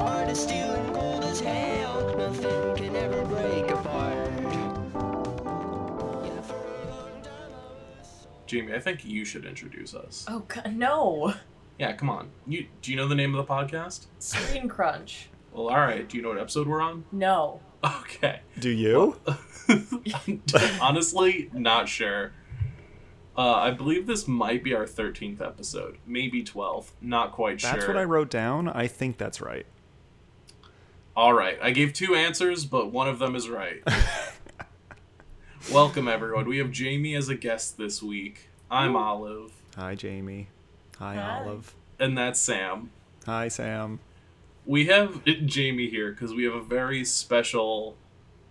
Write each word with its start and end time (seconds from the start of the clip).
heart 0.00 0.28
is 0.30 0.40
steel 0.40 0.70
and 0.72 0.94
cold 0.94 1.24
as 1.24 1.40
hell. 1.40 2.16
Nothing 2.16 2.76
can 2.76 2.96
ever 2.96 3.24
break 3.26 3.70
apart. 3.70 4.16
Yeah, 6.24 6.40
for 6.42 6.56
a 6.56 6.90
long 6.90 7.22
time 7.22 7.52
I 7.52 7.98
was 8.00 8.26
Jamie, 8.46 8.74
I 8.74 8.80
think 8.80 9.04
you 9.04 9.24
should 9.24 9.44
introduce 9.44 9.94
us. 9.94 10.24
Oh 10.28 10.40
god, 10.48 10.74
no. 10.74 11.34
Yeah, 11.78 11.92
come 11.92 12.10
on. 12.10 12.30
You 12.46 12.66
do 12.82 12.90
you 12.90 12.96
know 12.96 13.08
the 13.08 13.14
name 13.14 13.34
of 13.34 13.46
the 13.46 13.52
podcast? 13.52 14.06
Screen 14.18 14.68
crunch. 14.68 15.28
Well, 15.52 15.68
all 15.68 15.80
right. 15.80 16.08
Do 16.08 16.16
you 16.16 16.22
know 16.22 16.30
what 16.30 16.38
episode 16.38 16.66
we're 16.66 16.80
on? 16.80 17.04
No. 17.12 17.60
Okay. 17.84 18.40
Do 18.58 18.68
you? 18.70 19.18
Honestly, 20.80 21.50
not 21.52 21.88
sure. 21.88 22.32
Uh, 23.36 23.54
I 23.54 23.70
believe 23.70 24.06
this 24.06 24.28
might 24.28 24.62
be 24.62 24.74
our 24.74 24.84
13th 24.84 25.40
episode, 25.40 25.96
maybe 26.06 26.42
12th. 26.44 26.90
Not 27.00 27.32
quite 27.32 27.52
That's 27.52 27.62
sure. 27.62 27.72
That's 27.72 27.88
what 27.88 27.96
I 27.96 28.04
wrote 28.04 28.28
down. 28.30 28.68
I 28.68 28.86
think 28.86 29.16
that's 29.16 29.40
right. 29.40 29.64
All 31.16 31.32
right, 31.34 31.58
I 31.60 31.70
gave 31.70 31.92
two 31.92 32.14
answers, 32.14 32.64
but 32.64 32.92
one 32.92 33.08
of 33.08 33.18
them 33.18 33.34
is 33.34 33.48
right. 33.48 33.82
Welcome, 35.72 36.08
everyone. 36.08 36.48
We 36.48 36.58
have 36.58 36.70
Jamie 36.70 37.14
as 37.14 37.28
a 37.28 37.34
guest 37.34 37.76
this 37.76 38.02
week. 38.02 38.48
I'm 38.70 38.96
Olive, 38.96 39.52
Hi, 39.76 39.94
Jamie. 39.94 40.48
Hi, 40.98 41.16
Hi. 41.16 41.40
Olive. 41.44 41.74
and 41.98 42.16
that's 42.16 42.40
Sam. 42.40 42.90
Hi, 43.26 43.48
Sam. 43.48 43.98
We 44.64 44.86
have 44.86 45.24
Jamie 45.24 45.88
here 45.90 46.12
because 46.12 46.32
we 46.32 46.44
have 46.44 46.54
a 46.54 46.60
very 46.62 47.04
special. 47.04 47.96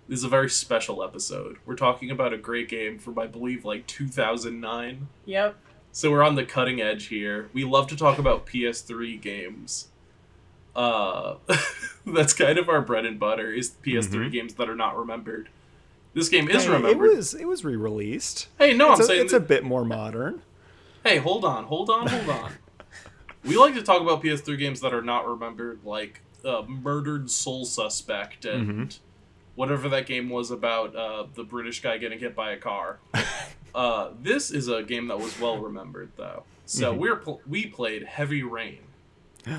This 0.07 0.19
is 0.19 0.25
a 0.25 0.29
very 0.29 0.49
special 0.49 1.03
episode. 1.03 1.57
We're 1.65 1.75
talking 1.75 2.09
about 2.09 2.33
a 2.33 2.37
great 2.37 2.67
game 2.67 2.97
from, 2.97 3.17
I 3.19 3.27
believe, 3.27 3.63
like 3.63 3.85
2009. 3.87 5.07
Yep. 5.25 5.55
So 5.91 6.09
we're 6.11 6.23
on 6.23 6.33
the 6.35 6.43
cutting 6.45 6.81
edge 6.81 7.07
here. 7.07 7.49
We 7.53 7.63
love 7.63 7.87
to 7.87 7.95
talk 7.95 8.17
about 8.17 8.45
PS3 8.47 9.21
games. 9.21 9.88
Uh, 10.75 11.35
that's 12.05 12.33
kind 12.33 12.57
of 12.57 12.69
our 12.69 12.81
bread 12.81 13.05
and 13.05 13.19
butter 13.19 13.51
is 13.51 13.71
PS3 13.83 14.27
Mhm. 14.27 14.31
games 14.31 14.53
that 14.55 14.69
are 14.69 14.75
not 14.75 14.97
remembered. 14.97 15.49
This 16.13 16.29
game 16.29 16.49
is 16.49 16.63
Hey, 16.63 16.69
remembered. 16.71 17.11
It 17.11 17.17
was 17.17 17.33
it 17.33 17.45
was 17.47 17.63
re-released. 17.65 18.47
hey, 18.57 18.73
no, 18.73 18.91
it's 18.91 18.99
I'm 19.01 19.03
a, 19.05 19.07
saying 19.07 19.21
it's 19.25 19.33
a 19.33 19.39
bit 19.39 19.63
more 19.63 19.85
modern. 19.85 20.41
Hey, 21.03 21.17
hold 21.17 21.45
on, 21.45 21.65
hold 21.65 21.89
on, 21.89 22.07
hold 22.07 22.29
on. 22.29 22.51
we 23.45 23.55
like 23.57 23.73
to 23.75 23.83
talk 23.83 24.01
about 24.01 24.21
PS3 24.23 24.57
games 24.57 24.81
that 24.81 24.93
are 24.93 25.01
not 25.01 25.27
remembered, 25.27 25.79
like 25.85 26.21
uh, 26.45 26.63
Murdered 26.67 27.29
Soul 27.29 27.63
Suspect 27.65 28.45
and 28.45 28.97
whatever 29.55 29.87
that 29.89 30.05
game 30.05 30.29
was 30.29 30.51
about 30.51 30.95
uh, 30.95 31.25
the 31.35 31.43
British 31.43 31.81
guy 31.81 31.97
getting 31.97 32.19
hit 32.19 32.35
by 32.35 32.51
a 32.51 32.57
car. 32.57 32.99
uh, 33.75 34.09
this 34.21 34.49
is 34.51 34.67
a 34.67 34.81
game 34.83 35.07
that 35.07 35.19
was 35.19 35.37
well 35.39 35.57
remembered, 35.57 36.11
though. 36.17 36.43
So 36.65 36.93
Mhm. 36.93 36.97
we're 36.97 37.15
pl- 37.17 37.41
we 37.47 37.65
played 37.67 38.03
Heavy 38.03 38.41
Rain. 38.43 38.79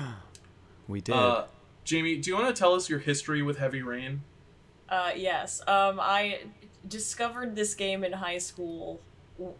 We 0.87 1.01
did. 1.01 1.15
Uh, 1.15 1.45
Jamie, 1.83 2.17
do 2.17 2.29
you 2.29 2.37
want 2.37 2.53
to 2.53 2.59
tell 2.59 2.73
us 2.73 2.89
your 2.89 2.99
history 2.99 3.41
with 3.41 3.57
Heavy 3.57 3.81
Rain? 3.81 4.21
Uh, 4.89 5.11
yes. 5.15 5.61
Um, 5.67 5.99
I 5.99 6.41
discovered 6.87 7.55
this 7.55 7.73
game 7.73 8.03
in 8.03 8.11
high 8.11 8.37
school, 8.37 8.99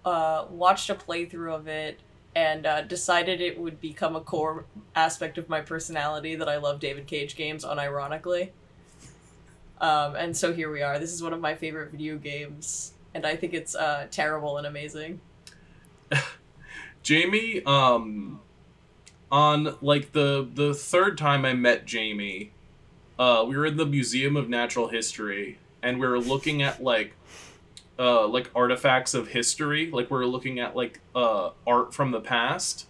uh, 0.05 0.45
watched 0.49 0.89
a 0.89 0.95
playthrough 0.95 1.53
of 1.53 1.67
it, 1.67 1.99
and 2.35 2.65
uh, 2.65 2.81
decided 2.81 3.41
it 3.41 3.59
would 3.59 3.81
become 3.81 4.15
a 4.15 4.21
core 4.21 4.65
aspect 4.95 5.37
of 5.37 5.49
my 5.49 5.61
personality 5.61 6.35
that 6.35 6.47
I 6.47 6.57
love 6.57 6.79
David 6.79 7.07
Cage 7.07 7.35
games, 7.35 7.65
unironically. 7.65 8.49
Um, 9.79 10.15
and 10.15 10.37
so 10.37 10.53
here 10.53 10.71
we 10.71 10.81
are. 10.81 10.99
This 10.99 11.11
is 11.11 11.23
one 11.23 11.33
of 11.33 11.41
my 11.41 11.55
favorite 11.55 11.91
video 11.91 12.17
games, 12.17 12.93
and 13.13 13.25
I 13.25 13.35
think 13.35 13.53
it's 13.53 13.75
uh, 13.75 14.07
terrible 14.11 14.57
and 14.57 14.67
amazing. 14.67 15.19
Jamie, 17.03 17.63
um, 17.65 18.39
on 19.31 19.75
like 19.81 20.11
the 20.11 20.47
the 20.53 20.73
third 20.73 21.17
time 21.17 21.45
I 21.45 21.53
met 21.53 21.85
Jamie, 21.85 22.51
uh, 23.17 23.45
we 23.47 23.55
were 23.55 23.65
in 23.65 23.77
the 23.77 23.85
Museum 23.85 24.35
of 24.35 24.49
Natural 24.49 24.87
History, 24.89 25.57
and 25.81 25.99
we 25.99 26.07
were 26.07 26.19
looking 26.19 26.61
at 26.61 26.83
like, 26.83 27.13
uh, 27.97 28.27
like 28.27 28.49
artifacts 28.55 29.13
of 29.13 29.29
history. 29.29 29.89
Like 29.91 30.09
we 30.11 30.17
were 30.17 30.25
looking 30.27 30.59
at 30.59 30.75
like 30.75 30.99
uh 31.15 31.51
art 31.65 31.93
from 31.93 32.11
the 32.11 32.19
past, 32.21 32.87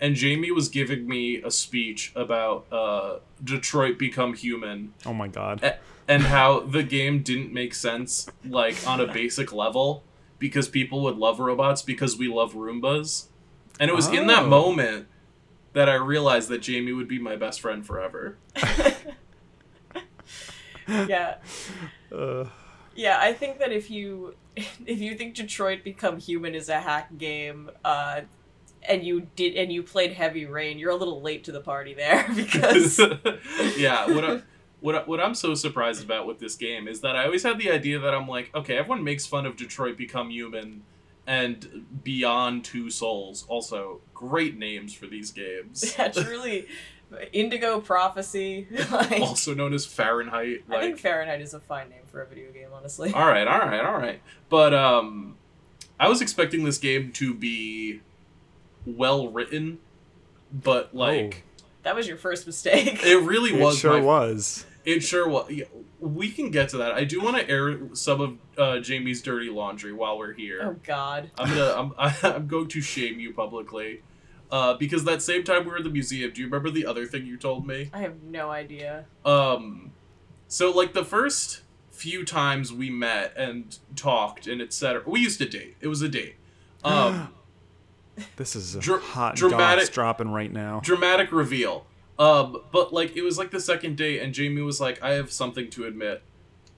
and 0.00 0.14
Jamie 0.14 0.50
was 0.52 0.68
giving 0.68 1.08
me 1.08 1.42
a 1.42 1.50
speech 1.50 2.12
about 2.14 2.66
uh 2.72 3.18
Detroit 3.42 3.98
Become 3.98 4.34
Human 4.34 4.92
oh 5.06 5.14
my 5.14 5.28
god. 5.28 5.62
a- 5.64 5.78
and 6.08 6.24
how 6.24 6.60
the 6.60 6.82
game 6.82 7.22
didn't 7.22 7.52
make 7.52 7.72
sense 7.72 8.28
like 8.44 8.76
on 8.86 9.00
a 9.00 9.06
basic 9.06 9.52
level 9.52 10.02
because 10.40 10.68
people 10.68 11.02
would 11.04 11.16
love 11.16 11.38
robots 11.38 11.82
because 11.82 12.18
we 12.18 12.26
love 12.26 12.54
Roombas. 12.54 13.26
And 13.78 13.88
it 13.88 13.94
was 13.94 14.08
in 14.08 14.26
that 14.26 14.42
Oh. 14.44 14.48
moment 14.48 15.06
that 15.72 15.88
I 15.88 15.94
realized 15.94 16.48
that 16.48 16.62
Jamie 16.62 16.92
would 16.92 17.08
be 17.08 17.18
my 17.18 17.36
best 17.36 17.60
friend 17.60 17.84
forever. 17.86 18.36
yeah. 20.88 21.36
Uh, 22.12 22.46
Yeah, 22.94 23.18
I 23.20 23.32
think 23.32 23.58
that 23.58 23.72
if 23.72 23.90
you 23.90 24.34
if 24.56 25.00
you 25.00 25.14
think 25.14 25.34
Detroit 25.34 25.84
Become 25.84 26.18
Human 26.18 26.54
is 26.54 26.68
a 26.68 26.80
hack 26.80 27.16
game, 27.16 27.70
uh, 27.84 28.22
and 28.88 29.04
you 29.04 29.28
did 29.36 29.54
and 29.54 29.72
you 29.72 29.82
played 29.82 30.12
Heavy 30.12 30.46
Rain, 30.46 30.78
you're 30.78 30.90
a 30.90 30.96
little 30.96 31.22
late 31.22 31.44
to 31.44 31.52
the 31.52 31.60
party 31.60 31.94
there 31.94 32.26
because 32.34 32.98
yeah, 33.76 34.06
what 34.06 34.24
I, 34.24 34.42
what 34.80 34.94
I, 34.94 35.02
what 35.04 35.20
I'm 35.20 35.34
so 35.34 35.54
surprised 35.54 36.02
about 36.04 36.26
with 36.26 36.38
this 36.40 36.56
game 36.56 36.88
is 36.88 37.00
that 37.02 37.16
I 37.16 37.24
always 37.24 37.42
had 37.42 37.58
the 37.58 37.70
idea 37.70 37.98
that 37.98 38.14
I'm 38.14 38.26
like, 38.26 38.50
okay, 38.54 38.76
everyone 38.76 39.04
makes 39.04 39.26
fun 39.26 39.46
of 39.46 39.56
Detroit 39.56 39.96
Become 39.96 40.30
Human 40.30 40.82
and 41.30 41.86
Beyond 42.02 42.64
Two 42.64 42.90
Souls. 42.90 43.44
Also, 43.48 44.00
great 44.12 44.58
names 44.58 44.92
for 44.92 45.06
these 45.06 45.30
games. 45.30 45.94
yeah, 45.96 46.08
truly 46.12 46.66
Indigo 47.32 47.80
Prophecy. 47.80 48.66
like, 48.90 49.20
also 49.20 49.54
known 49.54 49.72
as 49.72 49.86
Fahrenheit. 49.86 50.64
I 50.68 50.80
think 50.80 50.98
Fahrenheit 50.98 51.40
is 51.40 51.54
a 51.54 51.60
fine 51.60 51.88
name 51.88 52.02
for 52.10 52.20
a 52.20 52.26
video 52.26 52.50
game, 52.50 52.70
honestly. 52.74 53.12
all 53.14 53.26
right, 53.28 53.46
all 53.46 53.60
right, 53.60 53.84
all 53.84 53.96
right. 53.96 54.20
But 54.48 54.74
um, 54.74 55.36
I 56.00 56.08
was 56.08 56.20
expecting 56.20 56.64
this 56.64 56.78
game 56.78 57.12
to 57.12 57.32
be 57.32 58.00
well 58.84 59.28
written, 59.28 59.78
but 60.52 60.92
like 60.96 61.44
That 61.84 61.94
was 61.94 62.08
your 62.08 62.16
first 62.16 62.44
mistake. 62.44 63.04
it 63.06 63.22
really 63.22 63.52
it 63.54 63.62
was. 63.62 63.78
sure 63.78 63.92
my- 63.92 64.00
was. 64.00 64.66
It 64.84 65.04
sure 65.04 65.28
was. 65.28 65.48
Yeah, 66.00 66.06
we 66.08 66.30
can 66.30 66.50
get 66.50 66.68
to 66.70 66.78
that. 66.78 66.92
I 66.92 67.04
do 67.04 67.20
want 67.20 67.36
to 67.36 67.48
air 67.50 67.78
some 67.94 68.20
of 68.20 68.38
uh, 68.58 68.78
Jamie's 68.80 69.22
dirty 69.22 69.50
laundry 69.50 69.92
while 69.92 70.18
we're 70.18 70.32
here. 70.32 70.60
oh 70.62 70.76
God. 70.86 71.30
I'm 71.38 71.48
gonna. 71.48 71.92
I'm. 71.98 72.14
I'm 72.34 72.46
going 72.46 72.68
to 72.68 72.80
shame 72.80 73.20
you 73.20 73.32
publicly. 73.32 74.02
Uh, 74.50 74.74
because 74.74 75.04
that 75.04 75.22
same 75.22 75.44
time 75.44 75.64
we 75.64 75.70
were 75.70 75.76
at 75.76 75.84
the 75.84 75.90
museum, 75.90 76.32
do 76.32 76.40
you 76.40 76.46
remember 76.48 76.70
the 76.70 76.84
other 76.84 77.06
thing 77.06 77.24
you 77.24 77.36
told 77.36 77.64
me? 77.66 77.88
I 77.92 77.98
have 78.00 78.20
no 78.24 78.50
idea. 78.50 79.04
Um, 79.24 79.92
so 80.48 80.72
like 80.72 80.92
the 80.92 81.04
first 81.04 81.62
few 81.92 82.24
times 82.24 82.72
we 82.72 82.90
met 82.90 83.32
and 83.36 83.78
talked 83.94 84.48
and 84.48 84.60
etc. 84.60 85.02
We 85.06 85.20
used 85.20 85.38
to 85.38 85.48
date. 85.48 85.76
It 85.80 85.86
was 85.88 86.02
a 86.02 86.08
date. 86.08 86.34
Um, 86.82 87.34
This 88.36 88.56
is 88.56 88.74
a 88.74 88.80
Dra- 88.80 88.98
hot 89.00 89.36
dramatic- 89.36 89.84
goss 89.84 89.88
dropping 89.90 90.30
right 90.30 90.52
now. 90.52 90.80
dramatic 90.82 91.30
reveal. 91.30 91.86
Um, 92.20 92.64
but 92.70 92.92
like 92.92 93.16
it 93.16 93.22
was 93.22 93.38
like 93.38 93.50
the 93.50 93.58
second 93.60 93.96
date, 93.96 94.20
and 94.20 94.34
Jamie 94.34 94.60
was 94.60 94.78
like, 94.78 95.02
"I 95.02 95.12
have 95.12 95.32
something 95.32 95.70
to 95.70 95.86
admit. 95.86 96.22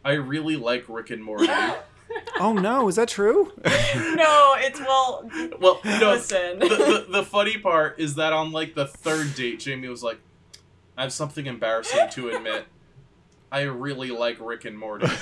I 0.04 0.12
really 0.12 0.54
like 0.54 0.84
Rick 0.88 1.10
and 1.10 1.22
Morty." 1.22 1.48
oh 2.38 2.52
no, 2.52 2.86
is 2.86 2.94
that 2.94 3.08
true? 3.08 3.50
no, 3.64 4.54
it's 4.58 4.78
well. 4.78 5.28
well, 5.60 5.80
no. 5.84 6.12
Listen. 6.12 6.60
The, 6.60 6.68
the, 6.68 7.06
the 7.10 7.22
funny 7.24 7.58
part 7.58 7.98
is 7.98 8.14
that 8.14 8.32
on 8.32 8.52
like 8.52 8.76
the 8.76 8.86
third 8.86 9.34
date, 9.34 9.58
Jamie 9.58 9.88
was 9.88 10.04
like, 10.04 10.20
"I 10.96 11.02
have 11.02 11.12
something 11.12 11.46
embarrassing 11.46 12.08
to 12.10 12.30
admit. 12.30 12.66
I 13.50 13.62
really 13.62 14.12
like 14.12 14.38
Rick 14.40 14.64
and 14.64 14.78
Morty." 14.78 15.08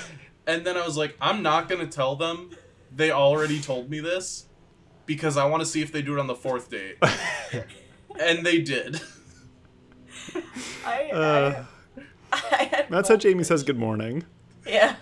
And 0.47 0.65
then 0.67 0.77
I 0.77 0.85
was 0.85 0.97
like, 0.97 1.17
"I'm 1.21 1.43
not 1.43 1.69
gonna 1.69 1.87
tell 1.87 2.17
them. 2.17 2.51
They 2.95 3.11
already 3.13 3.61
told 3.61 3.89
me 3.89 4.01
this." 4.01 4.47
Because 5.07 5.37
I 5.37 5.45
want 5.45 5.61
to 5.61 5.67
see 5.67 5.81
if 5.81 5.93
they 5.93 6.03
do 6.03 6.15
it 6.15 6.19
on 6.19 6.27
the 6.27 6.35
fourth 6.35 6.71
date. 6.71 6.97
and 8.21 8.45
they 8.45 8.59
did. 8.59 9.01
I, 10.85 11.11
Uh, 11.13 11.65
I, 12.33 12.43
I 12.53 12.65
had 12.65 12.87
that's 12.91 13.09
how 13.09 13.17
Jamie 13.17 13.45
says 13.45 13.63
good 13.63 13.79
morning. 13.79 14.25
Yeah. 14.67 14.97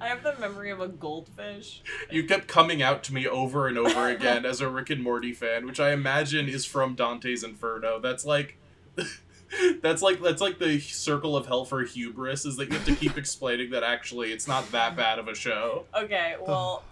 I 0.00 0.08
have 0.08 0.22
the 0.22 0.36
memory 0.38 0.70
of 0.70 0.80
a 0.80 0.88
goldfish. 0.88 1.82
You 2.10 2.24
kept 2.24 2.46
coming 2.46 2.82
out 2.82 3.02
to 3.04 3.14
me 3.14 3.26
over 3.26 3.66
and 3.68 3.78
over 3.78 4.08
again 4.08 4.44
as 4.44 4.60
a 4.60 4.68
Rick 4.68 4.90
and 4.90 5.02
Morty 5.02 5.32
fan, 5.32 5.64
which 5.66 5.80
I 5.80 5.92
imagine 5.92 6.48
is 6.48 6.66
from 6.66 6.94
Dante's 6.94 7.42
Inferno. 7.42 7.98
That's 7.98 8.24
like 8.26 8.58
that's 9.82 10.02
like 10.02 10.20
that's 10.20 10.42
like 10.42 10.58
the 10.58 10.78
circle 10.80 11.36
of 11.36 11.46
hell 11.46 11.64
for 11.64 11.82
hubris 11.84 12.44
is 12.44 12.56
that 12.56 12.68
you 12.68 12.74
have 12.76 12.84
to 12.86 12.94
keep 12.94 13.16
explaining 13.16 13.70
that 13.70 13.82
actually 13.82 14.32
it's 14.32 14.46
not 14.46 14.70
that 14.72 14.94
bad 14.96 15.18
of 15.18 15.28
a 15.28 15.34
show. 15.34 15.86
Okay, 15.96 16.34
well, 16.40 16.84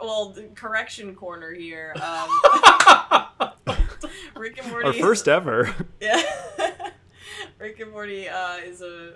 well, 0.00 0.30
the 0.30 0.44
correction 0.54 1.14
corner 1.14 1.52
here. 1.52 1.94
Um, 2.00 3.48
Rick 4.36 4.58
and 4.58 4.70
Morty. 4.70 4.86
Our 4.86 4.92
first 4.92 5.28
ever. 5.28 5.74
Yeah. 6.00 6.22
Rick 7.58 7.80
and 7.80 7.90
Morty 7.90 8.28
uh, 8.28 8.56
is 8.58 8.82
a 8.82 9.14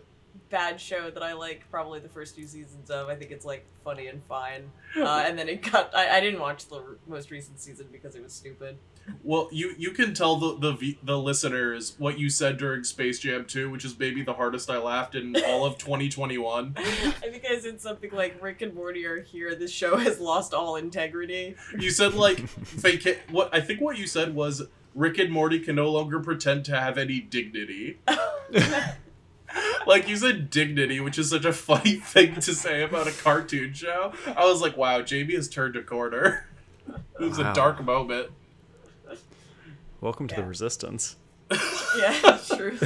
bad 0.50 0.80
show 0.80 1.10
that 1.10 1.22
I 1.22 1.32
like 1.34 1.64
probably 1.70 2.00
the 2.00 2.08
first 2.08 2.34
two 2.36 2.46
seasons 2.46 2.90
of. 2.90 3.08
I 3.08 3.14
think 3.14 3.30
it's 3.30 3.44
like 3.44 3.64
funny 3.84 4.08
and 4.08 4.22
fine. 4.24 4.70
Uh, 4.96 5.22
and 5.26 5.38
then 5.38 5.48
it 5.48 5.62
got. 5.62 5.94
I, 5.94 6.16
I 6.16 6.20
didn't 6.20 6.40
watch 6.40 6.66
the 6.68 6.76
r- 6.76 6.96
most 7.06 7.30
recent 7.30 7.60
season 7.60 7.86
because 7.92 8.14
it 8.16 8.22
was 8.22 8.32
stupid. 8.32 8.78
Well, 9.24 9.48
you 9.52 9.74
you 9.78 9.90
can 9.90 10.14
tell 10.14 10.36
the 10.36 10.72
the 10.74 10.98
the 11.02 11.18
listeners 11.18 11.94
what 11.98 12.18
you 12.18 12.28
said 12.30 12.56
during 12.56 12.84
Space 12.84 13.18
Jam 13.18 13.44
2, 13.44 13.70
which 13.70 13.84
is 13.84 13.98
maybe 13.98 14.22
the 14.22 14.34
hardest 14.34 14.70
I 14.70 14.78
laughed 14.78 15.14
in 15.14 15.36
all 15.46 15.64
of 15.64 15.76
2021. 15.78 16.74
I 16.76 16.82
think 16.82 17.44
I 17.48 17.58
said 17.58 17.80
something 17.80 18.10
like 18.12 18.40
Rick 18.42 18.62
and 18.62 18.74
Morty 18.74 19.04
are 19.06 19.20
here. 19.20 19.54
This 19.54 19.72
show 19.72 19.96
has 19.96 20.20
lost 20.20 20.54
all 20.54 20.76
integrity. 20.76 21.56
You 21.78 21.90
said 21.90 22.14
like 22.14 22.38
they 22.76 22.96
can 22.96 23.16
what 23.30 23.52
I 23.54 23.60
think 23.60 23.80
what 23.80 23.98
you 23.98 24.06
said 24.06 24.34
was 24.34 24.62
Rick 24.94 25.18
and 25.18 25.30
Morty 25.30 25.58
can 25.58 25.76
no 25.76 25.90
longer 25.90 26.20
pretend 26.20 26.64
to 26.66 26.78
have 26.78 26.96
any 26.98 27.18
dignity. 27.20 27.98
like 29.86 30.08
you 30.08 30.16
said 30.16 30.50
dignity, 30.50 31.00
which 31.00 31.18
is 31.18 31.30
such 31.30 31.44
a 31.44 31.52
funny 31.52 31.96
thing 31.96 32.34
to 32.36 32.54
say 32.54 32.82
about 32.82 33.06
a 33.08 33.12
cartoon 33.12 33.72
show. 33.74 34.12
I 34.36 34.44
was 34.46 34.60
like, 34.60 34.76
wow, 34.76 35.02
Jamie 35.02 35.34
has 35.34 35.48
turned 35.48 35.76
a 35.76 35.82
corner. 35.82 36.46
it 36.88 37.20
was 37.20 37.38
Wow. 37.38 37.50
a 37.52 37.54
dark 37.54 37.82
moment. 37.84 38.30
Welcome 40.02 40.26
to 40.28 40.34
the 40.34 40.42
resistance. 40.44 41.16
yeah, 41.96 42.38
true. 42.56 42.76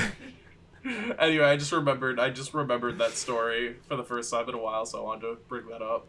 anyway, 1.18 1.46
I 1.46 1.56
just 1.56 1.72
remembered 1.72 2.20
I 2.20 2.28
just 2.28 2.52
remembered 2.52 2.98
that 2.98 3.12
story 3.12 3.76
for 3.88 3.96
the 3.96 4.04
first 4.04 4.30
time 4.30 4.46
in 4.50 4.54
a 4.54 4.58
while, 4.58 4.84
so 4.84 4.98
I 5.00 5.02
wanted 5.02 5.22
to 5.22 5.38
bring 5.48 5.66
that 5.68 5.80
up. 5.80 6.06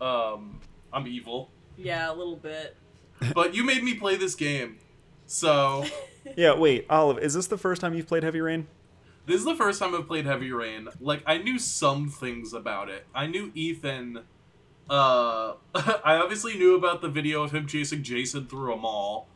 Um, 0.00 0.58
I'm 0.92 1.06
evil, 1.06 1.52
Yeah, 1.76 2.10
a 2.12 2.14
little 2.14 2.34
bit. 2.34 2.76
but 3.32 3.54
you 3.54 3.62
made 3.62 3.84
me 3.84 3.94
play 3.94 4.16
this 4.16 4.34
game, 4.34 4.78
so 5.24 5.84
Yeah, 6.36 6.54
wait, 6.56 6.84
Olive, 6.90 7.18
is 7.20 7.34
this 7.34 7.46
the 7.46 7.56
first 7.58 7.80
time 7.80 7.94
you've 7.94 8.08
played 8.08 8.24
Heavy 8.24 8.40
Rain? 8.40 8.66
this 9.26 9.36
is 9.36 9.44
the 9.44 9.54
first 9.54 9.78
time 9.78 9.94
I've 9.94 10.08
played 10.08 10.26
Heavy 10.26 10.50
Rain. 10.50 10.88
Like 11.00 11.22
I 11.26 11.38
knew 11.38 11.60
some 11.60 12.08
things 12.08 12.52
about 12.52 12.88
it. 12.88 13.06
I 13.14 13.28
knew 13.28 13.52
Ethan. 13.54 14.24
Uh, 14.88 15.52
I 15.76 16.16
obviously 16.16 16.58
knew 16.58 16.74
about 16.74 17.02
the 17.02 17.08
video 17.08 17.44
of 17.44 17.52
him 17.54 17.68
chasing 17.68 18.02
Jason 18.02 18.48
through 18.48 18.72
a 18.72 18.76
mall. 18.76 19.28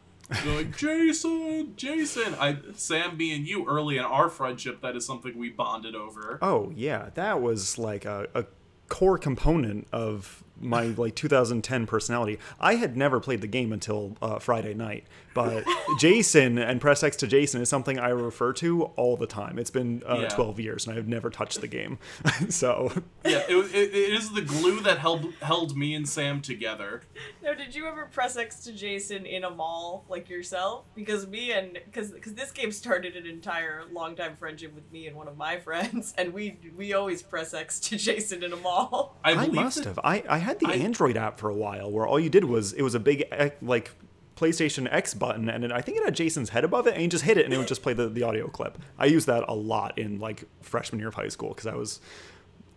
Going, 0.44 0.72
Jason, 0.76 1.74
Jason. 1.76 2.34
I 2.40 2.56
Sam, 2.74 3.10
and 3.20 3.46
you 3.46 3.66
early 3.68 3.98
in 3.98 4.04
our 4.04 4.28
friendship. 4.28 4.80
That 4.80 4.96
is 4.96 5.04
something 5.04 5.36
we 5.36 5.50
bonded 5.50 5.94
over. 5.94 6.38
Oh 6.40 6.72
yeah, 6.74 7.10
that 7.14 7.42
was 7.42 7.78
like 7.78 8.04
a, 8.04 8.26
a 8.34 8.46
core 8.88 9.18
component 9.18 9.86
of 9.92 10.42
my 10.60 10.84
like 10.84 11.14
2010 11.14 11.86
personality. 11.86 12.38
I 12.58 12.76
had 12.76 12.96
never 12.96 13.20
played 13.20 13.40
the 13.40 13.46
game 13.46 13.72
until 13.72 14.16
uh, 14.22 14.38
Friday 14.38 14.74
night, 14.74 15.06
but 15.34 15.64
Jason 15.98 16.58
and 16.58 16.80
press 16.80 17.02
X 17.02 17.16
to 17.18 17.26
Jason 17.26 17.60
is 17.60 17.68
something 17.68 17.98
I 17.98 18.08
refer 18.10 18.52
to 18.54 18.84
all 18.96 19.16
the 19.16 19.26
time. 19.26 19.58
It's 19.58 19.70
been 19.70 20.02
uh, 20.08 20.18
Yeah. 20.22 20.28
12 20.28 20.60
years 20.60 20.86
and 20.86 20.96
I've 20.96 21.08
never 21.08 21.30
touched 21.30 21.60
the 21.60 21.66
game, 21.68 21.98
so 22.48 22.92
Yeah, 23.24 23.42
it, 23.48 23.54
it, 23.74 23.94
it 23.94 24.12
is 24.14 24.30
the 24.32 24.42
glue 24.42 24.80
that 24.80 24.98
held 24.98 25.32
held 25.42 25.76
me 25.76 25.94
and 25.94 26.08
Sam 26.08 26.40
together. 26.40 27.02
No, 27.42 27.54
did 27.54 27.74
you 27.74 27.86
ever 27.86 28.06
press 28.06 28.36
X 28.36 28.60
to 28.64 28.72
Jason 28.72 29.26
in 29.26 29.44
a 29.44 29.50
mall 29.50 30.04
like 30.08 30.28
yourself? 30.28 30.84
Because 30.94 31.26
me 31.26 31.52
and 31.52 31.72
because 31.84 32.10
because 32.10 32.34
this 32.34 32.50
game 32.52 32.72
started 32.72 33.16
an 33.16 33.26
entire 33.26 33.82
longtime 33.92 34.36
friendship 34.36 34.74
with 34.74 34.90
me 34.92 35.06
and 35.06 35.16
one 35.16 35.28
of 35.28 35.36
my 35.36 35.58
friends, 35.66 36.14
and 36.16 36.32
we 36.32 36.58
we 36.76 36.92
always 36.94 37.22
press 37.22 37.52
X 37.54 37.80
to 37.80 37.96
Jason 37.96 38.42
in 38.42 38.52
a 38.52 38.56
mall. 38.56 39.16
I, 39.24 39.32
I, 39.32 39.46
must 39.48 39.78
that- 39.78 39.84
have. 39.86 39.98
I, 40.04 40.22
I 40.28 40.38
had 40.38 40.60
the 40.60 40.68
I- 40.68 40.74
Android 40.76 41.16
app 41.16 41.38
for 41.40 41.48
a 41.50 41.54
while 41.54 41.90
where 41.90 42.06
all 42.06 42.20
you 42.20 42.30
did 42.30 42.44
was 42.44 42.72
it 42.72 42.82
was 42.82 42.94
a 42.94 43.00
big 43.00 43.24
eh, 43.32 43.50
like 43.62 43.90
PlayStation 44.36 44.88
X 44.90 45.14
button 45.14 45.48
and 45.48 45.64
it, 45.64 45.70
I 45.72 45.80
think 45.80 45.98
it 45.98 46.04
had 46.04 46.14
Jason's 46.14 46.50
head 46.50 46.64
above 46.64 46.86
it 46.86 46.94
and 46.94 47.02
you 47.02 47.08
just 47.08 47.24
hit 47.24 47.36
it 47.38 47.44
and 47.44 47.54
it 47.54 47.58
would 47.58 47.68
just 47.68 47.82
play 47.82 47.92
the, 47.92 48.08
the 48.08 48.22
audio 48.24 48.48
clip. 48.48 48.78
I 48.98 49.06
used 49.06 49.26
that 49.28 49.44
a 49.48 49.54
lot 49.54 49.96
in 49.98 50.18
like 50.18 50.44
freshman 50.60 50.98
year 50.98 51.08
of 51.08 51.14
high 51.14 51.28
school 51.28 51.50
because 51.50 51.66
I 51.66 51.74
was 51.74 52.00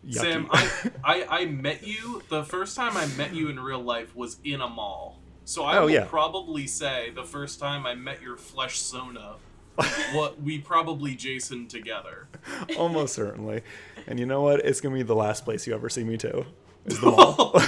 yucky. 0.08 0.14
Sam, 0.16 0.48
I, 0.52 0.72
I 1.04 1.26
I 1.42 1.46
met 1.46 1.86
you 1.86 2.22
the 2.30 2.44
first 2.44 2.76
time 2.76 2.96
I 2.96 3.06
met 3.18 3.34
you 3.34 3.50
in 3.50 3.60
real 3.60 3.82
life 3.82 4.16
was 4.16 4.38
in 4.44 4.62
a 4.62 4.68
mall. 4.68 5.20
So 5.46 5.64
I 5.64 5.78
Oh, 5.78 5.82
will 5.84 5.90
yeah. 5.92 6.06
probably 6.06 6.68
say 6.68 7.10
the 7.16 7.24
first 7.24 7.60
time 7.60 7.86
I 7.86 7.96
met 7.96 8.22
your 8.22 8.38
flesh 8.38 8.78
Sona, 8.80 9.36
what 10.14 10.42
we 10.42 10.60
probably 10.60 11.16
Jason 11.16 11.68
together. 11.68 12.28
Almost 12.78 13.14
certainly. 13.16 13.62
And 14.08 14.20
you 14.20 14.26
know 14.26 14.42
what? 14.42 14.60
It's 14.66 14.82
gonna 14.82 14.96
be 14.96 15.04
the 15.04 15.16
last 15.16 15.44
place 15.46 15.66
you 15.66 15.74
ever 15.74 15.90
see 15.90 16.04
me 16.04 16.18
too. 16.18 16.46
Is 16.86 17.00
the 17.00 17.12
mall. 17.12 17.60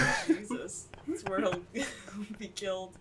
Jesus, 1.23 1.23
that's 1.23 1.73
where 1.73 1.85
he'll 2.15 2.37
be 2.37 2.47
killed. 2.47 2.97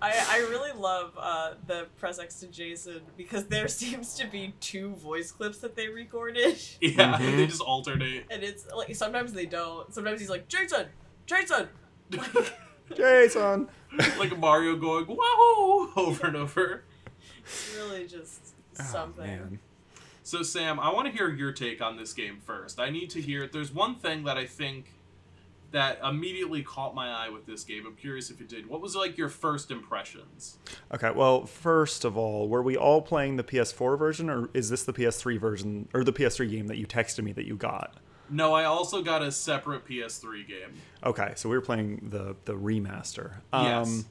I, 0.00 0.12
I 0.30 0.38
really 0.50 0.70
love 0.78 1.12
uh, 1.18 1.54
the 1.66 1.86
press 1.96 2.20
X 2.20 2.38
to 2.40 2.46
Jason 2.46 3.00
because 3.16 3.46
there 3.46 3.66
seems 3.82 4.14
to 4.14 4.26
be 4.28 4.54
two 4.60 4.94
voice 4.94 5.32
clips 5.32 5.58
that 5.58 5.74
they 5.74 5.88
recorded. 5.88 6.56
Yeah, 6.80 7.18
Mhm. 7.18 7.36
they 7.36 7.46
just 7.46 7.60
alternate. 7.60 8.26
And 8.30 8.42
it's 8.44 8.66
like 8.74 8.94
sometimes 8.94 9.32
they 9.32 9.46
don't. 9.46 9.92
Sometimes 9.92 10.20
he's 10.20 10.30
like, 10.30 10.46
Jason! 10.48 10.86
Jason! 11.26 11.68
Like, 12.12 12.52
Jason. 12.96 13.68
Like 14.18 14.38
Mario 14.38 14.76
going 14.76 15.06
whoa 15.08 15.90
over 15.96 16.26
and 16.28 16.36
over. 16.36 16.84
it's 17.44 17.74
really 17.76 18.06
just 18.06 18.54
Oh, 18.80 18.84
something. 18.84 19.26
man. 19.26 19.58
So 20.22 20.42
Sam, 20.44 20.78
I 20.78 20.92
want 20.92 21.06
to 21.08 21.12
hear 21.12 21.28
your 21.30 21.50
take 21.50 21.82
on 21.82 21.96
this 21.96 22.12
game 22.12 22.38
first. 22.46 22.78
I 22.78 22.90
need 22.90 23.10
to 23.10 23.20
hear. 23.20 23.42
It. 23.44 23.52
There's 23.52 23.72
one 23.74 23.96
thing 23.96 24.22
that 24.24 24.36
I 24.38 24.46
think 24.46 24.92
that 25.70 25.98
immediately 26.02 26.62
caught 26.62 26.94
my 26.94 27.08
eye 27.08 27.28
with 27.28 27.46
this 27.46 27.64
game. 27.64 27.84
I'm 27.86 27.94
curious 27.94 28.30
if 28.30 28.40
it 28.40 28.48
did. 28.48 28.68
What 28.68 28.80
was 28.80 28.96
like 28.96 29.18
your 29.18 29.28
first 29.28 29.70
impressions? 29.70 30.58
Okay, 30.94 31.10
well, 31.10 31.44
first 31.44 32.04
of 32.04 32.16
all, 32.16 32.48
were 32.48 32.62
we 32.62 32.76
all 32.76 33.02
playing 33.02 33.36
the 33.36 33.44
PS4 33.44 33.98
version, 33.98 34.30
or 34.30 34.48
is 34.54 34.70
this 34.70 34.84
the 34.84 34.92
PS3 34.92 35.38
version, 35.38 35.88
or 35.92 36.04
the 36.04 36.12
PS3 36.12 36.50
game 36.50 36.66
that 36.68 36.78
you 36.78 36.86
texted 36.86 37.22
me 37.22 37.32
that 37.32 37.44
you 37.44 37.56
got? 37.56 37.96
No, 38.30 38.52
I 38.54 38.64
also 38.64 39.02
got 39.02 39.22
a 39.22 39.32
separate 39.32 39.86
PS3 39.86 40.46
game. 40.46 40.74
Okay, 41.04 41.32
so 41.36 41.48
we 41.48 41.56
were 41.56 41.62
playing 41.62 42.08
the 42.10 42.36
the 42.44 42.54
remaster. 42.54 43.36
Um, 43.52 43.66
yes. 43.66 44.04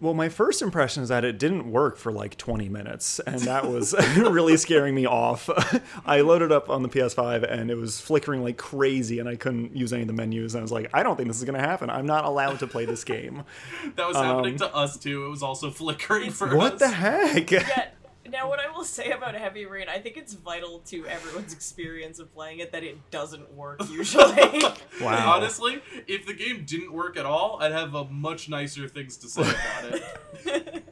Well, 0.00 0.14
my 0.14 0.28
first 0.28 0.62
impression 0.62 1.02
is 1.02 1.08
that 1.08 1.24
it 1.24 1.40
didn't 1.40 1.72
work 1.72 1.96
for 1.96 2.12
like 2.12 2.36
20 2.36 2.68
minutes, 2.68 3.18
and 3.20 3.40
that 3.40 3.68
was 3.68 3.94
really 4.16 4.56
scaring 4.56 4.94
me 4.94 5.06
off. 5.06 5.50
I 6.06 6.20
loaded 6.20 6.52
up 6.52 6.70
on 6.70 6.82
the 6.84 6.88
PS5 6.88 7.42
and 7.50 7.68
it 7.68 7.74
was 7.74 8.00
flickering 8.00 8.44
like 8.44 8.56
crazy, 8.56 9.18
and 9.18 9.28
I 9.28 9.34
couldn't 9.34 9.74
use 9.76 9.92
any 9.92 10.02
of 10.02 10.06
the 10.08 10.14
menus. 10.14 10.54
And 10.54 10.60
I 10.60 10.62
was 10.62 10.70
like, 10.70 10.88
I 10.94 11.02
don't 11.02 11.16
think 11.16 11.26
this 11.28 11.38
is 11.38 11.44
going 11.44 11.60
to 11.60 11.66
happen. 11.66 11.90
I'm 11.90 12.06
not 12.06 12.24
allowed 12.24 12.60
to 12.60 12.68
play 12.68 12.84
this 12.84 13.02
game. 13.02 13.42
That 13.96 14.06
was 14.06 14.16
happening 14.16 14.52
Um, 14.52 14.58
to 14.58 14.74
us 14.76 14.96
too. 14.96 15.26
It 15.26 15.28
was 15.30 15.42
also 15.42 15.70
flickering 15.70 16.30
for 16.30 16.54
what 16.54 16.74
us. 16.74 16.78
the 16.80 16.88
heck? 16.88 17.50
Yeah. 17.50 17.88
Now, 18.30 18.48
what 18.48 18.60
I 18.60 18.70
will 18.70 18.84
say 18.84 19.10
about 19.10 19.34
Heavy 19.34 19.64
Rain, 19.64 19.86
I 19.88 19.98
think 19.98 20.16
it's 20.16 20.34
vital 20.34 20.80
to 20.86 21.06
everyone's 21.06 21.52
experience 21.52 22.18
of 22.18 22.32
playing 22.32 22.58
it 22.58 22.72
that 22.72 22.84
it 22.84 23.10
doesn't 23.10 23.54
work 23.54 23.80
usually. 23.90 24.62
Wow. 25.00 25.36
Honestly, 25.36 25.80
if 26.08 26.26
the 26.26 26.34
game 26.34 26.64
didn't 26.64 26.92
work 26.92 27.16
at 27.16 27.24
all, 27.24 27.58
I'd 27.62 27.70
have 27.70 27.94
a 27.94 28.06
much 28.06 28.48
nicer 28.48 28.88
things 28.88 29.16
to 29.18 29.28
say 29.28 29.42
about 29.42 30.02
it. 30.44 30.84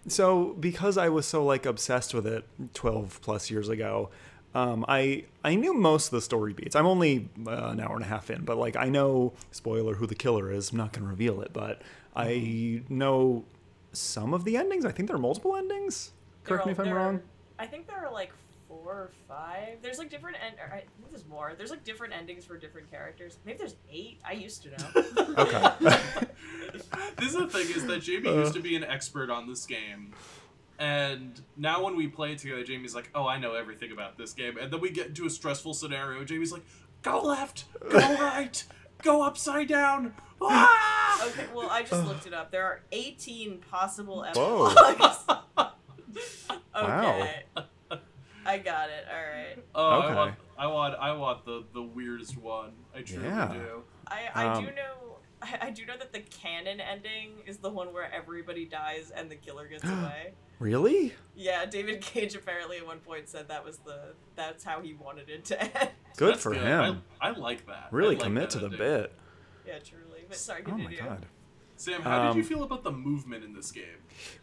so 0.08 0.56
because 0.58 0.96
I 0.96 1.10
was 1.10 1.26
so 1.26 1.44
like 1.44 1.66
obsessed 1.66 2.14
with 2.14 2.26
it 2.26 2.44
12 2.72 3.20
plus 3.20 3.50
years 3.50 3.68
ago, 3.68 4.08
um, 4.54 4.86
I 4.88 5.24
I 5.44 5.56
knew 5.56 5.74
most 5.74 6.06
of 6.06 6.12
the 6.12 6.22
story 6.22 6.54
beats. 6.54 6.74
I'm 6.74 6.86
only 6.86 7.28
uh, 7.46 7.50
an 7.50 7.80
hour 7.80 7.96
and 7.96 8.04
a 8.04 8.08
half 8.08 8.30
in, 8.30 8.46
but 8.46 8.56
like 8.56 8.76
I 8.76 8.88
know 8.88 9.34
spoiler 9.50 9.96
who 9.96 10.06
the 10.06 10.14
killer 10.14 10.50
is. 10.50 10.70
I'm 10.70 10.78
not 10.78 10.92
gonna 10.92 11.08
reveal 11.08 11.42
it, 11.42 11.52
but 11.52 11.82
I 12.16 12.82
know 12.88 13.44
some 13.96 14.34
of 14.34 14.44
the 14.44 14.56
endings. 14.56 14.84
I 14.84 14.92
think 14.92 15.08
there 15.08 15.16
are 15.16 15.20
multiple 15.20 15.56
endings. 15.56 16.12
Correct 16.44 16.66
me 16.66 16.72
if 16.72 16.78
I'm 16.80 16.86
There- 16.86 16.94
wrong. 16.94 17.22
I 17.58 17.66
think 17.66 17.86
there 17.86 17.96
are 18.04 18.12
like 18.12 18.32
four 18.68 18.92
or 18.92 19.10
five. 19.28 19.78
There's 19.82 19.98
like 19.98 20.10
different 20.10 20.36
end. 20.44 20.56
Or 20.58 20.72
I 20.74 20.80
think 20.80 21.10
there's 21.10 21.26
more. 21.26 21.54
There's 21.56 21.70
like 21.70 21.84
different 21.84 22.12
endings 22.14 22.44
for 22.44 22.56
different 22.58 22.90
characters. 22.90 23.38
Maybe 23.44 23.58
there's 23.58 23.76
eight. 23.90 24.18
I 24.28 24.32
used 24.32 24.62
to 24.64 24.70
know. 24.70 25.34
Okay. 25.38 25.68
this 27.16 27.28
is 27.28 27.34
the 27.34 27.46
thing 27.48 27.68
is 27.74 27.86
that 27.86 28.00
Jamie 28.02 28.28
Uh. 28.28 28.34
used 28.40 28.54
to 28.54 28.60
be 28.60 28.74
an 28.76 28.84
expert 28.84 29.30
on 29.30 29.46
this 29.48 29.64
game. 29.66 30.12
And 30.78 31.40
now 31.56 31.84
when 31.84 31.96
we 31.96 32.08
play 32.08 32.34
together, 32.34 32.64
Jamie's 32.64 32.94
like, 32.96 33.08
"Oh, 33.14 33.26
I 33.28 33.38
know 33.38 33.54
everything 33.54 33.92
about 33.92 34.18
this 34.18 34.32
game." 34.32 34.58
And 34.58 34.72
then 34.72 34.80
we 34.80 34.90
get 34.90 35.06
into 35.06 35.24
a 35.26 35.30
stressful 35.30 35.74
scenario. 35.74 36.24
Jamie's 36.24 36.50
like, 36.52 36.64
"Go 37.02 37.22
left, 37.22 37.66
go 37.90 37.98
right, 38.20 38.64
go 39.04 39.22
upside 39.22 39.68
down." 39.68 40.14
Ah! 40.46 41.26
okay, 41.28 41.46
well 41.54 41.70
I 41.70 41.82
just 41.82 42.04
looked 42.04 42.26
it 42.26 42.34
up. 42.34 42.50
There 42.50 42.64
are 42.64 42.80
18 42.92 43.58
possible 43.70 44.26
Whoa. 44.34 44.68
epilogues. 44.68 45.18
Wow. 46.74 47.28
I 48.46 48.58
got 48.58 48.90
it. 48.90 49.04
All 49.10 49.22
right. 49.22 49.64
Oh, 49.74 49.88
I 49.88 50.06
Okay. 50.06 50.14
want, 50.16 50.34
I 50.58 50.66
want, 50.66 50.94
I 51.00 51.12
want 51.12 51.44
the 51.46 51.64
the 51.72 51.82
weirdest 51.82 52.36
one. 52.36 52.72
I 52.94 53.00
truly 53.02 53.24
Yeah. 53.24 53.48
do. 53.52 53.82
I, 54.06 54.28
I 54.34 54.46
Um, 54.48 54.64
do 54.66 54.70
know 54.72 55.13
I, 55.44 55.66
I 55.66 55.70
do 55.70 55.84
know 55.86 55.96
that 55.98 56.12
the 56.12 56.20
canon 56.20 56.80
ending 56.80 57.32
is 57.46 57.58
the 57.58 57.70
one 57.70 57.92
where 57.92 58.12
everybody 58.12 58.64
dies 58.64 59.12
and 59.14 59.30
the 59.30 59.36
killer 59.36 59.68
gets 59.68 59.84
away. 59.88 60.32
Really? 60.58 61.12
Yeah, 61.36 61.66
David 61.66 62.00
Cage 62.00 62.34
apparently 62.34 62.78
at 62.78 62.86
one 62.86 62.98
point 63.00 63.28
said 63.28 63.48
that 63.48 63.64
was 63.64 63.78
the 63.78 64.14
that's 64.36 64.64
how 64.64 64.80
he 64.80 64.94
wanted 64.94 65.28
it 65.28 65.44
to 65.46 65.60
end. 65.80 65.90
Good 66.16 66.38
for 66.38 66.52
good. 66.52 66.62
him. 66.62 67.02
I, 67.20 67.28
I 67.28 67.30
like 67.32 67.66
that. 67.66 67.88
Really 67.90 68.14
like 68.16 68.24
commit 68.24 68.50
that 68.50 68.50
to 68.52 68.58
the 68.60 68.64
ending. 68.66 68.78
bit. 68.78 69.12
Yeah, 69.66 69.78
truly. 69.78 70.24
But 70.28 70.36
sorry, 70.36 70.62
Oh 70.66 70.76
my 70.78 70.94
god. 70.94 71.26
Sam, 71.76 72.02
how 72.02 72.28
did 72.28 72.36
you 72.36 72.42
Um, 72.42 72.48
feel 72.48 72.62
about 72.62 72.84
the 72.84 72.92
movement 72.92 73.42
in 73.42 73.52
this 73.52 73.72
game? 73.72 73.84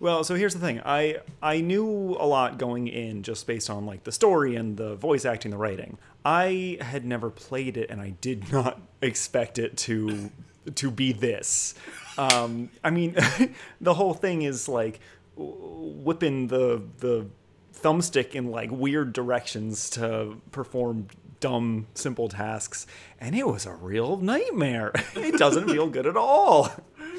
Well, 0.02 0.26
so 0.26 0.36
here's 0.36 0.54
the 0.54 0.60
thing. 0.60 0.82
I 0.84 1.20
I 1.42 1.62
knew 1.62 1.88
a 2.20 2.26
lot 2.26 2.58
going 2.58 2.90
in 2.90 3.24
just 3.24 3.48
based 3.48 3.70
on 3.70 3.86
like 3.86 4.04
the 4.04 4.12
story 4.12 4.56
and 4.58 4.76
the 4.76 4.96
voice 4.96 5.24
acting, 5.24 5.52
the 5.52 5.58
writing. 5.58 5.98
I 6.26 6.78
had 6.82 7.06
never 7.06 7.30
played 7.30 7.78
it, 7.78 7.90
and 7.90 8.02
I 8.02 8.10
did 8.22 8.52
not 8.52 8.82
expect 9.02 9.58
it 9.60 9.78
to 9.78 10.30
to 10.76 10.92
be 10.92 11.12
this. 11.12 11.76
Um, 12.18 12.70
I 12.84 12.90
mean, 12.90 13.16
the 13.82 13.94
whole 13.94 14.14
thing 14.14 14.42
is 14.44 14.68
like 14.68 15.00
whipping 15.36 16.48
the 16.48 16.84
the 17.00 17.28
thumbstick 17.74 18.36
in 18.36 18.52
like 18.52 18.70
weird 18.72 19.14
directions 19.14 19.90
to 19.92 20.38
perform 20.52 21.08
dumb 21.40 21.88
simple 21.96 22.30
tasks 22.30 22.86
and 23.20 23.34
it 23.36 23.48
was 23.48 23.66
a 23.66 23.74
real 23.74 24.18
nightmare 24.18 24.92
it 25.16 25.40
doesn't 25.40 25.68
feel 25.68 25.88
good 25.88 26.06
at 26.06 26.16
all 26.16 26.70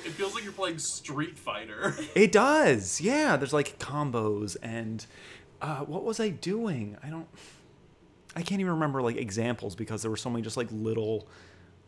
It 0.04 0.12
feels 0.12 0.34
like 0.34 0.44
you're 0.44 0.52
playing 0.52 0.78
Street 0.78 1.38
Fighter. 1.38 1.94
it 2.14 2.32
does. 2.32 3.00
Yeah, 3.00 3.36
there's 3.36 3.52
like 3.52 3.78
combos 3.78 4.56
and 4.62 5.04
uh, 5.60 5.80
what 5.80 6.02
was 6.04 6.18
I 6.18 6.30
doing? 6.30 6.96
I 7.04 7.08
don't. 7.08 7.28
I 8.34 8.42
can't 8.42 8.60
even 8.60 8.72
remember 8.72 9.00
like 9.00 9.16
examples 9.16 9.76
because 9.76 10.02
there 10.02 10.10
were 10.10 10.16
so 10.16 10.28
many 10.30 10.42
just 10.42 10.56
like 10.56 10.68
little, 10.72 11.28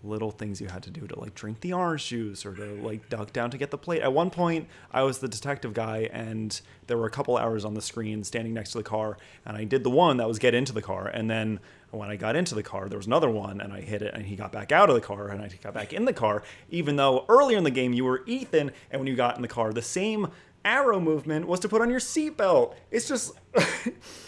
little 0.05 0.31
things 0.31 0.61
you 0.61 0.69
had 0.69 0.83
to 0.85 0.91
do 0.91 1.07
to 1.07 1.19
like 1.19 1.35
drink 1.35 1.61
the 1.61 1.73
orange 1.73 2.09
juice 2.09 2.45
or 2.45 2.55
to 2.55 2.65
like 2.83 3.09
duck 3.09 3.33
down 3.33 3.51
to 3.51 3.59
get 3.59 3.71
the 3.71 3.79
plate. 3.79 4.03
At 4.03 4.13
one 4.13 4.31
point, 4.31 4.69
I 4.93 5.03
was 5.03 5.19
the 5.19 5.29
detective 5.29 5.75
guy 5.75 6.09
and 6.13 6.61
there 6.87 6.97
were 6.99 7.07
a 7.07 7.11
couple 7.11 7.37
hours 7.37 7.65
on 7.65 7.75
the 7.75 7.83
screen 7.83 8.25
standing 8.25 8.55
next 8.55 8.73
to 8.73 8.79
the 8.79 8.85
car, 8.85 9.17
and 9.47 9.57
I 9.57 9.65
did 9.65 9.85
the 9.85 9.91
one 9.91 10.19
that 10.19 10.29
was 10.29 10.39
get 10.39 10.55
into 10.55 10.73
the 10.73 10.83
car, 10.83 11.07
and 11.07 11.31
then 11.31 11.61
when 11.91 12.11
I 12.11 12.17
got 12.17 12.37
into 12.37 12.55
the 12.55 12.63
car, 12.63 12.89
there 12.89 12.99
was 12.99 13.07
another 13.07 13.31
one, 13.31 13.61
and 13.61 13.73
I 13.73 13.81
hit 13.81 14.03
it, 14.03 14.13
and 14.15 14.27
he 14.27 14.37
got 14.37 14.53
back 14.53 14.73
out 14.73 14.89
of 14.89 14.95
the 14.95 15.01
car, 15.01 15.29
and 15.29 15.41
I 15.41 15.49
got 15.63 15.75
back 15.75 15.93
in 15.93 16.05
the 16.05 16.13
car. 16.13 16.43
Even 16.71 16.97
though 16.97 17.25
earlier 17.29 17.57
in 17.57 17.65
the 17.65 17.71
game 17.71 17.93
you 17.93 18.05
were 18.05 18.23
Ethan, 18.27 18.73
and 18.91 19.01
when 19.01 19.07
you 19.07 19.17
got 19.17 19.37
in 19.37 19.43
the 19.43 19.49
car, 19.49 19.73
the 19.73 19.83
same 19.83 20.29
arrow 20.65 20.99
movement 20.99 21.47
was 21.47 21.61
to 21.61 21.69
put 21.69 21.83
on 21.83 21.91
your 21.91 22.01
seatbelt. 22.01 22.75
It's 22.91 23.07
just 23.07 23.33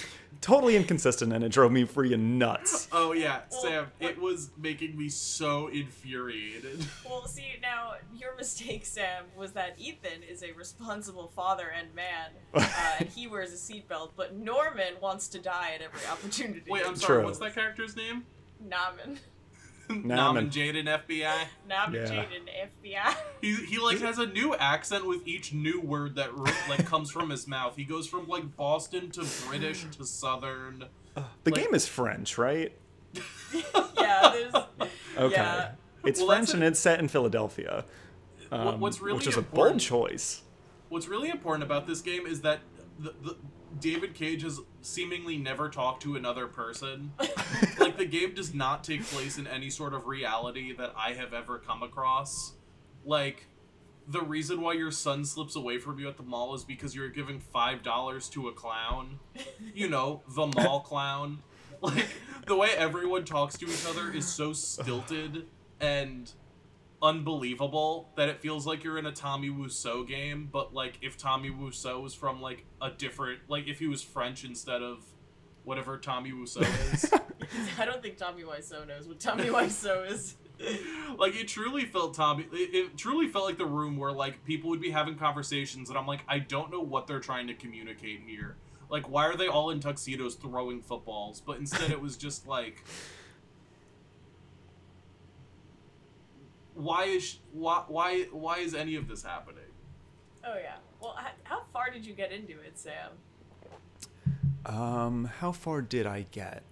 totally 0.47 0.77
inconsistent, 0.77 1.33
and 1.33 1.43
it 1.43 1.51
drove 1.51 1.73
me 1.73 1.85
freaking 1.85 2.39
nuts. 2.39 2.87
Oh 2.97 3.13
yeah, 3.13 3.41
Sam, 3.49 3.89
it 4.01 4.19
was 4.21 4.51
making 4.57 4.97
me 4.97 5.09
so 5.09 5.67
infuriated. 5.69 6.85
Well, 7.09 7.27
see, 7.27 7.57
now 7.61 7.95
your 8.17 8.37
mistake, 8.37 8.87
Sam, 8.87 9.25
was 9.37 9.53
that 9.53 9.75
Ethan 9.79 10.23
is 10.29 10.43
a 10.43 10.53
responsible 10.53 11.29
father 11.35 11.73
and 11.77 11.95
man, 11.95 12.31
uh, 12.55 12.67
and 12.99 13.09
he 13.09 13.27
wears 13.27 13.53
a 13.53 13.57
seatbelt, 13.57 14.11
but 14.17 14.37
Norman 14.37 14.95
wants 15.01 15.29
to 15.29 15.39
die 15.39 15.73
at 15.75 15.83
every 15.83 16.07
opportunity. 16.11 16.63
Wait, 16.69 16.87
I'm 16.87 16.97
sorry. 16.97 17.19
True. 17.19 17.25
What's 17.27 17.39
that 17.39 17.55
character's 17.55 17.97
name? 17.97 18.25
Naman. 19.89 20.07
Naman 20.07 20.51
Jayden 20.51 20.85
FBI. 20.87 21.39
Naman 21.71 21.93
Yeah. 21.95 22.05
Jayden, 22.07 22.47
FBI. 22.85 23.17
He, 23.41 23.55
he 23.55 23.79
like 23.79 24.01
has 24.01 24.19
a 24.19 24.27
new 24.27 24.55
accent 24.55 25.07
with 25.07 25.27
each 25.27 25.53
new 25.53 25.81
word 25.81 26.17
that 26.17 26.37
like 26.69 26.85
comes 26.87 27.11
from 27.11 27.31
his 27.31 27.47
mouth. 27.47 27.77
He 27.77 27.85
goes 27.85 28.07
from 28.07 28.27
like 28.29 28.57
Boston 28.57 29.11
to 29.13 29.25
British 29.49 29.85
to 29.97 30.05
Southern. 30.05 30.85
The 31.15 31.23
Like- 31.51 31.55
game 31.55 31.75
is 31.75 31.87
French, 31.87 32.37
right? 32.39 32.73
yeah, 33.55 34.33
there's. 34.33 34.55
Okay. 35.17 35.35
Yeah. 35.37 35.71
It's 36.05 36.21
Well, 36.21 36.29
French 36.29 36.49
that's 36.49 36.55
and 36.55 36.63
it's 36.63 36.79
set 36.79 37.01
in 37.01 37.09
Philadelphia. 37.09 37.85
Um, 38.53 38.81
what's 38.81 39.01
really 39.01 39.17
which 39.17 39.27
is 39.27 39.37
a 39.39 39.43
bold 39.43 39.81
choice. 39.81 40.43
What's 40.91 41.09
really 41.09 41.31
important 41.31 41.65
about 41.65 41.87
this 41.87 42.01
game 42.03 42.27
is 42.27 42.43
that 42.43 42.61
the, 42.99 43.15
the 43.23 43.37
David 43.81 44.15
Cage 44.15 44.43
has 44.43 44.61
seemingly 44.81 45.37
never 45.37 45.69
talked 45.69 46.03
to 46.03 46.17
another 46.17 46.47
person. 46.47 47.13
like 47.79 47.97
the 47.97 48.07
game 48.07 48.35
does 48.35 48.55
not 48.55 48.85
take 48.85 49.05
place 49.05 49.39
in 49.39 49.47
any 49.47 49.71
sort 49.71 49.95
of 49.95 50.07
reality 50.07 50.73
that 50.77 50.93
I 50.97 51.13
have 51.13 51.33
ever 51.33 51.59
come 51.59 51.83
across. 51.83 52.55
Like 53.05 53.47
the 54.09 54.21
reason 54.21 54.61
why 54.61 54.75
your 54.75 54.91
son 54.91 55.25
slips 55.25 55.57
away 55.57 55.79
from 55.79 55.99
you 55.99 56.09
at 56.09 56.17
the 56.17 56.23
mall 56.23 56.55
is 56.55 56.65
because 56.65 56.95
you're 56.95 57.09
giving 57.09 57.41
five 57.41 57.83
dollars 57.83 58.29
to 58.31 58.49
a 58.49 58.53
clown. 58.53 59.19
You 59.75 59.89
know, 59.89 60.23
the 60.29 60.47
mall 60.47 60.81
clown. 60.81 61.43
Like 61.83 62.09
the 62.47 62.57
way 62.57 62.71
everyone 62.77 63.25
talks 63.25 63.59
to 63.59 63.67
each 63.67 63.87
other 63.87 64.11
is 64.11 64.27
so 64.27 64.55
stilted 64.55 65.45
and 65.79 66.33
unbelievable 67.07 68.11
that 68.17 68.29
it 68.29 68.41
feels 68.41 68.67
like 68.67 68.85
you're 68.85 68.99
in 68.99 69.07
a 69.07 69.13
Tommy 69.13 69.49
Wiseau 69.49 70.07
game, 70.07 70.49
but 70.51 70.75
like 70.75 70.99
if 71.03 71.17
Tommy 71.17 71.51
Wiseau 71.51 72.03
was 72.03 72.15
from 72.15 72.41
like 72.41 72.65
a 72.83 72.91
different 72.91 73.41
like 73.49 73.69
if 73.69 73.79
he 73.79 73.87
was 73.87 74.03
French 74.03 74.45
instead 74.45 74.83
of 74.83 75.05
whatever 75.65 75.97
Tommy 75.99 76.33
Wiseau 76.33 76.63
is. 76.93 77.13
I 77.79 77.85
don't 77.85 78.03
think 78.03 78.17
Tommy 78.17 78.43
Wiseau 78.43 78.87
knows 78.87 79.07
what 79.07 79.21
Tommy 79.21 79.45
Wiseau 79.45 80.11
is. 80.11 80.37
like 81.19 81.37
it 81.37 81.49
truly 81.49 81.85
felt 81.85 82.15
Tommy 82.15 82.47
it, 82.53 82.75
it 82.75 82.97
truly 82.97 83.29
felt 83.29 83.45
like 83.45 83.59
the 83.59 83.67
room 83.67 83.97
where 83.97 84.13
like 84.13 84.45
people 84.45 84.71
would 84.71 84.81
be 84.81 84.91
having 84.91 85.17
conversations 85.17 85.89
and 85.89 85.99
I'm 85.99 86.07
like 86.07 86.23
I 86.27 86.41
don't 86.41 86.73
know 86.73 86.81
what 86.81 87.07
they're 87.07 87.21
trying 87.21 87.47
to 87.47 87.55
communicate 87.55 88.23
here. 88.27 88.57
Like 88.91 89.09
why 89.09 89.27
are 89.27 89.37
they 89.37 89.49
all 89.49 89.71
in 89.71 89.81
tuxedos 89.81 90.35
throwing 90.35 90.81
footballs? 90.81 91.41
But 91.41 91.59
instead 91.59 91.91
it 91.91 92.01
was 92.01 92.17
just 92.17 92.47
like 92.47 92.83
why 96.77 97.05
is 97.05 97.39
why 97.53 97.83
why 97.89 98.23
why 98.31 98.59
is 98.59 98.75
any 98.75 98.95
of 98.97 99.09
this 99.09 99.23
happening? 99.23 99.63
Oh 100.45 100.57
yeah. 100.63 100.77
Well, 101.01 101.17
h- 101.21 101.33
how 101.45 101.63
far 101.73 101.91
did 101.91 102.07
you 102.07 102.13
get 102.15 102.31
into 102.33 102.53
it, 102.61 102.79
Sam? 102.79 103.11
Um, 104.65 105.25
how 105.39 105.53
far 105.53 105.83
did 105.83 106.07
I 106.07 106.27
get? 106.31 106.63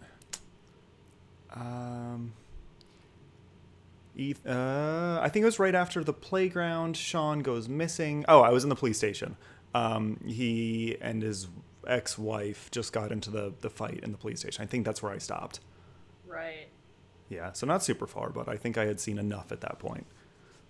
Um, 1.52 2.32
Eth- 4.16 4.46
uh, 4.46 5.20
I 5.23 5.28
think 5.28 5.42
it 5.42 5.46
was 5.46 5.58
right 5.58 5.75
after 5.75 6.02
the 6.04 6.12
playground. 6.12 6.96
Sean 6.96 7.40
goes 7.40 7.68
missing. 7.68 8.25
Oh, 8.28 8.40
I 8.40 8.50
was 8.50 8.62
in 8.64 8.68
the 8.70 8.76
police 8.76 8.99
station. 8.99 9.37
Um, 9.75 10.20
he 10.26 10.96
and 11.00 11.23
his 11.23 11.49
ex-wife 11.87 12.70
just 12.70 12.92
got 12.92 13.12
into 13.12 13.30
the 13.30 13.52
the 13.61 13.70
fight 13.70 14.00
in 14.02 14.12
the 14.12 14.18
police 14.18 14.40
station. 14.40 14.62
I 14.62 14.66
think 14.66 14.84
that's 14.84 15.02
where 15.02 15.12
I 15.12 15.18
stopped. 15.18 15.61
Right. 16.26 16.68
Yeah, 17.34 17.52
so 17.52 17.66
not 17.66 17.82
super 17.82 18.06
far, 18.06 18.30
but 18.30 18.48
I 18.48 18.56
think 18.56 18.78
I 18.78 18.86
had 18.86 19.00
seen 19.00 19.18
enough 19.18 19.50
at 19.52 19.60
that 19.62 19.78
point. 19.78 20.06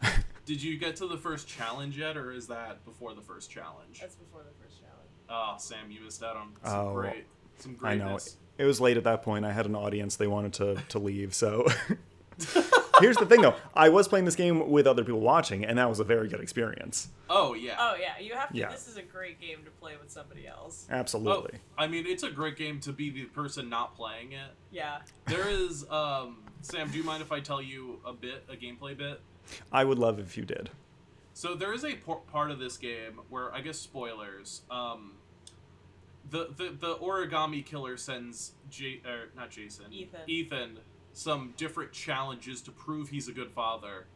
Did 0.47 0.63
you 0.63 0.79
get 0.79 0.97
to 0.97 1.07
the 1.07 1.17
first 1.17 1.47
challenge 1.47 1.99
yet, 1.99 2.17
or 2.17 2.33
is 2.33 2.47
that 2.49 2.85
before 2.85 3.15
the 3.15 3.23
first 3.23 3.51
challenge? 3.51 4.01
That's 4.01 4.15
before 4.15 4.43
the 4.43 4.65
first 4.65 4.79
challenge. 4.81 4.95
Oh, 5.29 5.55
Sam, 5.59 5.91
you 5.91 6.01
missed 6.03 6.23
out 6.23 6.37
on 6.37 6.53
some 6.65 6.87
Oh, 6.87 6.95
great, 6.95 7.27
some 7.59 7.77
I 7.83 7.95
know 7.97 8.19
it 8.59 8.65
was 8.65 8.81
late 8.81 8.97
at 8.97 9.05
that 9.05 9.23
point. 9.23 9.45
I 9.45 9.53
had 9.53 9.67
an 9.67 9.75
audience; 9.75 10.17
they 10.17 10.27
wanted 10.27 10.53
to 10.55 10.77
to 10.91 10.99
leave. 10.99 11.35
So 11.35 11.67
here's 13.01 13.17
the 13.17 13.27
thing, 13.27 13.43
though: 13.43 13.55
I 13.75 13.89
was 13.89 14.07
playing 14.07 14.25
this 14.25 14.37
game 14.37 14.71
with 14.71 14.87
other 14.87 15.03
people 15.03 15.21
watching, 15.21 15.65
and 15.65 15.79
that 15.79 15.89
was 15.89 15.99
a 16.01 16.05
very 16.05 16.29
good 16.29 16.41
experience. 16.41 17.09
Oh 17.29 17.55
yeah. 17.55 17.77
Oh 17.79 17.97
yeah, 17.99 18.19
you 18.21 18.35
have 18.35 18.51
to. 18.51 18.57
Yeah. 18.59 18.71
This 18.71 18.87
is 18.87 18.97
a 18.97 19.03
great 19.03 19.41
game 19.41 19.65
to 19.65 19.71
play 19.71 19.95
with 20.01 20.11
somebody 20.11 20.47
else. 20.47 20.87
Absolutely. 20.91 21.59
Oh, 21.79 21.83
I 21.83 21.87
mean, 21.87 22.07
it's 22.07 22.23
a 22.23 22.31
great 22.31 22.57
game 22.57 22.81
to 22.81 22.93
be 22.93 23.11
the 23.11 23.25
person 23.25 23.69
not 23.69 23.97
playing 23.97 24.33
it. 24.33 24.51
Yeah. 24.71 24.99
There 25.27 25.49
is, 25.49 25.85
um, 25.91 26.44
Sam. 26.65 26.91
Do 26.91 26.99
you 26.99 27.05
mind 27.05 27.23
if 27.23 27.31
I 27.31 27.41
tell 27.41 27.63
you 27.63 28.01
a 28.05 28.13
bit, 28.13 28.45
a 28.49 28.57
gameplay 28.57 28.97
bit? 28.97 29.21
I 29.71 29.85
would 29.85 29.99
love 29.99 30.19
if 30.19 30.37
you 30.37 30.45
did. 30.45 30.71
So 31.35 31.55
there 31.55 31.73
is 31.73 31.85
a 31.85 31.95
por- 31.97 32.23
part 32.33 32.51
of 32.51 32.59
this 32.59 32.77
game 32.77 33.21
where 33.29 33.53
I 33.53 33.61
guess 33.61 33.79
spoilers. 33.79 34.63
Um, 34.71 35.13
the 36.31 36.49
the 36.57 36.75
the 36.79 36.95
origami 36.97 37.65
killer 37.65 37.97
sends 37.97 38.53
J 38.71 39.03
or 39.05 39.31
not 39.37 39.51
Jason 39.51 39.93
Ethan. 39.93 40.21
Ethan 40.27 40.79
some 41.13 41.55
different 41.57 41.93
challenges 41.93 42.61
to 42.63 42.71
prove 42.71 43.09
he's 43.11 43.29
a 43.29 43.33
good 43.33 43.51
father, 43.51 44.07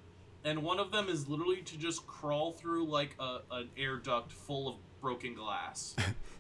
and 0.44 0.62
one 0.62 0.78
of 0.78 0.90
them 0.90 1.08
is 1.08 1.28
literally 1.28 1.62
to 1.62 1.76
just 1.76 2.06
crawl 2.06 2.52
through 2.52 2.86
like 2.86 3.14
a 3.20 3.40
an 3.50 3.68
air 3.76 3.96
duct 3.96 4.32
full 4.32 4.68
of 4.68 4.76
broken 5.00 5.34
glass. 5.34 5.94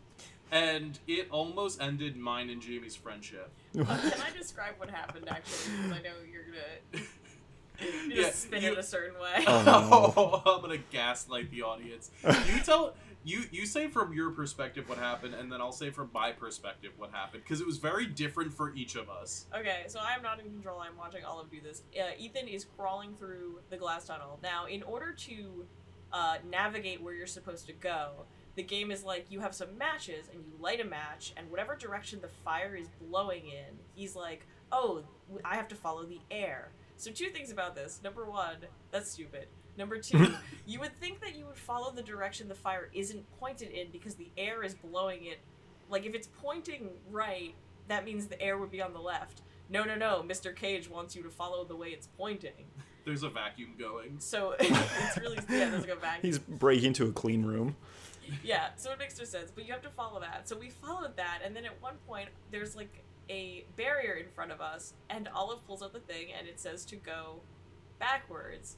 And 0.50 0.98
it 1.06 1.28
almost 1.30 1.80
ended 1.80 2.16
mine 2.16 2.48
and 2.50 2.60
Jamie's 2.62 2.96
friendship. 2.96 3.50
Uh, 3.78 3.84
can 3.84 4.12
I 4.22 4.36
describe 4.36 4.74
what 4.78 4.90
happened 4.90 5.28
actually? 5.28 5.76
Because 5.76 5.92
I 5.98 6.02
know 6.02 6.14
you're 6.30 6.44
gonna. 6.44 7.04
You're 8.08 8.24
Yeah, 8.24 8.30
spin 8.30 8.62
you- 8.64 8.72
it 8.72 8.78
a 8.78 8.82
certain 8.82 9.20
way. 9.20 9.44
Oh, 9.46 10.42
I'm 10.56 10.62
gonna 10.62 10.78
gaslight 10.90 11.50
the 11.52 11.62
audience. 11.62 12.10
You 12.24 12.60
tell 12.64 12.94
you 13.24 13.42
you 13.52 13.66
say 13.66 13.86
from 13.88 14.12
your 14.12 14.30
perspective 14.30 14.88
what 14.88 14.98
happened, 14.98 15.34
and 15.34 15.52
then 15.52 15.60
I'll 15.60 15.70
say 15.70 15.90
from 15.90 16.10
my 16.12 16.32
perspective 16.32 16.90
what 16.96 17.12
happened 17.12 17.44
because 17.44 17.60
it 17.60 17.66
was 17.68 17.76
very 17.78 18.06
different 18.06 18.52
for 18.52 18.74
each 18.74 18.96
of 18.96 19.08
us. 19.08 19.46
Okay, 19.56 19.84
so 19.86 20.00
I'm 20.00 20.22
not 20.22 20.40
in 20.40 20.46
control. 20.46 20.80
I'm 20.80 20.96
watching 20.96 21.24
Olive 21.24 21.50
do 21.52 21.60
this. 21.60 21.82
Uh, 21.96 22.04
Ethan 22.18 22.48
is 22.48 22.66
crawling 22.76 23.14
through 23.14 23.60
the 23.70 23.76
glass 23.76 24.06
tunnel. 24.06 24.40
Now, 24.42 24.66
in 24.66 24.82
order 24.82 25.12
to 25.12 25.64
uh, 26.12 26.38
navigate 26.50 27.00
where 27.00 27.14
you're 27.14 27.26
supposed 27.28 27.66
to 27.68 27.72
go, 27.74 28.24
the 28.58 28.62
game 28.64 28.90
is 28.90 29.04
like 29.04 29.26
you 29.30 29.38
have 29.38 29.54
some 29.54 29.78
matches 29.78 30.26
and 30.34 30.44
you 30.44 30.52
light 30.60 30.80
a 30.80 30.84
match, 30.84 31.32
and 31.36 31.48
whatever 31.48 31.76
direction 31.76 32.20
the 32.20 32.28
fire 32.28 32.74
is 32.74 32.88
blowing 33.00 33.46
in, 33.46 33.78
he's 33.94 34.16
like, 34.16 34.44
oh, 34.72 35.04
i 35.44 35.54
have 35.54 35.68
to 35.68 35.76
follow 35.76 36.02
the 36.04 36.18
air. 36.28 36.70
So, 36.96 37.12
two 37.12 37.28
things 37.28 37.52
about 37.52 37.76
this. 37.76 38.00
Number 38.02 38.24
one, 38.24 38.56
that's 38.90 39.12
stupid. 39.12 39.46
Number 39.76 39.96
two, 39.98 40.34
you 40.66 40.80
would 40.80 40.92
think 40.96 41.20
that 41.20 41.38
you 41.38 41.46
would 41.46 41.56
follow 41.56 41.92
the 41.92 42.02
direction 42.02 42.48
the 42.48 42.54
fire 42.56 42.90
isn't 42.92 43.24
pointed 43.38 43.70
in 43.70 43.92
because 43.92 44.16
the 44.16 44.28
air 44.36 44.64
is 44.64 44.74
blowing 44.74 45.26
it. 45.26 45.38
Like, 45.88 46.04
if 46.04 46.16
it's 46.16 46.28
pointing 46.42 46.90
right, 47.12 47.54
that 47.86 48.04
means 48.04 48.26
the 48.26 48.42
air 48.42 48.58
would 48.58 48.72
be 48.72 48.82
on 48.82 48.92
the 48.92 48.98
left. 49.00 49.42
no, 49.70 49.84
no, 49.84 49.94
no, 49.94 50.24
Mr. 50.26 50.54
Cage 50.54 50.90
wants 50.90 51.14
you 51.14 51.22
to 51.22 51.30
follow 51.30 51.64
the 51.64 51.76
way 51.76 51.90
it's 51.90 52.08
pointing. 52.18 52.66
There's 53.04 53.22
a 53.22 53.30
vacuum 53.30 53.70
going. 53.78 54.16
So 54.18 54.56
it's 54.60 55.16
really 55.16 55.36
yeah, 55.48 55.70
there's 55.70 55.82
like 55.82 55.90
a 55.90 55.96
vacuum. 56.00 56.22
He's 56.22 56.38
breaking 56.38 56.88
into 56.88 57.06
a 57.06 57.12
clean 57.12 57.44
room. 57.44 57.76
Yeah, 58.44 58.68
so 58.76 58.92
it 58.92 58.98
makes 58.98 59.18
no 59.18 59.24
sense, 59.24 59.50
but 59.54 59.66
you 59.66 59.72
have 59.72 59.82
to 59.82 59.90
follow 59.90 60.20
that. 60.20 60.48
So 60.48 60.56
we 60.58 60.70
followed 60.70 61.16
that, 61.16 61.40
and 61.44 61.54
then 61.54 61.64
at 61.64 61.80
one 61.82 61.94
point, 62.06 62.28
there's 62.50 62.76
like 62.76 63.04
a 63.30 63.64
barrier 63.76 64.14
in 64.14 64.26
front 64.34 64.52
of 64.52 64.60
us, 64.60 64.94
and 65.10 65.28
Olive 65.34 65.66
pulls 65.66 65.82
out 65.82 65.92
the 65.92 66.00
thing, 66.00 66.28
and 66.38 66.46
it 66.48 66.60
says 66.60 66.84
to 66.86 66.96
go 66.96 67.40
backwards. 67.98 68.76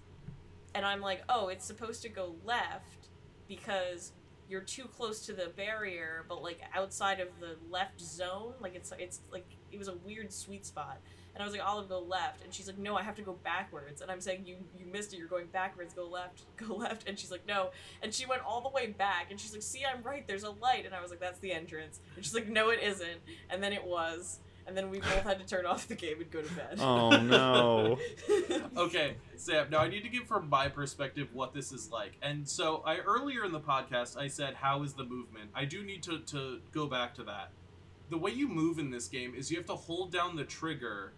And 0.75 0.87
I'm 0.87 1.00
like, 1.00 1.23
oh, 1.28 1.49
it's 1.49 1.64
supposed 1.64 2.02
to 2.02 2.09
go 2.09 2.37
left 2.45 3.09
because 3.49 4.12
you're 4.49 4.61
too 4.61 4.85
close 4.85 5.25
to 5.26 5.33
the 5.33 5.50
barrier, 5.57 6.25
but 6.28 6.42
like 6.42 6.61
outside 6.75 7.21
of 7.21 7.28
the 7.38 7.57
left 7.71 8.00
zone. 8.00 8.54
Like 8.61 8.75
it's 8.75 8.92
it's 8.99 9.21
like 9.33 9.47
it 9.73 9.78
was 9.78 9.88
a 9.88 9.95
weird 10.04 10.33
sweet 10.33 10.66
spot. 10.66 10.99
And 11.34 11.42
I 11.42 11.46
was 11.46 11.52
like, 11.52 11.64
Olive, 11.64 11.88
go 11.88 12.00
left. 12.00 12.44
And 12.44 12.52
she's 12.52 12.66
like, 12.66 12.78
no, 12.78 12.96
I 12.96 13.02
have 13.02 13.14
to 13.16 13.22
go 13.22 13.34
backwards. 13.44 14.02
And 14.02 14.10
I'm 14.10 14.20
saying, 14.20 14.42
you 14.46 14.56
you 14.78 14.87
missed 14.87 15.12
it. 15.12 15.18
You're 15.18 15.28
going 15.28 15.46
backwards. 15.46 15.94
Go 15.94 16.08
left. 16.08 16.42
Go 16.56 16.75
left. 16.75 17.08
And 17.08 17.18
she's 17.18 17.30
like, 17.30 17.46
no. 17.46 17.70
And 18.02 18.12
she 18.12 18.26
went 18.26 18.42
all 18.42 18.60
the 18.60 18.68
way 18.68 18.88
back. 18.88 19.30
And 19.30 19.38
she's 19.40 19.52
like, 19.52 19.62
see, 19.62 19.82
I'm 19.84 20.02
right. 20.02 20.26
There's 20.26 20.42
a 20.42 20.50
light. 20.50 20.84
And 20.87 20.94
I 20.94 21.00
was 21.00 21.10
like, 21.10 21.20
that's 21.20 21.38
the 21.38 21.52
entrance. 21.52 22.00
And 22.16 22.25
she's 22.25 22.34
like, 22.34 22.49
no, 22.49 22.70
it 22.70 22.80
isn't. 22.82 23.20
And 23.49 23.62
then 23.62 23.72
it 23.72 23.84
was. 23.84 24.40
And 24.66 24.76
then 24.76 24.90
we 24.90 25.00
both 25.00 25.22
had 25.25 25.38
to 25.40 25.46
turn 25.46 25.66
off 25.66 25.88
the 25.88 25.94
game 25.96 26.20
and 26.20 26.30
go 26.30 26.42
to 26.42 26.54
bed. 26.54 26.78
Oh 26.78 27.10
no. 27.16 27.99
Okay, 28.76 29.14
Sam. 29.37 29.68
Now 29.70 29.78
I 29.78 29.88
need 29.88 30.02
to 30.02 30.08
give 30.08 30.25
from 30.25 30.49
my 30.49 30.68
perspective 30.68 31.28
what 31.32 31.52
this 31.54 31.72
is 31.72 31.90
like. 31.90 32.12
And 32.22 32.49
so 32.49 32.82
I 32.87 32.99
earlier 32.99 33.44
in 33.44 33.52
the 33.52 33.60
podcast 33.60 34.16
I 34.16 34.28
said 34.28 34.54
how 34.54 34.82
is 34.82 34.92
the 34.92 35.04
movement. 35.04 35.50
I 35.54 35.64
do 35.64 35.82
need 35.82 36.02
to 36.04 36.20
to 36.20 36.60
go 36.72 36.87
back 36.87 37.14
to 37.16 37.25
that. 37.25 37.50
The 38.10 38.18
way 38.18 38.30
you 38.32 38.49
move 38.49 38.78
in 38.78 38.90
this 38.90 39.08
game 39.08 39.34
is 39.37 39.50
you 39.50 39.56
have 39.56 39.66
to 39.66 39.75
hold 39.75 40.12
down 40.12 40.37
the 40.37 40.44
trigger, 40.44 41.14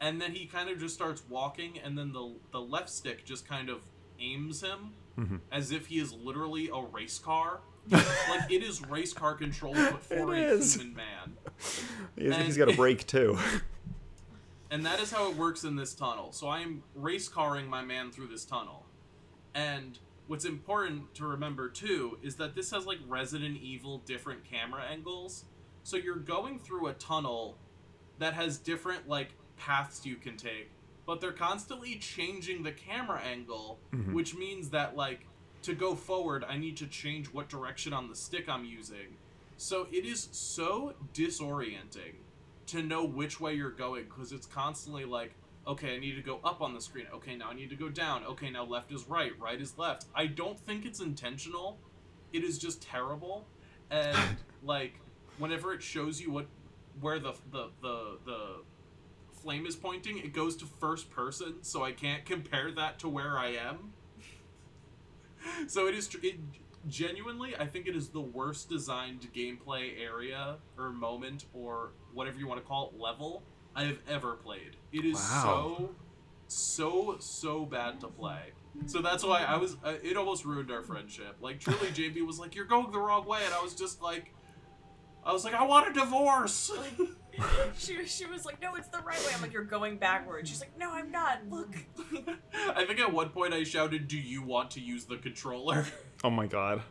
and 0.00 0.20
then 0.20 0.32
he 0.32 0.46
kind 0.46 0.68
of 0.70 0.78
just 0.78 0.94
starts 0.94 1.22
walking, 1.28 1.78
and 1.78 1.96
then 1.96 2.12
the 2.12 2.32
the 2.52 2.60
left 2.60 2.88
stick 2.90 3.24
just 3.24 3.46
kind 3.48 3.68
of 3.68 3.82
aims 4.18 4.62
him 4.62 4.92
Mhm. 5.18 5.40
as 5.50 5.72
if 5.72 5.86
he 5.86 5.98
is 5.98 6.12
literally 6.12 6.68
a 6.68 6.80
race 6.80 7.18
car. 7.18 7.60
like 7.90 8.50
it 8.50 8.62
is 8.62 8.82
race 8.86 9.12
car 9.12 9.34
control, 9.34 9.74
but 9.74 10.02
for 10.02 10.34
It 10.34 10.38
a 10.42 10.48
is. 10.52 10.74
human 10.76 10.94
man. 10.96 11.36
He's, 12.16 12.32
And- 12.34 12.44
he's 12.44 12.56
got 12.56 12.68
a 12.70 12.76
break 12.76 13.06
too. 13.06 13.38
And 14.70 14.84
that 14.86 15.00
is 15.00 15.10
how 15.10 15.28
it 15.30 15.36
works 15.36 15.64
in 15.64 15.74
this 15.76 15.94
tunnel. 15.94 16.30
So 16.32 16.46
I 16.46 16.60
am 16.60 16.82
race 16.94 17.28
carring 17.28 17.66
my 17.68 17.82
man 17.82 18.12
through 18.12 18.28
this 18.28 18.44
tunnel. 18.44 18.86
And 19.54 19.98
what's 20.28 20.44
important 20.44 21.12
to 21.16 21.26
remember 21.26 21.68
too 21.68 22.18
is 22.22 22.36
that 22.36 22.54
this 22.54 22.70
has 22.70 22.86
like 22.86 22.98
Resident 23.08 23.58
Evil 23.60 23.98
different 24.04 24.44
camera 24.44 24.82
angles. 24.84 25.44
So 25.82 25.96
you're 25.96 26.16
going 26.16 26.58
through 26.60 26.86
a 26.86 26.92
tunnel 26.92 27.56
that 28.18 28.34
has 28.34 28.58
different 28.58 29.08
like 29.08 29.30
paths 29.60 30.04
you 30.06 30.16
can 30.16 30.36
take, 30.36 30.70
but 31.06 31.20
they're 31.20 31.32
constantly 31.32 31.96
changing 31.96 32.62
the 32.62 32.72
camera 32.72 33.20
angle, 33.20 33.78
Mhm. 33.92 34.12
which 34.14 34.34
means 34.34 34.70
that 34.70 34.96
like 34.96 35.26
to 35.62 35.74
go 35.74 35.94
forward, 35.94 36.42
I 36.44 36.56
need 36.56 36.78
to 36.78 36.86
change 36.86 37.26
what 37.28 37.48
direction 37.50 37.92
on 37.92 38.08
the 38.08 38.14
stick 38.16 38.48
I'm 38.48 38.64
using. 38.64 39.18
So 39.58 39.86
it 39.92 40.06
is 40.06 40.28
so 40.32 40.94
disorienting 41.12 42.14
to 42.68 42.82
know 42.82 43.04
which 43.04 43.40
way 43.40 43.54
you're 43.54 43.70
going 43.70 44.04
because 44.04 44.32
it's 44.32 44.46
constantly 44.46 45.04
like, 45.04 45.34
okay, 45.66 45.96
I 45.96 45.98
need 45.98 46.14
to 46.14 46.22
go 46.22 46.40
up 46.42 46.62
on 46.62 46.72
the 46.72 46.80
screen. 46.80 47.06
Okay, 47.12 47.36
now 47.36 47.50
I 47.50 47.54
need 47.54 47.68
to 47.68 47.76
go 47.76 47.90
down. 47.90 48.24
Okay, 48.24 48.48
now 48.50 48.64
left 48.64 48.90
is 48.90 49.06
right, 49.06 49.38
right 49.38 49.60
is 49.60 49.76
left. 49.76 50.06
I 50.14 50.26
don't 50.26 50.58
think 50.58 50.86
it's 50.86 51.00
intentional. 51.00 51.78
It 52.32 52.42
is 52.42 52.58
just 52.58 52.80
terrible. 52.80 53.46
And 53.90 54.16
like 54.62 54.94
whenever 55.36 55.74
it 55.74 55.82
shows 55.82 56.20
you 56.20 56.30
what 56.30 56.46
where 57.00 57.18
the 57.18 57.34
the 57.50 57.70
the 57.82 58.18
the 58.24 58.62
flame 59.40 59.66
is 59.66 59.76
pointing, 59.76 60.18
it 60.18 60.32
goes 60.32 60.56
to 60.56 60.66
first 60.66 61.10
person, 61.10 61.62
so 61.62 61.82
I 61.82 61.92
can't 61.92 62.24
compare 62.24 62.70
that 62.72 62.98
to 63.00 63.08
where 63.08 63.38
I 63.38 63.48
am. 63.54 63.92
so 65.66 65.86
it 65.86 65.94
is 65.94 66.08
tr- 66.08 66.18
it 66.22 66.36
genuinely 66.88 67.54
I 67.56 67.66
think 67.66 67.86
it 67.86 67.94
is 67.94 68.08
the 68.08 68.20
worst 68.20 68.68
designed 68.70 69.28
gameplay 69.34 70.00
area 70.02 70.56
or 70.78 70.90
moment 70.90 71.44
or 71.52 71.90
whatever 72.14 72.38
you 72.38 72.46
want 72.46 72.60
to 72.60 72.66
call 72.66 72.88
it 72.94 72.98
level 73.00 73.42
I 73.76 73.84
have 73.84 73.98
ever 74.08 74.34
played. 74.34 74.76
It 74.92 75.04
is 75.04 75.16
Wow. 75.16 75.76
so 75.78 75.90
so 76.48 77.16
so 77.20 77.64
bad 77.66 78.00
to 78.00 78.08
play. 78.08 78.52
So 78.86 79.00
that's 79.02 79.22
why 79.24 79.42
I 79.44 79.56
was 79.56 79.76
uh, 79.84 79.94
it 80.02 80.16
almost 80.16 80.44
ruined 80.44 80.70
our 80.70 80.82
friendship. 80.82 81.36
Like 81.40 81.60
truly 81.60 81.88
JB 81.94 82.26
was 82.26 82.38
like 82.38 82.54
you're 82.54 82.64
going 82.64 82.90
the 82.90 82.98
wrong 82.98 83.26
way 83.26 83.40
and 83.44 83.52
I 83.54 83.62
was 83.62 83.74
just 83.74 84.00
like 84.02 84.32
I 85.24 85.32
was 85.32 85.44
like 85.44 85.54
I 85.54 85.64
want 85.64 85.88
a 85.88 85.92
divorce. 86.00 86.70
she, 87.78 88.06
she 88.06 88.26
was 88.26 88.44
like, 88.44 88.60
no, 88.60 88.74
it's 88.74 88.88
the 88.88 88.98
right 88.98 89.18
way. 89.18 89.32
I'm 89.34 89.42
like, 89.42 89.52
you're 89.52 89.64
going 89.64 89.96
backwards. 89.98 90.48
She's 90.48 90.60
like, 90.60 90.76
no, 90.78 90.90
I'm 90.92 91.10
not. 91.10 91.40
Look. 91.48 91.76
I 92.76 92.84
think 92.84 93.00
at 93.00 93.12
one 93.12 93.30
point 93.30 93.54
I 93.54 93.64
shouted, 93.64 94.08
"Do 94.08 94.18
you 94.18 94.42
want 94.42 94.70
to 94.72 94.80
use 94.80 95.04
the 95.04 95.16
controller?" 95.16 95.86
Oh 96.22 96.28
my 96.28 96.46
god. 96.46 96.82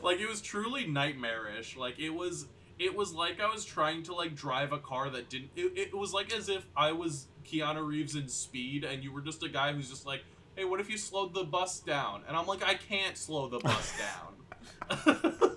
like 0.00 0.20
it 0.20 0.28
was 0.28 0.40
truly 0.40 0.86
nightmarish. 0.86 1.76
Like 1.76 1.98
it 1.98 2.10
was 2.10 2.46
it 2.78 2.94
was 2.94 3.12
like 3.12 3.40
I 3.40 3.50
was 3.50 3.64
trying 3.64 4.04
to 4.04 4.14
like 4.14 4.36
drive 4.36 4.72
a 4.72 4.78
car 4.78 5.10
that 5.10 5.28
didn't 5.28 5.50
it, 5.56 5.72
it 5.76 5.96
was 5.96 6.12
like 6.12 6.32
as 6.32 6.48
if 6.48 6.64
I 6.76 6.92
was 6.92 7.26
Keanu 7.44 7.84
Reeves 7.84 8.14
in 8.14 8.28
Speed 8.28 8.84
and 8.84 9.02
you 9.02 9.12
were 9.12 9.22
just 9.22 9.42
a 9.42 9.48
guy 9.48 9.72
who's 9.72 9.90
just 9.90 10.06
like, 10.06 10.22
"Hey, 10.54 10.64
what 10.64 10.78
if 10.78 10.88
you 10.88 10.96
slowed 10.96 11.34
the 11.34 11.42
bus 11.42 11.80
down?" 11.80 12.22
And 12.28 12.36
I'm 12.36 12.46
like, 12.46 12.62
"I 12.62 12.74
can't 12.74 13.16
slow 13.16 13.48
the 13.48 13.58
bus 13.58 13.92
down." 13.98 15.52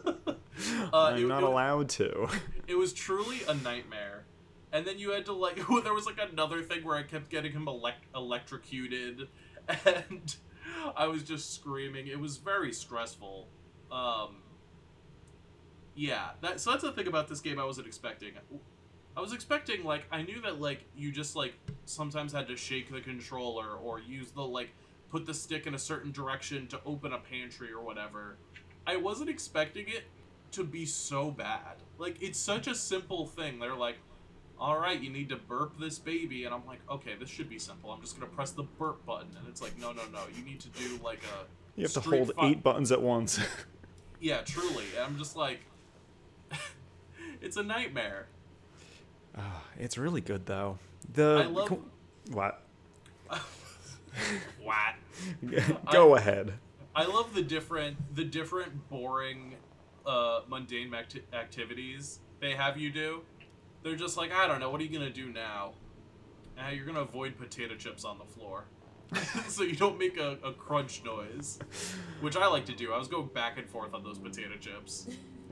uh, 0.94 0.98
I'm 1.14 1.24
it- 1.24 1.28
not 1.28 1.44
it- 1.44 1.50
allowed 1.50 1.90
to. 1.90 2.28
it 2.68 2.76
was 2.76 2.94
truly 2.94 3.40
a 3.48 3.54
nightmare. 3.54 4.26
And 4.72 4.86
then 4.86 5.00
you 5.00 5.12
had 5.12 5.26
to 5.26 5.34
like 5.34 5.56
there 5.84 5.94
was 5.94 6.06
like 6.06 6.20
another 6.32 6.62
thing 6.62 6.84
where 6.84 6.96
I 6.98 7.04
kept 7.04 7.30
getting 7.30 7.52
him 7.52 7.68
elect- 7.68 8.06
electrocuted 8.16 9.28
and 9.86 10.36
I 10.96 11.08
was 11.08 11.24
just 11.24 11.56
screaming. 11.56 12.08
It 12.08 12.20
was 12.20 12.38
very 12.38 12.72
stressful. 12.74 13.48
Um 13.92 14.38
Yeah, 15.96 16.30
that 16.42 16.60
so 16.60 16.72
that's 16.72 16.84
the 16.84 16.92
thing 16.92 17.08
about 17.08 17.28
this 17.28 17.40
game 17.42 17.60
I 17.60 17.66
wasn't 17.66 17.88
expecting. 17.88 18.34
I 19.18 19.22
was 19.22 19.34
expecting 19.34 19.84
like 19.84 20.06
I 20.12 20.22
knew 20.22 20.40
that 20.42 20.62
like 20.62 20.86
you 20.96 21.12
just 21.12 21.36
like 21.36 21.54
sometimes 21.86 22.32
had 22.32 22.48
to 22.48 22.56
shake 22.56 22.92
the 22.92 23.02
controller 23.02 23.72
or 23.76 24.00
use 24.00 24.32
the 24.32 24.42
like 24.44 24.70
put 25.10 25.26
the 25.26 25.34
stick 25.34 25.66
in 25.66 25.74
a 25.74 25.80
certain 25.80 26.12
direction 26.12 26.68
to 26.68 26.80
open 26.86 27.12
a 27.14 27.18
pantry 27.18 27.72
or 27.74 27.82
whatever. 27.84 28.38
I 28.86 28.96
wasn't 28.98 29.30
expecting 29.30 29.88
it 29.88 30.04
to 30.54 30.64
be 30.64 30.86
so 30.86 31.32
bad. 31.32 31.78
Like 31.98 32.22
it's 32.22 32.40
such 32.40 32.68
a 32.68 32.76
simple 32.76 33.26
thing. 33.26 33.60
They're 33.60 33.76
like, 33.76 33.98
"All 34.60 34.80
right, 34.80 35.00
you 35.00 35.10
need 35.10 35.30
to 35.30 35.36
burp 35.36 35.80
this 35.80 36.00
baby," 36.00 36.46
and 36.46 36.54
I'm 36.54 36.66
like, 36.66 36.80
"Okay, 36.90 37.16
this 37.20 37.30
should 37.30 37.50
be 37.50 37.60
simple. 37.60 37.92
I'm 37.92 38.02
just 38.02 38.20
gonna 38.20 38.32
press 38.32 38.52
the 38.52 38.64
burp 38.64 39.06
button." 39.06 39.30
And 39.38 39.48
it's 39.48 39.62
like, 39.62 39.78
"No, 39.78 39.92
no, 39.92 40.04
no. 40.12 40.22
You 40.36 40.44
need 40.44 40.60
to 40.62 40.70
do 40.70 40.98
like 41.04 41.22
a 41.24 41.46
You 41.80 41.84
have 41.84 41.94
to 41.94 42.00
hold 42.02 42.34
Fi- 42.36 42.48
eight 42.50 42.64
buttons 42.64 42.92
at 42.92 43.02
once. 43.02 43.40
yeah, 44.20 44.42
truly." 44.42 44.86
And 44.96 45.06
I'm 45.06 45.18
just 45.18 45.36
like, 45.36 45.60
it's 47.42 47.58
a 47.58 47.64
nightmare. 47.64 48.28
Ah, 49.38 49.64
it's 49.78 49.98
really 49.98 50.22
good 50.22 50.46
though. 50.46 50.80
The 51.14 51.44
I 51.44 51.48
love- 51.48 51.68
co- 51.70 51.84
what? 52.32 52.64
What? 54.62 54.96
Go 55.92 56.16
ahead. 56.16 56.54
I 56.96 57.06
love 57.06 57.34
the 57.34 57.42
different 57.42 58.16
the 58.16 58.26
different 58.26 58.90
boring 58.90 59.56
uh 60.10 60.42
mundane 60.50 60.94
acti- 60.94 61.24
activities 61.34 62.20
they 62.40 62.56
have 62.56 62.78
you 62.78 62.90
do. 62.90 63.22
They're 63.84 63.96
just 63.96 64.18
like, 64.18 64.32
I 64.32 64.48
don't 64.48 64.60
know, 64.60 64.70
what 64.70 64.82
are 64.82 64.84
you 64.84 64.98
going 64.98 65.12
to 65.12 65.14
do 65.14 65.32
now? 65.32 65.74
Uh, 66.58 66.70
you're 66.72 66.86
going 66.86 66.96
to 66.96 67.02
avoid 67.02 67.38
potato 67.38 67.76
chips 67.76 68.04
on 68.04 68.18
the 68.18 68.26
floor. 68.26 68.66
so 69.48 69.64
you 69.64 69.76
don't 69.76 69.98
make 69.98 70.18
a, 70.18 70.38
a 70.44 70.54
crunch 70.54 71.04
noise, 71.04 71.60
which 72.22 72.36
I 72.36 72.48
like 72.48 72.66
to 72.66 72.76
do. 72.76 72.94
I 72.94 72.98
was 72.98 73.08
going 73.08 73.28
back 73.28 73.58
and 73.58 73.68
forth 73.68 73.94
on 73.94 74.04
those 74.04 74.20
potato 74.20 74.56
chips. 74.60 75.08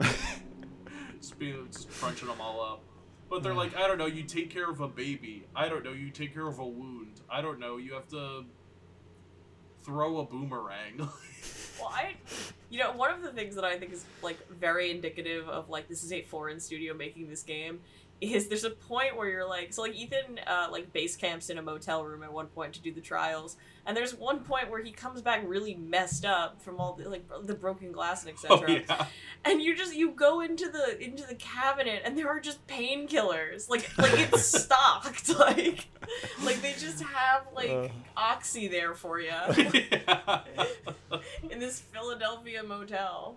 just, 1.18 1.38
being, 1.38 1.66
just 1.70 1.90
crunching 1.90 2.28
them 2.28 2.40
all 2.40 2.60
up. 2.60 2.82
But 3.28 3.42
they're 3.42 3.54
like, 3.54 3.76
I 3.76 3.86
don't 3.86 3.98
know, 3.98 4.06
you 4.06 4.22
take 4.22 4.50
care 4.50 4.70
of 4.70 4.80
a 4.80 4.88
baby. 4.88 5.46
I 5.54 5.68
don't 5.68 5.84
know, 5.84 5.92
you 5.92 6.10
take 6.10 6.32
care 6.32 6.46
of 6.46 6.58
a 6.58 6.66
wound. 6.66 7.20
I 7.28 7.42
don't 7.42 7.58
know, 7.58 7.76
you 7.78 7.94
have 7.94 8.08
to 8.08 8.44
throw 9.88 10.18
a 10.18 10.24
boomerang. 10.24 11.08
Well, 11.80 11.92
I, 11.94 12.14
you 12.70 12.80
know, 12.80 12.90
one 12.90 13.12
of 13.12 13.22
the 13.22 13.30
things 13.30 13.54
that 13.54 13.62
I 13.62 13.78
think 13.78 13.92
is 13.92 14.04
like 14.20 14.36
very 14.48 14.90
indicative 14.90 15.48
of 15.48 15.70
like 15.70 15.86
this 15.86 16.02
is 16.02 16.12
a 16.12 16.22
foreign 16.22 16.58
studio 16.58 16.92
making 16.92 17.28
this 17.28 17.44
game 17.44 17.78
is 18.20 18.48
there's 18.48 18.64
a 18.64 18.70
point 18.70 19.16
where 19.16 19.28
you're 19.28 19.48
like 19.48 19.72
so 19.72 19.82
like 19.82 19.94
Ethan 19.94 20.40
uh, 20.44 20.66
like 20.72 20.92
base 20.92 21.14
camps 21.14 21.50
in 21.50 21.58
a 21.58 21.62
motel 21.62 22.04
room 22.04 22.24
at 22.24 22.32
one 22.32 22.48
point 22.48 22.72
to 22.72 22.80
do 22.80 22.92
the 22.92 23.00
trials 23.00 23.56
and 23.88 23.96
there's 23.96 24.14
one 24.14 24.40
point 24.40 24.70
where 24.70 24.82
he 24.82 24.92
comes 24.92 25.22
back 25.22 25.42
really 25.46 25.74
messed 25.74 26.26
up 26.26 26.60
from 26.62 26.78
all 26.78 26.92
the 26.92 27.08
like 27.08 27.24
the 27.44 27.54
broken 27.54 27.90
glass 27.90 28.24
and 28.24 28.32
etc 28.32 28.68
oh, 28.68 28.72
yeah. 28.72 29.06
and 29.46 29.62
you 29.62 29.74
just 29.74 29.94
you 29.96 30.10
go 30.10 30.42
into 30.42 30.68
the 30.68 31.02
into 31.02 31.26
the 31.26 31.34
cabinet 31.36 32.02
and 32.04 32.16
there 32.16 32.28
are 32.28 32.38
just 32.38 32.64
painkillers 32.68 33.68
like 33.70 33.90
like 33.96 34.12
it's 34.32 34.44
stocked 34.44 35.36
like 35.38 35.86
like 36.44 36.60
they 36.60 36.74
just 36.78 37.02
have 37.02 37.46
like 37.56 37.70
Uh. 37.70 37.88
oxy 38.16 38.68
there 38.68 38.94
for 38.94 39.18
you 39.18 39.28
yeah. 39.56 40.42
in 41.50 41.58
this 41.58 41.80
Philadelphia 41.80 42.62
motel. 42.62 43.36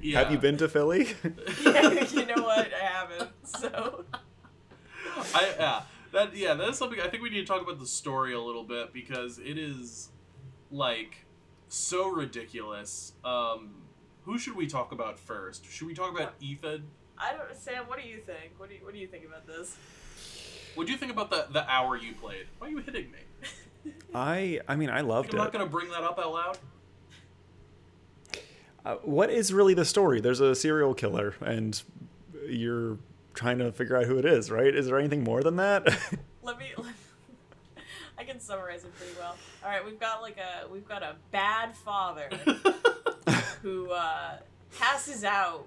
Yeah. 0.00 0.20
Have 0.20 0.32
you 0.32 0.38
been 0.38 0.56
to 0.58 0.68
Philly? 0.68 1.14
Yeah, 1.62 2.04
you 2.04 2.26
know 2.26 2.42
what? 2.42 2.72
I 2.72 2.84
haven't. 2.84 3.30
So 3.44 4.04
I 5.34 5.54
yeah. 5.58 5.82
That 6.12 6.36
yeah, 6.36 6.54
that 6.54 6.68
is 6.68 6.78
something 6.78 7.00
I 7.00 7.08
think 7.08 7.22
we 7.22 7.30
need 7.30 7.40
to 7.40 7.46
talk 7.46 7.62
about 7.62 7.78
the 7.78 7.86
story 7.86 8.34
a 8.34 8.40
little 8.40 8.64
bit 8.64 8.92
because 8.92 9.38
it 9.38 9.58
is 9.58 10.10
like 10.70 11.24
so 11.68 12.08
ridiculous. 12.08 13.12
Um, 13.24 13.74
who 14.24 14.38
should 14.38 14.54
we 14.54 14.66
talk 14.66 14.92
about 14.92 15.18
first? 15.18 15.70
Should 15.70 15.86
we 15.86 15.94
talk 15.94 16.14
about 16.14 16.34
Ethan? 16.40 16.84
I 17.18 17.32
don't, 17.32 17.56
Sam. 17.56 17.84
What 17.86 18.00
do 18.00 18.08
you 18.08 18.18
think? 18.18 18.52
What 18.58 18.68
do 18.68 18.74
you 18.74 18.84
What 18.84 18.94
do 18.94 19.00
you 19.00 19.06
think 19.06 19.24
about 19.24 19.46
this? 19.46 19.76
What 20.74 20.86
do 20.86 20.92
you 20.92 20.98
think 20.98 21.12
about 21.12 21.30
the 21.30 21.46
the 21.50 21.68
hour 21.70 21.96
you 21.96 22.14
played? 22.14 22.46
Why 22.58 22.68
are 22.68 22.70
you 22.70 22.78
hitting 22.78 23.10
me? 23.10 23.92
I 24.14 24.60
I 24.68 24.76
mean 24.76 24.90
I 24.90 25.00
loved 25.00 25.30
it. 25.30 25.34
I'm 25.34 25.44
not 25.44 25.52
gonna 25.52 25.66
bring 25.66 25.90
that 25.90 26.02
up 26.02 26.18
out 26.18 26.32
loud. 26.32 26.58
Uh, 28.84 28.96
what 29.02 29.30
is 29.30 29.52
really 29.52 29.74
the 29.74 29.84
story? 29.84 30.20
There's 30.20 30.40
a 30.40 30.56
serial 30.56 30.92
killer, 30.92 31.36
and 31.40 31.80
you're 32.48 32.98
trying 33.34 33.58
to 33.58 33.72
figure 33.72 33.96
out 33.96 34.04
who 34.04 34.18
it 34.18 34.24
is, 34.24 34.50
right? 34.50 34.74
Is 34.74 34.86
there 34.86 34.98
anything 34.98 35.24
more 35.24 35.42
than 35.42 35.56
that? 35.56 35.86
Let 36.42 36.58
me. 36.58 36.66
Let, 36.76 36.94
I 38.18 38.24
can 38.24 38.40
summarize 38.40 38.84
it 38.84 38.96
pretty 38.96 39.12
well. 39.18 39.36
All 39.64 39.70
right, 39.70 39.84
we've 39.84 39.98
got 39.98 40.22
like 40.22 40.38
a 40.38 40.68
we've 40.68 40.86
got 40.86 41.02
a 41.02 41.16
bad 41.30 41.74
father 41.76 42.28
who 43.62 43.90
uh, 43.90 44.36
passes 44.78 45.24
out 45.24 45.66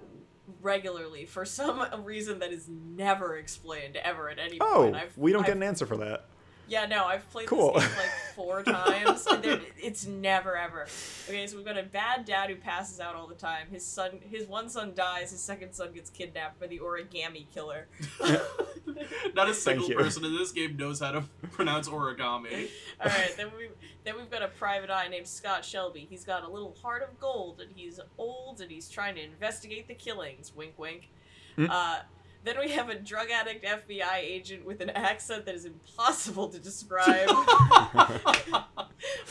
regularly 0.62 1.24
for 1.24 1.44
some 1.44 1.84
reason 2.04 2.38
that 2.38 2.52
is 2.52 2.68
never 2.68 3.36
explained 3.36 3.96
ever 3.96 4.30
at 4.30 4.38
any 4.38 4.58
oh, 4.60 4.84
point. 4.84 4.96
I've, 4.96 5.18
we 5.18 5.32
don't 5.32 5.42
I've, 5.42 5.46
get 5.46 5.56
an 5.56 5.62
answer 5.62 5.86
for 5.86 5.96
that. 5.98 6.26
Yeah, 6.68 6.86
no, 6.86 7.04
I've 7.04 7.28
played 7.30 7.46
Cool. 7.48 7.74
this 7.74 7.84
game 7.86 7.96
like 7.96 8.10
four 8.34 8.62
times. 8.64 9.26
and 9.28 9.60
it's 9.78 10.04
never 10.06 10.56
ever. 10.56 10.86
Okay, 11.28 11.46
so 11.46 11.56
we've 11.56 11.64
got 11.64 11.78
a 11.78 11.82
bad 11.84 12.24
dad 12.24 12.50
who 12.50 12.56
passes 12.56 12.98
out 13.00 13.14
all 13.14 13.26
the 13.28 13.34
time. 13.36 13.68
His 13.70 13.86
son, 13.86 14.18
his 14.28 14.46
one 14.48 14.68
son 14.68 14.92
dies. 14.94 15.30
His 15.30 15.40
second 15.40 15.72
son 15.74 15.92
gets 15.92 16.10
kidnapped 16.10 16.58
by 16.58 16.66
the 16.66 16.80
origami 16.80 17.46
killer. 17.54 17.86
Not 19.34 19.48
a 19.48 19.54
single 19.54 19.88
person 19.90 20.24
in 20.24 20.34
this 20.36 20.52
game 20.52 20.76
knows 20.76 21.00
how 21.00 21.12
to 21.12 21.20
pronounce 21.52 21.88
origami. 21.88 22.68
All 23.00 23.06
right, 23.10 23.34
then 23.36 23.48
we 23.56 23.68
then 24.04 24.16
we've 24.16 24.30
got 24.30 24.42
a 24.42 24.48
private 24.48 24.90
eye 24.90 25.08
named 25.08 25.26
Scott 25.26 25.64
Shelby. 25.64 26.06
He's 26.08 26.24
got 26.24 26.42
a 26.44 26.48
little 26.48 26.74
heart 26.82 27.02
of 27.02 27.18
gold, 27.20 27.60
and 27.60 27.70
he's 27.74 28.00
old, 28.18 28.60
and 28.60 28.70
he's 28.70 28.88
trying 28.88 29.14
to 29.16 29.22
investigate 29.22 29.88
the 29.88 29.94
killings. 29.94 30.52
Wink, 30.54 30.74
wink. 30.78 31.10
Hmm. 31.56 31.66
Uh, 31.70 31.98
then 32.46 32.58
we 32.58 32.70
have 32.70 32.88
a 32.88 32.94
drug 32.94 33.30
addict 33.30 33.64
FBI 33.64 34.18
agent 34.18 34.64
with 34.64 34.80
an 34.80 34.90
accent 34.90 35.44
that 35.46 35.54
is 35.54 35.64
impossible 35.64 36.48
to 36.48 36.58
describe 36.58 37.28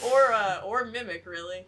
or 0.03 0.31
uh, 0.33 0.61
or 0.63 0.85
mimic, 0.85 1.25
really. 1.25 1.65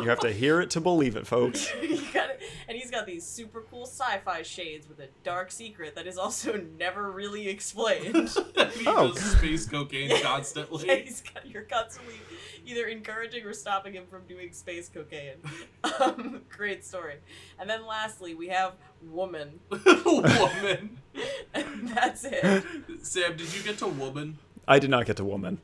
You 0.00 0.08
have 0.08 0.20
to 0.20 0.32
hear 0.32 0.60
it 0.60 0.70
to 0.70 0.80
believe 0.80 1.16
it, 1.16 1.26
folks. 1.26 1.70
You 1.82 2.00
gotta- 2.12 2.38
and 2.68 2.76
he's 2.78 2.90
got 2.90 3.06
these 3.06 3.24
super 3.26 3.62
cool 3.70 3.84
sci-fi 3.86 4.42
shades 4.42 4.88
with 4.88 4.98
a 5.00 5.08
dark 5.22 5.50
secret 5.50 5.94
that 5.96 6.06
is 6.06 6.16
also 6.18 6.60
never 6.78 7.10
really 7.10 7.48
explained. 7.48 8.14
he 8.74 8.84
Oh. 8.86 9.12
does 9.12 9.20
space 9.38 9.66
cocaine 9.66 10.10
Yeah, 10.10 10.20
constantly. 10.20 11.02
he's 11.04 11.20
got, 11.22 11.46
you're 11.48 11.62
constantly 11.62 12.14
either 12.66 12.86
encouraging 12.86 13.44
or 13.44 13.52
stopping 13.52 13.92
him 13.94 14.04
from 14.10 14.22
doing 14.26 14.52
space 14.52 14.88
cocaine. 14.88 15.36
Um, 16.00 16.42
great 16.48 16.84
story. 16.84 17.16
And 17.58 17.68
then 17.68 17.86
lastly, 17.86 18.34
we 18.34 18.48
have 18.48 18.72
Woman. 19.10 19.60
woman. 20.04 20.98
And 21.54 21.88
that's 21.88 22.24
it. 22.24 22.64
Sam, 23.02 23.36
did 23.36 23.54
you 23.54 23.62
get 23.62 23.78
to 23.78 23.86
woman? 23.86 24.38
I 24.66 24.80
did 24.80 24.90
not 24.90 25.06
get 25.06 25.16
to 25.18 25.24
woman. 25.24 25.60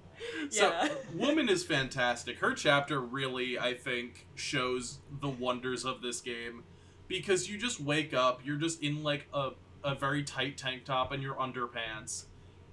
So, 0.50 0.68
Yeah. 0.68 0.88
Woman 1.14 1.48
is 1.48 1.64
fantastic. 1.64 2.38
Her 2.38 2.52
chapter 2.52 3.00
really, 3.00 3.58
I 3.58 3.74
think, 3.74 4.26
shows 4.36 4.98
the 5.20 5.28
wonders 5.28 5.84
of 5.84 6.02
this 6.02 6.20
game 6.20 6.62
because 7.08 7.48
you 7.50 7.58
just 7.58 7.80
wake 7.80 8.14
up, 8.14 8.40
you're 8.44 8.58
just 8.58 8.82
in 8.82 9.02
like 9.02 9.26
a, 9.34 9.50
a 9.82 9.94
very 9.94 10.22
tight 10.22 10.56
tank 10.56 10.84
top 10.84 11.10
and 11.10 11.22
your 11.22 11.34
underpants. 11.34 12.26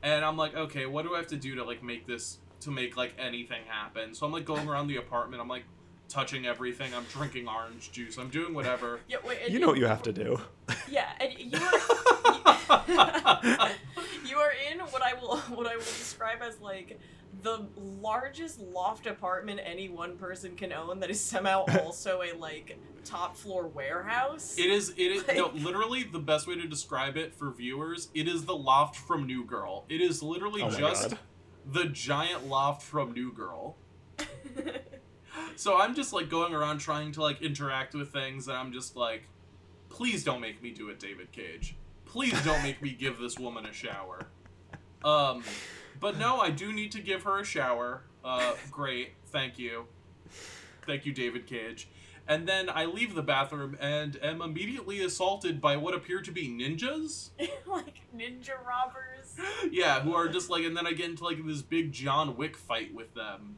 And 0.03 0.23
I'm 0.23 0.37
like, 0.37 0.55
okay, 0.55 0.85
what 0.85 1.03
do 1.03 1.15
I 1.15 1.17
have 1.17 1.27
to 1.27 1.37
do 1.37 1.55
to 1.55 1.63
like 1.63 1.81
make 1.81 2.05
this 2.05 2.37
to 2.61 2.71
make 2.71 2.95
like 2.95 3.13
anything 3.17 3.63
happen? 3.67 4.13
So 4.13 4.25
I'm 4.25 4.31
like 4.31 4.45
going 4.45 4.67
around 4.67 4.87
the 4.87 4.97
apartment, 4.97 5.41
I'm 5.41 5.47
like 5.47 5.63
touching 6.09 6.45
everything, 6.45 6.93
I'm 6.93 7.03
drinking 7.05 7.47
orange 7.47 7.91
juice, 7.91 8.17
I'm 8.17 8.29
doing 8.29 8.53
whatever. 8.53 8.99
Yeah, 9.07 9.17
wait, 9.25 9.39
and 9.45 9.53
You 9.53 9.59
know 9.59 9.67
what 9.67 9.77
you 9.77 9.85
have 9.87 10.03
to 10.03 10.13
do. 10.13 10.39
Yeah, 10.89 11.09
and 11.19 11.33
you 11.37 11.57
are 11.59 12.81
you 14.25 14.37
are 14.37 14.51
in 14.71 14.79
what 14.79 15.01
I 15.01 15.13
will 15.19 15.37
what 15.55 15.67
I 15.67 15.75
will 15.75 15.83
describe 15.83 16.41
as 16.41 16.59
like 16.61 16.99
the 17.43 17.65
largest 17.77 18.59
loft 18.59 19.05
apartment 19.05 19.59
any 19.63 19.89
one 19.89 20.17
person 20.17 20.55
can 20.55 20.73
own 20.73 20.99
that 21.01 21.09
is 21.09 21.19
somehow 21.23 21.65
also 21.83 22.21
a 22.21 22.33
like 22.37 22.77
top 23.05 23.35
floor 23.37 23.67
warehouse. 23.67 24.55
It 24.57 24.69
is. 24.69 24.89
It 24.97 25.11
is 25.11 25.23
no, 25.35 25.51
literally 25.53 26.03
the 26.03 26.19
best 26.19 26.47
way 26.47 26.55
to 26.55 26.67
describe 26.67 27.15
it 27.17 27.33
for 27.33 27.51
viewers. 27.51 28.09
It 28.13 28.27
is 28.27 28.45
the 28.45 28.55
loft 28.55 28.95
from 28.95 29.25
New 29.25 29.45
Girl. 29.45 29.85
It 29.89 30.01
is 30.01 30.21
literally 30.23 30.61
Oh 30.63 30.69
just 30.69 31.11
God. 31.11 31.19
the 31.71 31.85
giant 31.85 32.47
loft 32.47 32.81
from 32.81 33.13
New 33.13 33.31
Girl. 33.31 33.75
So 35.55 35.77
I'm 35.77 35.95
just 35.95 36.13
like 36.13 36.29
going 36.29 36.53
around 36.53 36.79
trying 36.79 37.11
to 37.13 37.21
like 37.21 37.41
interact 37.41 37.93
with 37.95 38.11
things, 38.11 38.47
and 38.47 38.55
I'm 38.57 38.71
just 38.71 38.95
like, 38.95 39.27
please 39.89 40.23
don't 40.23 40.41
make 40.41 40.61
me 40.61 40.71
do 40.71 40.89
it, 40.89 40.99
David 40.99 41.31
Cage. 41.31 41.75
Please 42.05 42.39
don't 42.43 42.63
make 42.63 42.81
me 42.81 42.91
give 42.91 43.17
this 43.19 43.37
woman 43.37 43.65
a 43.65 43.73
shower. 43.73 44.27
Um, 45.03 45.43
but 45.99 46.17
no, 46.17 46.39
I 46.39 46.49
do 46.49 46.71
need 46.71 46.91
to 46.93 47.01
give 47.01 47.23
her 47.23 47.39
a 47.39 47.43
shower. 47.43 48.03
Uh, 48.23 48.53
great, 48.71 49.13
thank 49.27 49.57
you, 49.57 49.85
thank 50.85 51.05
you, 51.05 51.13
David 51.13 51.47
Cage. 51.47 51.87
And 52.29 52.47
then 52.47 52.69
I 52.69 52.85
leave 52.85 53.15
the 53.15 53.23
bathroom 53.23 53.77
and 53.79 54.19
am 54.21 54.41
immediately 54.41 55.01
assaulted 55.01 55.61
by 55.61 55.77
what 55.77 55.93
appear 55.93 56.21
to 56.21 56.31
be 56.31 56.49
ninjas. 56.49 57.29
like 57.65 58.01
ninja 58.15 58.51
robbers. 58.65 59.35
Yeah, 59.71 60.01
who 60.01 60.13
are 60.13 60.27
just 60.27 60.49
like, 60.49 60.65
and 60.65 60.75
then 60.75 60.85
I 60.85 60.91
get 60.91 61.09
into 61.09 61.23
like 61.23 61.37
this 61.45 61.61
big 61.61 61.93
John 61.93 62.35
Wick 62.35 62.57
fight 62.57 62.93
with 62.93 63.13
them. 63.13 63.55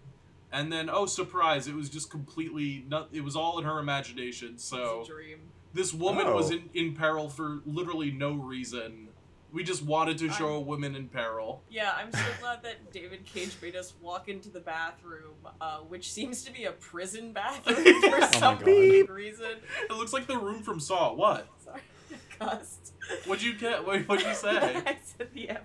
And 0.51 0.71
then, 0.73 0.89
oh 0.89 1.05
surprise! 1.05 1.67
It 1.67 1.75
was 1.75 1.89
just 1.89 2.09
completely 2.09 2.83
not. 2.87 3.09
It 3.11 3.21
was 3.23 3.35
all 3.35 3.59
in 3.59 3.65
her 3.65 3.77
imagination. 3.79 4.57
So 4.57 5.01
It's 5.01 5.09
a 5.09 5.13
dream. 5.13 5.39
this 5.73 5.93
woman 5.93 6.33
was 6.33 6.49
Oh. 6.51 6.55
in, 6.55 6.69
in 6.73 6.95
peril 6.95 7.29
for 7.29 7.61
literally 7.65 8.09
no 8.11 8.33
reason. 8.33 9.09
We 9.51 9.63
just 9.63 9.83
wanted 9.83 10.19
to 10.19 10.29
show 10.31 10.47
I'm- 10.53 10.55
a 10.57 10.59
woman 10.61 10.95
in 10.95 11.07
peril. 11.07 11.61
Yeah, 11.69 11.91
I'm 11.95 12.11
so 12.11 12.19
glad 12.39 12.61
that 12.63 12.91
David 12.91 13.25
Cage 13.25 13.55
made 13.61 13.75
us 13.75 13.93
walk 14.01 14.27
into 14.29 14.49
the 14.49 14.59
bathroom, 14.59 15.33
uh, 15.59 15.77
which 15.79 16.11
seems 16.11 16.43
to 16.43 16.51
be 16.53 16.65
a 16.65 16.71
prison 16.71 17.31
bathroom 17.33 18.01
for 18.01 18.21
some 18.33 18.57
God. 18.57 18.59
fucking 18.59 19.07
reason. 19.07 19.51
It 19.89 19.93
looks 19.93 20.13
like 20.13 20.27
the 20.27 20.37
room 20.37 20.61
from 20.61 20.79
Saw. 20.79 21.13
What? 21.13 21.47
Sorry, 21.63 21.81
Gust. 22.39 22.93
What'd 23.25 23.43
you 23.43 23.53
get? 23.55 23.85
What, 23.87 24.01
what'd 24.07 24.25
you 24.27 24.35
say? 24.35 24.55
I 24.85 24.97
said 25.03 25.29
the 25.33 25.49
F 25.49 25.57
word. 25.57 25.58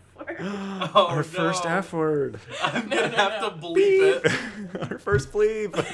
Oh, 0.47 1.07
Our 1.11 1.23
first. 1.23 1.65
F 1.67 1.93
word. 1.93 2.39
I'm 2.63 2.89
gonna 2.89 3.09
no, 3.11 3.17
have 3.17 3.41
no. 3.43 3.51
to 3.51 3.57
bleep 3.57 4.25
it. 4.25 4.91
Our 4.93 4.99
first 4.99 5.33
bleep. 5.33 5.75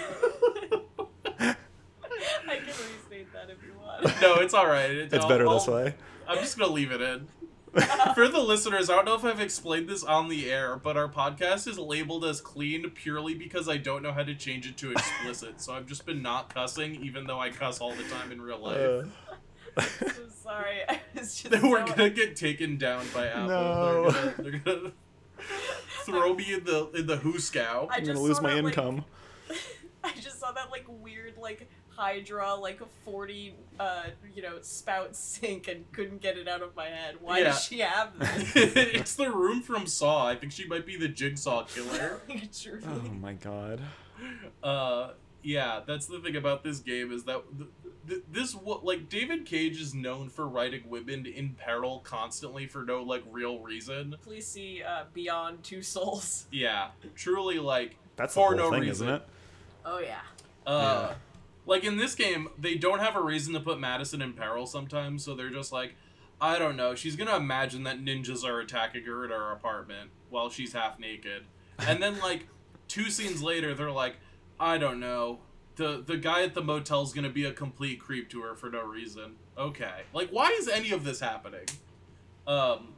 I 1.38 1.54
can 2.56 2.66
restate 2.66 3.32
that 3.32 3.48
if 3.50 3.62
you 3.64 3.72
want. 3.78 4.20
No, 4.20 4.34
it's 4.36 4.54
all 4.54 4.66
right. 4.66 4.90
It's, 4.90 5.14
It's 5.14 5.22
I'll- 5.24 5.28
better 5.28 5.46
I'll- 5.46 5.58
this 5.58 5.68
way. 5.68 5.94
I'm 6.28 6.38
just 6.38 6.58
gonna 6.58 6.72
leave 6.72 6.92
it 6.92 7.00
in. 7.00 7.26
For 8.14 8.26
the 8.28 8.40
listeners, 8.40 8.90
I 8.90 8.96
don't 8.96 9.04
know 9.04 9.14
if 9.14 9.24
I've 9.24 9.40
explained 9.40 9.88
this 9.88 10.02
on 10.02 10.28
the 10.28 10.50
air, 10.50 10.76
but 10.76 10.96
our 10.96 11.08
podcast 11.08 11.68
is 11.68 11.78
labeled 11.78 12.24
as 12.24 12.40
clean 12.40 12.88
purely 12.90 13.34
because 13.34 13.68
I 13.68 13.76
don't 13.76 14.02
know 14.02 14.10
how 14.12 14.22
to 14.24 14.34
change 14.34 14.66
it 14.66 14.76
to 14.78 14.90
explicit. 14.92 15.60
so 15.60 15.72
I've 15.72 15.86
just 15.86 16.04
been 16.06 16.20
not 16.22 16.52
cussing, 16.52 16.96
even 17.04 17.26
though 17.26 17.38
I 17.38 17.50
cuss 17.50 17.78
all 17.80 17.92
the 17.94 18.02
time 18.04 18.32
in 18.32 18.40
real 18.42 18.58
life. 18.58 18.76
Uh, 18.76 19.29
I'm 19.76 19.84
so 19.88 20.28
sorry. 20.42 20.78
I 20.88 21.00
was 21.14 21.42
just 21.42 21.62
We're 21.62 21.86
so- 21.86 21.94
gonna 21.94 22.10
get 22.10 22.36
taken 22.36 22.76
down 22.78 23.06
by 23.14 23.26
Apple. 23.28 23.48
No. 23.48 24.10
They're, 24.10 24.22
gonna, 24.32 24.34
they're 24.38 24.60
gonna 24.74 24.92
throw 26.04 26.34
me 26.34 26.54
in 26.54 26.64
the 26.64 26.90
in 26.94 27.06
the 27.06 27.16
hooskow. 27.18 27.88
I 27.90 27.96
I'm 27.98 28.04
gonna 28.04 28.20
lose 28.20 28.40
my 28.40 28.54
that, 28.54 28.64
like- 28.64 28.76
income. 28.76 29.04
I 30.04 30.12
just 30.20 30.40
saw 30.40 30.52
that 30.52 30.70
like 30.70 30.86
weird 30.88 31.34
like 31.38 31.68
Hydra 31.90 32.54
like 32.54 32.80
a 32.80 32.86
40 33.04 33.54
uh 33.78 34.04
you 34.34 34.40
know 34.40 34.58
spout 34.62 35.14
sink 35.14 35.68
and 35.68 35.84
couldn't 35.92 36.22
get 36.22 36.38
it 36.38 36.48
out 36.48 36.62
of 36.62 36.74
my 36.74 36.86
head. 36.86 37.16
Why 37.20 37.38
Yeah. 37.38 37.44
does 37.44 37.64
she 37.64 37.80
have 37.80 38.18
this? 38.18 38.52
it's 38.56 39.14
the 39.16 39.30
room 39.30 39.60
from 39.60 39.86
Saw. 39.86 40.26
I 40.26 40.36
think 40.36 40.52
she 40.52 40.66
might 40.66 40.86
be 40.86 40.96
the 40.96 41.08
Jigsaw 41.08 41.64
killer. 41.66 42.20
Oh 42.86 43.10
my 43.20 43.34
god. 43.34 43.82
uh 44.62 45.10
yeah 45.42 45.80
that's 45.86 46.06
the 46.06 46.18
thing 46.20 46.36
about 46.36 46.62
this 46.62 46.78
game 46.80 47.10
is 47.12 47.24
that 47.24 47.42
th- 47.56 47.70
th- 48.08 48.22
this 48.30 48.54
what 48.54 48.84
like 48.84 49.08
david 49.08 49.46
cage 49.46 49.80
is 49.80 49.94
known 49.94 50.28
for 50.28 50.46
writing 50.48 50.82
women 50.88 51.24
in 51.26 51.50
peril 51.58 52.00
constantly 52.04 52.66
for 52.66 52.82
no 52.84 53.02
like 53.02 53.22
real 53.30 53.58
reason 53.60 54.14
Please 54.22 54.46
see 54.46 54.82
uh, 54.82 55.04
Beyond 55.14 55.62
Two 55.62 55.82
Souls. 55.82 56.46
yeah 56.52 56.88
truly 57.14 57.58
like 57.58 57.96
That's 58.16 58.34
the 58.34 58.40
for 58.40 58.54
no 58.54 58.70
thing, 58.70 58.80
reason 58.80 59.08
isn't 59.08 59.16
it? 59.22 59.28
Oh 59.84 59.98
yeah. 59.98 60.20
uh 60.66 61.08
Yeah. 61.10 61.14
like 61.66 61.84
in 61.84 61.96
this 61.96 62.14
game 62.14 62.48
they 62.58 62.74
don't 62.76 62.98
have 63.00 63.16
a 63.16 63.22
reason 63.22 63.54
to 63.54 63.60
put 63.60 63.80
madison 63.80 64.20
in 64.20 64.32
peril 64.34 64.66
sometimes 64.66 65.24
so 65.24 65.34
they're 65.34 65.50
just 65.50 65.72
like 65.72 65.94
i 66.40 66.58
don't 66.58 66.76
know 66.76 66.94
she's 66.94 67.16
gonna 67.16 67.36
imagine 67.36 67.84
that 67.84 67.98
ninjas 68.04 68.44
are 68.44 68.60
attacking 68.60 69.04
her 69.04 69.24
at 69.24 69.30
her 69.30 69.52
apartment 69.52 70.10
while 70.28 70.50
she's 70.50 70.72
half 70.74 70.98
naked 70.98 71.44
and 71.78 72.02
then 72.02 72.18
like 72.20 72.46
two 72.88 73.10
scenes 73.10 73.42
later 73.42 73.74
they're 73.74 73.90
like 73.90 74.16
i 74.60 74.78
don't 74.78 75.00
know 75.00 75.40
the 75.76 76.02
the 76.06 76.16
guy 76.16 76.42
at 76.42 76.54
the 76.54 76.62
motel's 76.62 77.12
gonna 77.12 77.28
be 77.30 77.44
a 77.44 77.52
complete 77.52 77.98
creep 77.98 78.28
to 78.30 78.42
her 78.42 78.54
for 78.54 78.70
no 78.70 78.82
reason 78.82 79.34
okay 79.58 80.02
like 80.12 80.28
why 80.30 80.50
is 80.50 80.68
any 80.68 80.90
of 80.92 81.02
this 81.04 81.18
happening 81.20 81.66
um 82.46 82.94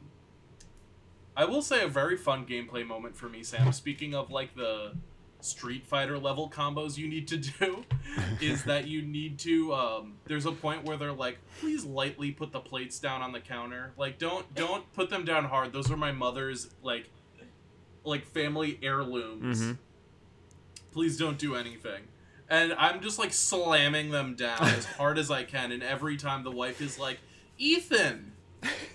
I 1.35 1.45
will 1.45 1.63
say 1.63 1.83
a 1.83 1.87
very 1.87 2.15
fun 2.15 2.45
gameplay 2.45 2.85
moment 2.85 3.15
for 3.17 3.27
me, 3.27 3.41
Sam. 3.41 3.73
Speaking 3.73 4.13
of 4.13 4.29
like 4.29 4.55
the 4.55 4.93
Street 5.41 5.83
Fighter 5.83 6.19
level 6.19 6.47
combos 6.47 6.95
you 6.95 7.07
need 7.07 7.27
to 7.29 7.37
do, 7.37 7.83
is 8.39 8.63
that 8.65 8.87
you 8.87 9.01
need 9.01 9.39
to. 9.39 9.73
Um, 9.73 10.13
there's 10.25 10.45
a 10.45 10.51
point 10.51 10.83
where 10.85 10.95
they're 10.95 11.11
like, 11.11 11.39
please 11.59 11.85
lightly 11.85 12.29
put 12.29 12.51
the 12.51 12.59
plates 12.59 12.99
down 12.99 13.23
on 13.23 13.31
the 13.31 13.39
counter. 13.39 13.93
Like, 13.97 14.19
don't 14.19 14.45
don't 14.53 14.91
put 14.93 15.09
them 15.09 15.25
down 15.25 15.45
hard. 15.45 15.73
Those 15.73 15.89
are 15.89 15.97
my 15.97 16.11
mother's 16.11 16.69
like, 16.83 17.09
like 18.03 18.27
family 18.27 18.77
heirlooms. 18.83 19.59
Mhm. 19.59 19.77
Please 20.93 21.17
don't 21.17 21.37
do 21.39 21.55
anything. 21.55 22.03
And 22.49 22.73
I'm 22.73 23.01
just 23.01 23.17
like 23.17 23.33
slamming 23.33 24.11
them 24.11 24.35
down 24.35 24.61
as 24.61 24.85
hard 24.97 25.17
as 25.17 25.31
I 25.31 25.43
can, 25.43 25.71
and 25.71 25.81
every 25.81 26.17
time 26.17 26.43
the 26.43 26.51
wife 26.51 26.81
is 26.81 26.99
like, 26.99 27.19
Ethan, 27.57 28.33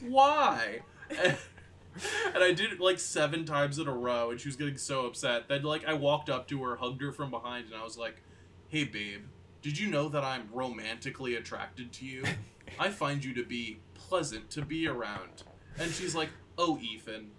why? 0.01 0.81
And, 1.11 1.37
and 2.35 2.45
I 2.45 2.53
did 2.53 2.73
it 2.73 2.81
like 2.81 3.01
seven 3.01 3.45
times 3.45 3.79
in 3.79 3.89
a 3.89 3.93
row, 3.93 4.31
and 4.31 4.41
she 4.41 4.49
was 4.49 4.57
getting 4.57 4.77
so 4.77 5.07
upset. 5.07 5.49
Then, 5.49 5.63
like, 5.63 5.85
I 5.87 5.95
walked 5.95 6.31
up 6.31 6.47
to 6.49 6.63
her, 6.63 6.77
hugged 6.77 7.03
her 7.03 7.11
from 7.11 7.31
behind, 7.31 7.67
and 7.67 7.75
I 7.75 7.83
was 7.83 7.99
like, 7.99 8.23
"Hey, 8.69 8.85
babe, 8.85 9.23
did 9.61 9.79
you 9.79 9.89
know 9.89 10.09
that 10.09 10.23
I'm 10.23 10.49
romantically 10.53 11.35
attracted 11.35 11.93
to 11.95 12.05
you? 12.05 12.25
I 12.79 12.91
find 12.91 13.25
you 13.25 13.35
to 13.35 13.45
be 13.45 13.81
pleasant 13.95 14.51
to 14.51 14.63
be 14.63 14.87
around." 14.87 15.43
And 15.79 15.91
she's 15.91 16.15
like, 16.15 16.31
"Oh, 16.57 16.79
Ethan, 16.81 17.31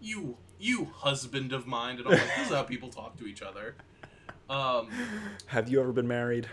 you, 0.00 0.36
you 0.58 0.86
husband 0.86 1.52
of 1.52 1.66
mine," 1.66 1.98
and 1.98 2.06
I'm 2.06 2.14
like, 2.14 2.36
"This 2.36 2.48
is 2.48 2.54
how 2.54 2.62
people 2.62 2.88
talk 2.88 3.16
to 3.18 3.26
each 3.26 3.42
other." 3.42 3.76
Um, 4.50 4.88
Have 5.46 5.68
you 5.68 5.80
ever 5.80 5.92
been 5.92 6.08
married? 6.08 6.48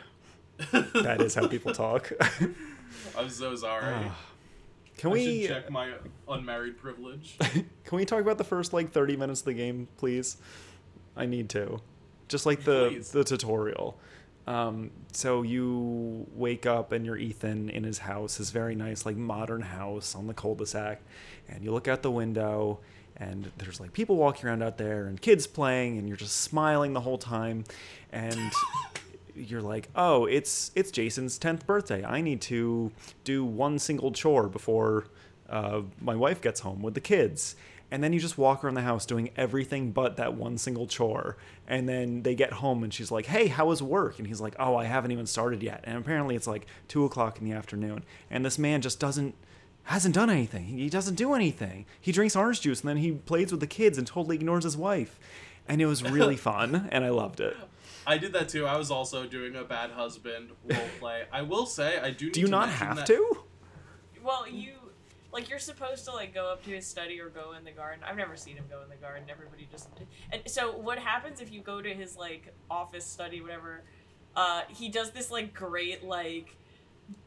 That 0.72 1.22
is 1.22 1.34
how 1.34 1.48
people 1.48 1.74
talk. 1.74 2.12
I'm 3.18 3.30
so 3.30 3.56
sorry. 3.56 4.12
Can 4.98 5.10
I 5.10 5.14
we 5.14 5.48
check 5.48 5.70
my 5.70 5.94
unmarried 6.28 6.78
privilege. 6.78 7.38
can 7.40 7.66
we 7.92 8.06
talk 8.06 8.22
about 8.22 8.38
the 8.38 8.44
first 8.44 8.72
like 8.72 8.92
30 8.92 9.18
minutes 9.18 9.42
of 9.42 9.46
the 9.46 9.54
game, 9.54 9.88
please? 9.98 10.38
I 11.16 11.26
need 11.26 11.50
to. 11.50 11.82
Just 12.28 12.46
like 12.46 12.64
the 12.64 12.90
Please. 12.90 13.12
the 13.12 13.24
tutorial. 13.24 14.00
Um, 14.46 14.92
so 15.12 15.42
you 15.42 16.26
wake 16.34 16.66
up 16.66 16.92
and 16.92 17.06
you're 17.06 17.18
Ethan 17.18 17.70
in 17.70 17.84
his 17.84 18.00
house, 18.00 18.38
his 18.38 18.52
very 18.52 18.76
nice 18.76 19.06
like 19.06 19.18
modern 19.18 19.62
house 19.62 20.16
on 20.16 20.28
the 20.28 20.34
cul-de-sac, 20.34 21.02
and 21.50 21.64
you 21.64 21.72
look 21.72 21.88
out 21.88 22.02
the 22.02 22.12
window 22.12 22.80
and 23.17 23.51
there's 23.58 23.80
like 23.80 23.93
people 23.93 24.15
walking 24.15 24.47
around 24.47 24.63
out 24.63 24.77
there 24.77 25.08
and 25.08 25.19
kids 25.19 25.47
playing 25.47 25.97
and 25.97 26.08
you're 26.08 26.17
just 26.17 26.41
smiling 26.41 26.93
the 26.93 27.01
whole 27.01 27.17
time 27.17 27.63
and 28.12 28.51
you're 29.36 29.62
like, 29.62 29.89
"Oh, 29.95 30.25
it's 30.25 30.71
it's 30.75 30.91
Jason's 30.91 31.38
10th 31.38 31.65
birthday. 31.65 32.03
I 32.03 32.21
need 32.21 32.41
to 32.41 32.91
do 33.23 33.43
one 33.43 33.80
single 33.80 34.12
chore 34.12 34.47
before 34.47 35.06
uh, 35.49 35.82
my 35.99 36.15
wife 36.15 36.41
gets 36.41 36.62
home 36.62 36.82
with 36.82 36.93
the 36.93 37.01
kids." 37.01 37.56
And 37.89 38.03
then 38.03 38.12
you 38.12 38.19
just 38.19 38.38
walk 38.38 38.63
around 38.63 38.73
the 38.73 38.82
house 38.82 39.06
doing 39.06 39.30
everything 39.38 39.91
but 39.91 40.17
that 40.17 40.34
one 40.34 40.58
single 40.58 40.88
chore. 40.88 41.38
And 41.67 41.88
then 41.88 42.23
they 42.23 42.36
get 42.36 42.53
home 42.53 42.84
and 42.84 42.93
she's 42.93 43.12
like, 43.12 43.27
Hey, 43.27 43.47
how 43.47 43.67
was 43.67 43.82
work? 43.82 44.19
And 44.19 44.27
he's 44.27 44.41
like, 44.41 44.56
Oh, 44.60 44.75
I 44.75 44.86
haven't 44.86 45.12
even 45.12 45.25
started 45.25 45.63
yet. 45.63 45.84
And 45.86 45.97
apparently 45.97 46.36
it's 46.36 46.47
like 46.47 46.67
two 46.89 47.06
o'clock 47.06 47.39
in 47.39 47.45
the 47.45 47.56
afternoon. 47.56 48.03
And 48.30 48.43
this 48.43 48.60
man 48.60 48.82
just 48.82 48.99
doesn't, 48.99 49.36
hasn't 49.88 50.15
done 50.15 50.30
anything. 50.30 50.65
He 50.65 50.89
doesn't 50.89 51.15
do 51.15 51.34
anything. 51.34 51.86
He 52.00 52.12
drinks 52.12 52.36
orange 52.36 52.62
juice 52.62 52.82
and 52.82 52.89
then 52.89 52.97
he 52.97 53.12
plays 53.12 53.52
with 53.52 53.60
the 53.62 53.67
kids 53.67 53.97
and 53.97 54.06
totally 54.08 54.36
ignores 54.36 54.63
his 54.63 54.78
wife. 54.78 55.19
And 55.67 55.82
it 55.82 55.86
was 55.86 56.04
really 56.04 56.36
fun. 56.52 56.88
And 56.91 57.04
I 57.04 57.10
loved 57.10 57.39
it. 57.39 57.56
I 58.06 58.17
did 58.17 58.32
that 58.34 58.47
too. 58.50 58.65
I 58.65 58.78
was 58.78 58.89
also 58.89 59.26
doing 59.26 59.56
a 59.56 59.63
bad 59.65 59.91
husband 59.91 60.50
role 60.65 60.80
play. 61.00 61.23
I 61.32 61.41
will 61.41 61.65
say 61.65 62.00
I 62.00 62.12
do. 62.12 62.26
Need 62.28 62.34
Do 62.34 62.39
you 62.41 62.45
to 62.47 62.52
not 62.52 62.69
have 62.69 62.97
that- 62.97 63.08
to? 63.08 63.38
Well, 64.23 64.47
you 64.47 64.73
like 65.34 65.50
you're 65.50 65.60
supposed 65.60 66.06
to 66.06 66.12
like 66.13 66.34
go 66.34 66.47
up 66.47 66.63
to 66.63 66.69
his 66.71 66.86
study 66.88 67.19
or 67.19 67.30
go 67.30 67.54
in 67.54 67.63
the 67.65 67.71
garden. 67.71 68.04
I've 68.08 68.15
never 68.17 68.36
seen 68.38 68.56
him 68.56 68.65
go 68.69 68.82
in 68.82 68.89
the 68.89 68.95
garden. 68.95 69.23
Everybody 69.30 69.67
just 69.71 69.89
and 70.32 70.41
so 70.47 70.76
what 70.78 70.97
happens 71.00 71.41
if 71.41 71.52
you 71.52 71.62
go 71.62 71.82
to 71.82 71.93
his 71.93 72.15
like 72.17 72.54
office 72.69 73.06
study 73.06 73.41
whatever? 73.41 73.84
Uh, 74.36 74.62
he 74.69 74.88
does 74.89 75.12
this 75.12 75.30
like 75.32 75.54
great 75.54 76.04
like. 76.04 76.56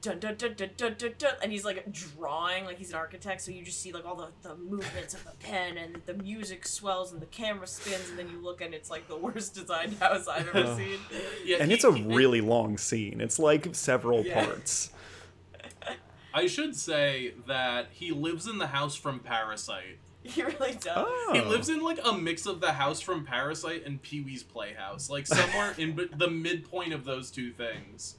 Dun, 0.03 0.19
dun, 0.19 0.35
dun, 0.37 0.55
dun, 0.57 0.71
dun, 0.77 0.95
dun, 0.99 1.13
dun, 1.19 1.33
and 1.43 1.53
he's 1.53 1.65
like 1.65 1.91
drawing 1.93 2.65
like 2.65 2.79
he's 2.79 2.91
an 2.91 2.97
architect 2.97 3.41
so 3.43 3.51
you 3.51 3.63
just 3.65 3.81
see 3.83 3.93
like 3.93 4.07
all 4.07 4.15
the, 4.17 4.29
the 4.49 4.55
movements 4.57 5.13
of 5.15 5.23
the 5.25 5.31
pen 5.41 5.77
and 5.79 6.01
the 6.07 6.15
music 6.15 6.67
swells 6.67 7.13
and 7.13 7.21
the 7.21 7.27
camera 7.27 7.67
spins 7.67 8.09
and 8.11 8.19
then 8.19 8.29
you 8.31 8.41
look 8.43 8.61
and 8.63 8.73
it's 8.75 8.91
like 8.91 9.09
the 9.09 9.17
worst 9.17 9.55
designed 9.55 9.95
house 9.99 10.27
i've 10.29 10.49
ever 10.55 10.75
seen 10.77 10.99
Yeah, 11.45 11.59
And 11.61 11.69
he- 11.71 11.75
it's 11.75 11.85
a 11.85 11.93
he- 11.95 12.03
really 12.03 12.41
long 12.41 12.79
scene. 12.79 13.21
It's 13.21 13.39
like 13.39 13.75
several 13.75 14.25
Yeah. 14.25 14.45
parts. 14.47 14.91
I 16.35 16.47
should 16.47 16.77
say 16.77 17.35
that 17.47 17.89
he 17.91 18.13
lives 18.13 18.47
in 18.47 18.59
the 18.59 18.69
house 18.69 18.95
from 18.97 19.19
Parasite. 19.21 19.99
he 20.23 20.43
really 20.43 20.73
does 20.75 20.87
Oh. 20.97 21.31
He 21.35 21.41
lives 21.41 21.69
in 21.69 21.81
like 21.83 21.99
a 22.05 22.13
mix 22.13 22.47
of 22.47 22.61
the 22.61 22.73
house 22.73 23.01
from 23.01 23.25
Parasite 23.25 23.85
and 23.85 24.01
Pee 24.01 24.21
Wee's 24.21 24.43
Playhouse, 24.43 25.11
like 25.11 25.27
somewhere 25.27 25.75
in 25.79 25.93
be- 25.97 26.09
the 26.17 26.29
midpoint 26.29 26.93
of 26.93 27.05
those 27.05 27.31
two 27.31 27.51
things. 27.53 28.17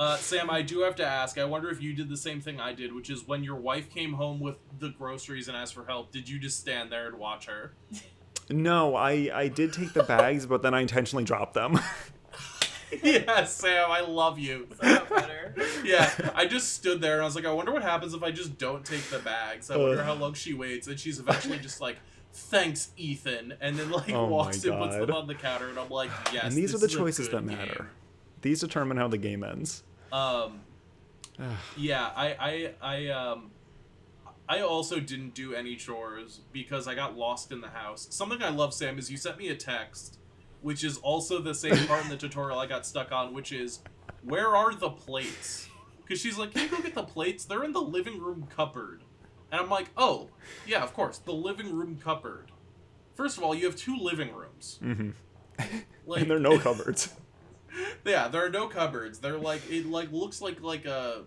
Uh, 0.00 0.16
Sam, 0.16 0.48
I 0.48 0.62
do 0.62 0.80
have 0.80 0.96
to 0.96 1.04
ask. 1.04 1.36
I 1.36 1.44
wonder 1.44 1.68
if 1.68 1.82
you 1.82 1.92
did 1.92 2.08
the 2.08 2.16
same 2.16 2.40
thing 2.40 2.58
I 2.58 2.72
did, 2.72 2.94
which 2.94 3.10
is 3.10 3.28
when 3.28 3.44
your 3.44 3.56
wife 3.56 3.90
came 3.90 4.14
home 4.14 4.40
with 4.40 4.56
the 4.78 4.88
groceries 4.88 5.46
and 5.46 5.54
asked 5.54 5.74
for 5.74 5.84
help. 5.84 6.10
Did 6.10 6.26
you 6.26 6.38
just 6.38 6.58
stand 6.58 6.90
there 6.90 7.06
and 7.06 7.18
watch 7.18 7.44
her? 7.44 7.74
No, 8.48 8.96
I, 8.96 9.30
I 9.32 9.48
did 9.48 9.74
take 9.74 9.92
the 9.92 10.02
bags, 10.02 10.46
but 10.46 10.62
then 10.62 10.72
I 10.72 10.80
intentionally 10.80 11.24
dropped 11.24 11.52
them. 11.52 11.78
yes, 13.02 13.54
Sam, 13.54 13.90
I 13.90 14.00
love 14.00 14.38
you. 14.38 14.68
so 14.82 15.04
better 15.04 15.54
yeah, 15.84 16.10
I 16.34 16.46
just 16.46 16.72
stood 16.72 17.00
there 17.00 17.14
and 17.14 17.22
I 17.22 17.24
was 17.24 17.34
like, 17.34 17.44
I 17.44 17.52
wonder 17.52 17.72
what 17.72 17.82
happens 17.82 18.14
if 18.14 18.22
I 18.22 18.30
just 18.30 18.58
don't 18.58 18.84
take 18.84 19.02
the 19.10 19.18
bags. 19.18 19.70
I 19.70 19.76
wonder 19.76 19.98
Ugh. 19.98 20.04
how 20.04 20.14
long 20.14 20.34
she 20.34 20.54
waits, 20.54 20.86
and 20.86 20.98
she's 20.98 21.18
eventually 21.18 21.58
just 21.58 21.80
like, 21.80 21.98
"Thanks, 22.32 22.90
Ethan," 22.96 23.54
and 23.60 23.76
then 23.76 23.90
like 23.90 24.10
Oh 24.10 24.26
walks 24.26 24.64
and 24.64 24.78
puts 24.78 24.96
them 24.96 25.10
on 25.10 25.26
the 25.26 25.34
counter, 25.34 25.68
and 25.68 25.78
I'm 25.78 25.90
like, 25.90 26.10
"Yes." 26.32 26.44
and 26.44 26.52
these 26.52 26.74
are 26.74 26.78
the 26.78 26.86
is 26.86 26.94
choices 26.94 27.28
that 27.30 27.42
matter. 27.42 27.74
game." 27.74 27.88
These 28.42 28.60
determine 28.60 28.96
how 28.96 29.08
the 29.08 29.18
game 29.18 29.44
ends. 29.44 29.82
Um, 30.12 30.60
yeah, 31.76 32.10
I, 32.14 32.36
I, 32.40 32.74
I, 32.82 33.08
um, 33.08 33.50
I 34.48 34.60
also 34.62 34.98
didn't 35.00 35.34
do 35.34 35.54
any 35.54 35.76
chores 35.76 36.40
because 36.52 36.88
I 36.88 36.94
got 36.94 37.16
lost 37.16 37.52
in 37.52 37.60
the 37.60 37.68
house. 37.68 38.08
Something 38.10 38.42
I 38.42 38.48
love, 38.48 38.74
Sam, 38.74 38.98
is 38.98 39.10
you 39.10 39.16
sent 39.16 39.38
me 39.38 39.48
a 39.48 39.56
text, 39.56 40.18
which 40.60 40.82
is 40.84 40.98
also 40.98 41.40
the 41.40 41.54
same 41.54 41.76
part 41.86 42.04
in 42.04 42.10
the 42.10 42.16
tutorial 42.16 42.58
I 42.58 42.66
got 42.66 42.84
stuck 42.86 43.12
on, 43.12 43.32
which 43.32 43.52
is, 43.52 43.80
where 44.22 44.56
are 44.56 44.74
the 44.74 44.90
plates? 44.90 45.68
Because 46.02 46.20
she's 46.20 46.36
like, 46.36 46.52
can 46.52 46.62
you 46.62 46.68
go 46.68 46.82
get 46.82 46.94
the 46.94 47.04
plates? 47.04 47.44
They're 47.44 47.62
in 47.62 47.72
the 47.72 47.80
living 47.80 48.20
room 48.20 48.48
cupboard. 48.54 49.02
And 49.52 49.60
I'm 49.60 49.70
like, 49.70 49.86
oh, 49.96 50.28
yeah, 50.66 50.82
of 50.82 50.92
course, 50.94 51.18
the 51.18 51.32
living 51.32 51.72
room 51.72 51.98
cupboard. 52.02 52.50
First 53.14 53.38
of 53.38 53.44
all, 53.44 53.54
you 53.54 53.66
have 53.66 53.76
two 53.76 53.96
living 53.96 54.34
rooms. 54.34 54.78
hmm 54.82 55.10
Like, 56.06 56.22
and 56.22 56.30
there 56.30 56.38
are 56.38 56.40
no 56.40 56.58
cupboards. 56.58 57.14
yeah, 58.04 58.28
there 58.28 58.44
are 58.44 58.50
no 58.50 58.66
cupboards. 58.66 59.18
They're 59.18 59.38
like 59.38 59.62
it 59.70 59.86
like 59.86 60.12
looks 60.12 60.40
like 60.40 60.60
like 60.60 60.84
a 60.86 61.24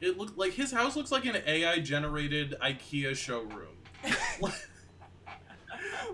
it 0.00 0.18
look 0.18 0.36
like 0.36 0.52
his 0.52 0.72
house 0.72 0.96
looks 0.96 1.10
like 1.10 1.24
an 1.24 1.42
AI 1.46 1.78
generated 1.80 2.56
IKEA 2.60 3.16
showroom. 3.16 3.76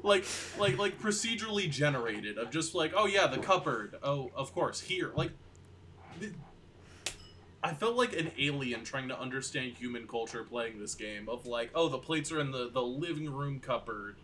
like 0.03 0.25
like 0.59 0.79
like 0.79 1.01
procedurally 1.01 1.71
generated 1.71 2.39
of 2.39 2.51
just 2.51 2.75
like 2.75 2.93
oh 2.97 3.07
yeah 3.07 3.27
the 3.27 3.39
cupboard 3.39 3.97
oh 4.03 4.31
of 4.35 4.53
course 4.53 4.81
here 4.81 5.13
like 5.15 5.31
I 7.63 7.75
felt 7.75 7.95
like 7.95 8.13
an 8.17 8.33
alien 8.39 8.83
trying 8.83 9.09
to 9.09 9.19
understand 9.19 9.75
human 9.75 10.09
culture 10.09 10.43
playing 10.43 10.81
this 10.81 10.95
game 10.95 11.29
of 11.29 11.47
like 11.47 11.71
oh 11.75 11.89
the 11.89 11.99
plates 11.99 12.33
are 12.33 12.41
in 12.41 12.51
the 12.51 12.71
the 12.71 12.83
living 12.83 13.33
room 13.33 13.61
cupboard. 13.61 14.17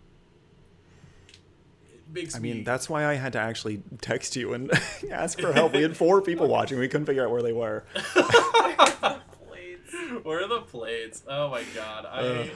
It 2.08 2.14
makes 2.14 2.34
I 2.34 2.38
me 2.38 2.52
mean, 2.54 2.64
that's 2.64 2.88
why 2.88 3.06
I 3.06 3.14
had 3.14 3.32
to 3.34 3.38
actually 3.38 3.82
text 4.00 4.34
you 4.36 4.54
and 4.54 4.70
ask 5.10 5.40
for 5.40 5.52
help. 5.52 5.72
We 5.74 5.82
had 5.82 5.96
four 5.96 6.22
people 6.22 6.48
watching. 6.56 6.78
We 6.78 6.88
couldn't 6.88 7.06
figure 7.06 7.24
out 7.24 7.30
where 7.30 7.42
they 7.42 7.52
were. 7.52 7.84
where 8.12 8.24
are 8.24 8.86
the 9.00 9.20
Plates. 9.46 9.94
Where 10.24 10.44
are 10.44 10.48
the 10.48 10.60
plates? 10.62 11.22
Oh 11.28 11.50
my 11.50 11.62
god. 11.74 12.06
I 12.06 12.20
Ugh. 12.20 12.48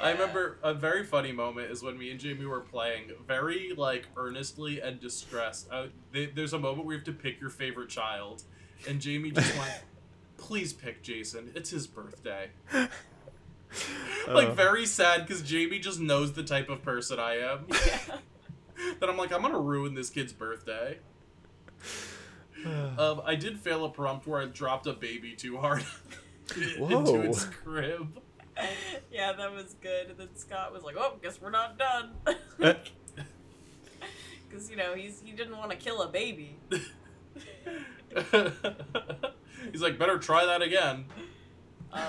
I 0.00 0.10
remember 0.10 0.58
a 0.62 0.74
very 0.74 1.04
funny 1.04 1.32
moment 1.32 1.70
is 1.70 1.82
when 1.82 1.96
me 1.98 2.10
and 2.10 2.20
Jamie 2.20 2.44
were 2.44 2.60
playing, 2.60 3.10
very 3.26 3.72
like 3.76 4.06
earnestly 4.16 4.80
and 4.80 5.00
distressed. 5.00 5.68
Uh, 5.70 5.86
th- 6.12 6.32
there's 6.34 6.52
a 6.52 6.58
moment 6.58 6.84
where 6.84 6.94
you 6.94 6.98
have 6.98 7.06
to 7.06 7.12
pick 7.12 7.40
your 7.40 7.48
favorite 7.50 7.88
child, 7.88 8.42
and 8.88 9.00
Jamie 9.00 9.30
just 9.30 9.56
went, 9.56 9.82
"Please 10.36 10.72
pick 10.72 11.02
Jason. 11.02 11.52
It's 11.54 11.70
his 11.70 11.86
birthday." 11.86 12.50
like 14.28 14.48
Uh. 14.48 14.54
very 14.54 14.86
sad 14.86 15.26
because 15.26 15.42
Jamie 15.42 15.78
just 15.78 16.00
knows 16.00 16.32
the 16.32 16.42
type 16.42 16.68
of 16.68 16.82
person 16.82 17.18
I 17.18 17.38
am. 17.38 17.66
that 19.00 19.08
I'm 19.08 19.16
like, 19.16 19.32
I'm 19.32 19.42
gonna 19.42 19.60
ruin 19.60 19.94
this 19.94 20.10
kid's 20.10 20.32
birthday. 20.32 20.98
Um, 22.64 23.22
I 23.24 23.34
did 23.34 23.58
fail 23.58 23.84
a 23.84 23.88
prompt 23.88 24.24
where 24.24 24.40
I 24.40 24.44
dropped 24.44 24.86
a 24.86 24.92
baby 24.92 25.32
too 25.32 25.56
hard 25.56 25.82
Whoa. 26.78 26.98
into 27.00 27.22
its 27.28 27.44
crib. 27.44 28.20
yeah, 29.10 29.32
that 29.32 29.52
was 29.52 29.74
good. 29.82 30.10
And 30.10 30.16
then 30.18 30.28
Scott 30.36 30.72
was 30.72 30.84
like, 30.84 30.94
"Oh, 30.96 31.14
guess 31.20 31.40
we're 31.40 31.50
not 31.50 31.76
done." 31.76 32.12
Because 34.48 34.70
you 34.70 34.76
know 34.76 34.94
he's 34.94 35.20
he 35.24 35.32
didn't 35.32 35.56
want 35.56 35.72
to 35.72 35.76
kill 35.76 36.02
a 36.02 36.08
baby. 36.08 36.56
He's 39.72 39.80
like, 39.82 39.98
better 39.98 40.18
try 40.18 40.44
that 40.46 40.62
again. 40.62 41.06
Um, 41.92 42.02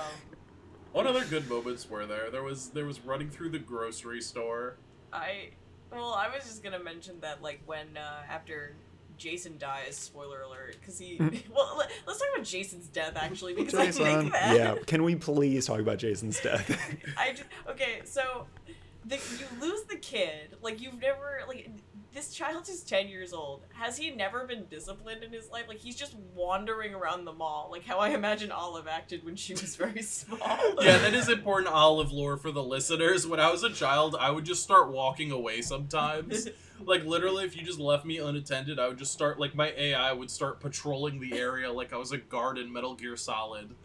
What 0.93 1.07
other 1.07 1.25
good 1.25 1.49
moments 1.49 1.89
were 1.89 2.05
there? 2.05 2.29
There 2.29 2.43
was 2.43 2.69
there 2.69 2.85
was 2.85 3.01
running 3.01 3.29
through 3.29 3.49
the 3.49 3.59
grocery 3.59 4.21
store. 4.21 4.77
I 5.11 5.49
well, 5.91 6.13
I 6.13 6.33
was 6.33 6.43
just 6.45 6.63
gonna 6.63 6.79
mention 6.79 7.19
that 7.21 7.41
like 7.41 7.61
when 7.65 7.97
uh, 7.97 8.21
after 8.29 8.75
Jason 9.17 9.57
dies, 9.57 9.95
spoiler 9.95 10.41
alert, 10.41 10.77
because 10.79 10.99
he 10.99 11.17
well 11.53 11.75
let, 11.77 11.89
us 12.07 12.19
talk 12.19 12.27
about 12.35 12.45
Jason's 12.45 12.87
death 12.87 13.13
actually 13.15 13.53
because 13.53 13.73
I 13.73 13.87
Jason. 13.87 14.03
think 14.05 14.33
that 14.33 14.55
Yeah, 14.55 14.75
can 14.85 15.03
we 15.03 15.15
please 15.15 15.65
talk 15.65 15.79
about 15.79 15.97
Jason's 15.97 16.39
death? 16.39 16.69
I 17.17 17.31
just, 17.31 17.43
okay 17.69 18.01
so 18.05 18.45
the, 19.05 19.15
you 19.15 19.45
lose 19.59 19.83
the 19.83 19.97
kid 19.97 20.55
like 20.61 20.81
you've 20.81 21.01
never 21.01 21.41
like 21.47 21.69
this 22.13 22.33
child 22.33 22.67
is 22.69 22.81
10 22.83 23.07
years 23.07 23.33
old 23.33 23.63
has 23.73 23.97
he 23.97 24.11
never 24.11 24.45
been 24.45 24.65
disciplined 24.69 25.23
in 25.23 25.31
his 25.31 25.49
life 25.49 25.65
like 25.67 25.79
he's 25.79 25.95
just 25.95 26.15
wandering 26.35 26.93
around 26.93 27.25
the 27.25 27.33
mall 27.33 27.69
like 27.71 27.83
how 27.85 27.97
i 27.99 28.09
imagine 28.09 28.51
olive 28.51 28.87
acted 28.87 29.23
when 29.25 29.35
she 29.35 29.53
was 29.53 29.75
very 29.75 30.01
small 30.03 30.37
Yeah, 30.81 30.97
that 30.99 31.13
is 31.13 31.29
important 31.29 31.73
olive 31.73 32.11
lore 32.11 32.37
for 32.37 32.51
the 32.51 32.63
listeners. 32.63 33.25
When 33.25 33.39
I 33.39 33.51
was 33.51 33.63
a 33.63 33.69
child, 33.69 34.15
I 34.19 34.29
would 34.31 34.45
just 34.45 34.63
start 34.63 34.91
walking 34.91 35.31
away 35.31 35.61
sometimes. 35.61 36.47
like 36.85 37.05
literally 37.05 37.45
if 37.45 37.55
you 37.55 37.63
just 37.63 37.79
left 37.79 38.05
me 38.05 38.17
unattended, 38.17 38.79
I 38.79 38.87
would 38.87 38.97
just 38.97 39.13
start 39.13 39.39
like 39.39 39.55
my 39.55 39.71
AI 39.77 40.11
would 40.11 40.29
start 40.29 40.59
patrolling 40.59 41.19
the 41.19 41.37
area 41.37 41.71
like 41.71 41.93
I 41.93 41.97
was 41.97 42.11
a 42.11 42.17
guard 42.17 42.57
in 42.57 42.71
Metal 42.71 42.95
Gear 42.95 43.15
Solid. 43.15 43.75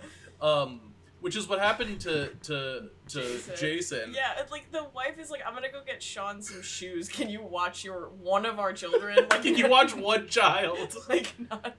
Um 0.41 0.88
which 1.21 1.37
is 1.37 1.49
what 1.49 1.59
happened 1.59 2.01
to 2.01 2.29
to 2.45 2.89
to 3.09 3.21
Jason. 3.21 3.55
Jason. 3.57 4.13
Yeah, 4.15 4.33
it's 4.39 4.53
like 4.53 4.71
the 4.71 4.87
wife 4.95 5.19
is 5.19 5.31
like, 5.31 5.43
I'm 5.47 5.55
gonna 5.55 5.71
go 5.73 5.81
get 5.85 6.03
Shaun 6.03 6.43
some 6.43 6.63
shoes. 6.63 7.09
Can 7.09 7.29
you 7.29 7.43
watch 7.43 7.85
your 7.85 8.09
one 8.21 8.47
of 8.47 8.59
our 8.59 8.73
children? 8.73 9.19
Like, 9.31 9.43
Can 9.43 9.57
you 9.57 9.69
watch 9.69 9.95
one 9.95 10.29
child? 10.29 10.97
like 11.09 11.35
not 11.51 11.77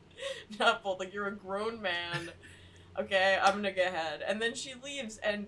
not 0.59 0.83
both. 0.83 0.99
Like 0.99 1.13
you're 1.13 1.27
a 1.27 1.35
grown 1.35 1.81
man. 1.81 2.31
Okay, 2.99 3.39
I'm 3.41 3.55
gonna 3.55 3.71
get 3.71 3.93
ahead. 3.93 4.21
And 4.27 4.41
then 4.41 4.53
she 4.53 4.73
leaves, 4.83 5.17
and 5.17 5.47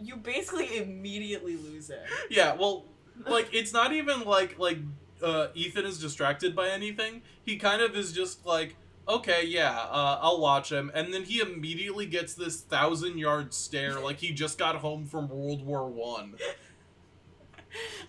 you 0.00 0.16
basically 0.16 0.78
immediately 0.78 1.56
lose 1.56 1.90
it. 1.90 2.04
Yeah, 2.30 2.54
well, 2.54 2.84
like 3.26 3.48
it's 3.52 3.72
not 3.72 3.92
even 3.92 4.24
like 4.24 4.58
like 4.58 4.78
uh, 5.22 5.48
Ethan 5.54 5.84
is 5.84 5.98
distracted 5.98 6.54
by 6.56 6.68
anything. 6.68 7.22
He 7.44 7.56
kind 7.56 7.82
of 7.82 7.94
is 7.94 8.12
just 8.12 8.44
like, 8.46 8.76
okay, 9.08 9.46
yeah, 9.46 9.70
uh, 9.70 10.18
I'll 10.20 10.40
watch 10.40 10.70
him, 10.70 10.90
and 10.94 11.12
then 11.12 11.24
he 11.24 11.40
immediately 11.40 12.06
gets 12.06 12.34
this 12.34 12.60
thousand 12.60 13.18
yard 13.18 13.52
stare, 13.54 14.00
like 14.00 14.18
he 14.18 14.32
just 14.32 14.58
got 14.58 14.76
home 14.76 15.04
from 15.06 15.28
World 15.28 15.64
War 15.64 15.88
One. 15.88 16.34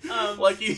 Um, 0.09 0.39
Like 0.39 0.57
he 0.57 0.73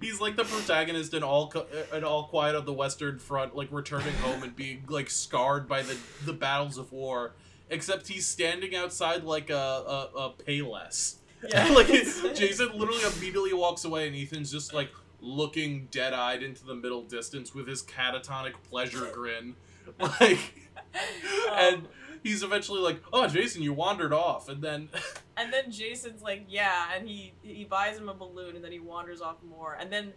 he's 0.00 0.20
like 0.20 0.36
the 0.36 0.44
protagonist 0.44 1.12
in 1.14 1.22
all 1.22 1.52
in 1.92 2.04
all 2.04 2.24
quiet 2.28 2.56
on 2.56 2.64
the 2.64 2.72
Western 2.72 3.18
Front, 3.18 3.54
like 3.54 3.68
returning 3.70 4.14
home 4.14 4.42
and 4.42 4.54
being 4.56 4.84
like 4.88 5.10
scarred 5.10 5.68
by 5.68 5.82
the 5.82 5.98
the 6.24 6.32
battles 6.32 6.78
of 6.78 6.92
war. 6.92 7.32
Except 7.68 8.08
he's 8.08 8.26
standing 8.26 8.74
outside 8.74 9.24
like 9.24 9.50
a 9.50 9.54
a, 9.54 10.10
a 10.16 10.32
Payless. 10.46 11.16
yeah, 11.46 11.68
like 11.74 11.88
Jason 11.88 12.70
literally 12.74 13.02
immediately 13.16 13.52
walks 13.52 13.84
away, 13.84 14.06
and 14.06 14.16
Ethan's 14.16 14.50
just 14.50 14.72
like 14.72 14.90
looking 15.22 15.86
dead-eyed 15.90 16.42
into 16.42 16.66
the 16.66 16.74
middle 16.74 17.02
distance 17.02 17.54
with 17.54 17.66
his 17.68 17.82
catatonic 17.82 18.52
pleasure 18.68 19.08
grin, 19.14 19.54
like, 20.00 20.68
and 21.52 21.76
Um, 21.76 21.88
he's 22.22 22.42
eventually 22.42 22.80
like, 22.80 23.00
"Oh, 23.12 23.26
Jason, 23.28 23.62
you 23.62 23.72
wandered 23.72 24.12
off," 24.12 24.48
and 24.48 24.60
then 24.62 24.88
And 25.36 25.50
then 25.52 25.70
Jason's 25.70 26.20
like, 26.22 26.44
yeah, 26.48 26.88
and 26.94 27.08
he 27.08 27.32
he 27.42 27.64
buys 27.64 27.96
him 27.96 28.08
a 28.08 28.14
balloon, 28.14 28.54
and 28.56 28.62
then 28.64 28.72
he 28.72 28.78
wanders 28.80 29.20
off 29.22 29.42
more. 29.42 29.76
And 29.80 29.90
then, 29.90 30.12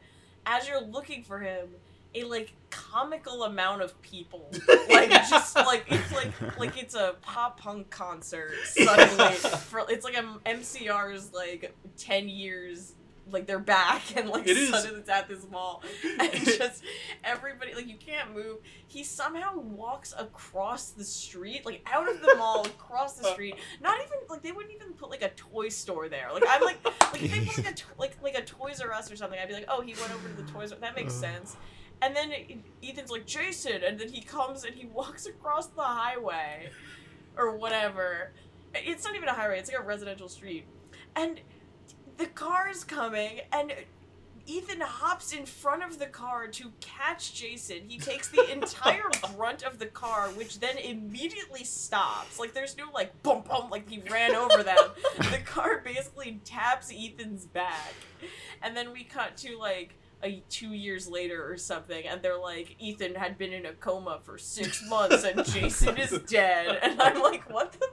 as 0.46 0.68
you're 0.68 0.82
looking 0.82 1.24
for 1.24 1.40
him, 1.40 1.70
a 2.14 2.24
like 2.26 2.52
comical 2.70 3.44
amount 3.44 3.82
of 3.82 4.00
people, 4.02 4.50
like 4.90 5.10
Yeah. 5.10 5.26
just 5.30 5.56
like 5.56 5.86
it's 5.88 6.12
like 6.12 6.58
like 6.60 6.78
it's 6.82 6.96
a 6.96 7.16
pop 7.22 7.60
punk 7.60 7.90
concert 7.90 8.52
suddenly. 8.66 9.34
For 9.36 9.86
it's 9.90 10.04
like 10.04 10.18
a 10.18 10.24
MCR's 10.46 11.32
like 11.34 11.74
ten 11.98 12.28
years. 12.28 12.95
Like 13.32 13.48
they're 13.48 13.60
back 13.60 14.04
and 14.16 14.30
like 14.30 14.48
It 14.48 14.72
suddenly 14.72 15.00
it's 15.00 15.10
at 15.10 15.28
this 15.28 15.48
mall 15.50 15.84
and 16.20 16.32
just 16.32 16.84
everybody 17.24 17.74
like 17.74 17.88
you 17.88 17.98
can't 17.98 18.34
move. 18.34 18.58
He 18.88 19.04
somehow 19.04 19.58
walks 19.58 20.14
across 20.18 20.92
the 20.92 21.04
street, 21.04 21.66
like 21.66 21.88
out 21.92 22.08
of 22.08 22.22
the 22.22 22.36
mall, 22.36 22.66
across 22.66 23.14
the 23.14 23.32
street, 23.32 23.56
not 23.82 23.98
even 24.00 24.20
like 24.30 24.42
they 24.42 24.52
wouldn't 24.52 24.74
even 24.74 24.94
put 24.94 25.10
like 25.10 25.24
a 25.24 25.30
toy 25.30 25.70
store 25.70 26.08
there. 26.08 26.30
Like 26.34 26.44
I'm 26.48 26.62
like 26.62 26.78
like 26.86 27.24
if 27.24 27.32
they 27.32 27.40
put 27.46 27.58
like 27.58 27.72
a 27.72 27.76
to- 27.76 27.86
like 27.98 28.18
like 28.22 28.38
a 28.38 28.44
Toys 28.44 28.82
R 28.82 28.92
Us 28.94 29.12
or 29.12 29.16
something, 29.16 29.40
I'd 29.40 29.48
be 29.48 29.54
like, 29.54 29.66
oh, 29.68 29.82
he 29.82 29.94
went 29.94 30.14
over 30.14 30.28
to 30.28 30.42
the 30.42 30.52
Toys 30.52 30.72
R. 30.72 30.78
That 30.80 30.96
makes 30.96 31.14
uh. 31.16 31.22
sense. 31.22 31.58
And 32.02 32.16
then 32.16 32.32
Ethan's 32.84 33.10
like 33.10 33.26
Jason, 33.26 33.84
and 33.84 33.98
then 33.98 34.10
he 34.10 34.22
comes 34.22 34.64
and 34.64 34.76
he 34.76 34.86
walks 34.86 35.26
across 35.26 35.68
the 35.68 35.82
highway, 35.82 36.70
or 37.38 37.58
whatever. 37.58 38.32
It's 38.74 39.06
not 39.06 39.16
even 39.16 39.30
a 39.30 39.34
highway; 39.34 39.60
it's 39.60 39.72
like 39.72 39.80
a 39.80 39.84
residential 39.84 40.28
street, 40.28 40.66
and 41.16 41.40
the 42.18 42.28
car's 42.28 42.84
coming 42.84 43.42
and. 43.52 43.74
Ethan 44.48 44.80
hops 44.80 45.34
in 45.34 45.44
front 45.44 45.82
of 45.82 45.98
the 45.98 46.06
car 46.06 46.48
to 46.48 46.72
catch 46.80 47.34
Jason. 47.34 47.78
He 47.88 47.98
takes 47.98 48.28
the 48.28 48.52
entire 48.52 49.10
brunt 49.36 49.64
of 49.64 49.80
the 49.80 49.88
car, 49.88 50.28
which 50.30 50.60
then 50.60 50.78
immediately 50.78 51.64
stops. 51.64 52.38
Like 52.38 52.54
there's 52.54 52.78
no 52.78 52.86
like 52.94 53.24
bum 53.24 53.42
bum 53.42 53.72
like 53.72 53.90
he 53.90 54.04
ran 54.08 54.36
over 54.36 54.62
them. 54.62 54.78
the 55.18 55.40
car 55.44 55.82
basically 55.84 56.40
taps 56.46 56.94
Ethan's 56.96 57.46
back. 57.46 57.96
And 58.62 58.78
then 58.78 58.92
we 58.92 59.04
cut 59.04 59.36
to 59.38 59.58
like 59.58 59.96
a 60.24 60.44
two 60.50 60.74
years 60.74 61.08
later 61.08 61.50
or 61.52 61.58
something, 61.58 62.06
and 62.08 62.22
they're 62.22 62.40
like, 62.40 62.76
Ethan 62.80 63.16
had 63.16 63.38
been 63.38 63.54
in 63.54 63.66
a 63.66 63.74
coma 63.74 64.20
for 64.24 64.38
six 64.38 64.88
months 64.88 65.24
and 65.24 65.44
Jason 65.46 65.98
is 65.98 66.20
dead. 66.28 66.80
And 66.82 67.02
I'm 67.02 67.20
like, 67.22 67.50
what 67.50 67.74
the 67.74 67.90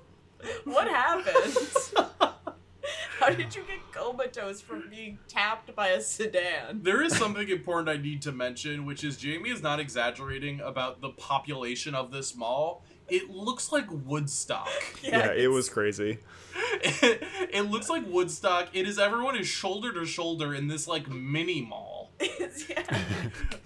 what 0.65 0.89
happened? 0.89 1.57
How 3.19 3.31
did 3.31 3.55
you 3.55 3.63
get 3.63 3.93
comatose 3.93 4.61
from 4.61 4.89
being 4.91 5.19
tapped 5.29 5.75
by 5.75 5.89
a 5.89 6.01
sedan? 6.01 6.83
there 6.83 7.03
is 7.03 7.17
something 7.17 7.49
important 7.49 7.89
I 7.89 8.01
need 8.01 8.23
to 8.23 8.33
mention, 8.33 8.85
which 8.85 9.05
is 9.05 9.17
Jamie 9.17 9.51
is 9.51 9.63
not 9.63 9.81
exaggerating 9.81 10.61
about 10.61 11.01
the 11.01 11.11
population 11.11 11.95
of 11.95 12.11
this 12.11 12.35
mall. 12.35 12.85
It 13.09 13.31
looks 13.31 13.73
like 13.73 13.87
Woodstock. 13.91 14.69
yeah, 15.03 15.33
it 15.33 15.51
was 15.51 15.69
crazy. 15.69 16.19
it 16.55 17.71
looks 17.71 17.89
like 17.89 18.05
Woodstock. 18.07 18.69
It 18.73 18.87
is 18.89 18.99
everyone 18.99 19.37
is 19.37 19.47
shoulder 19.47 19.93
to 19.93 20.07
shoulder 20.07 20.55
in 20.55 20.69
this 20.69 20.89
like 20.89 21.09
mini 21.09 21.63
mall. 21.63 22.13
yeah. 22.21 22.99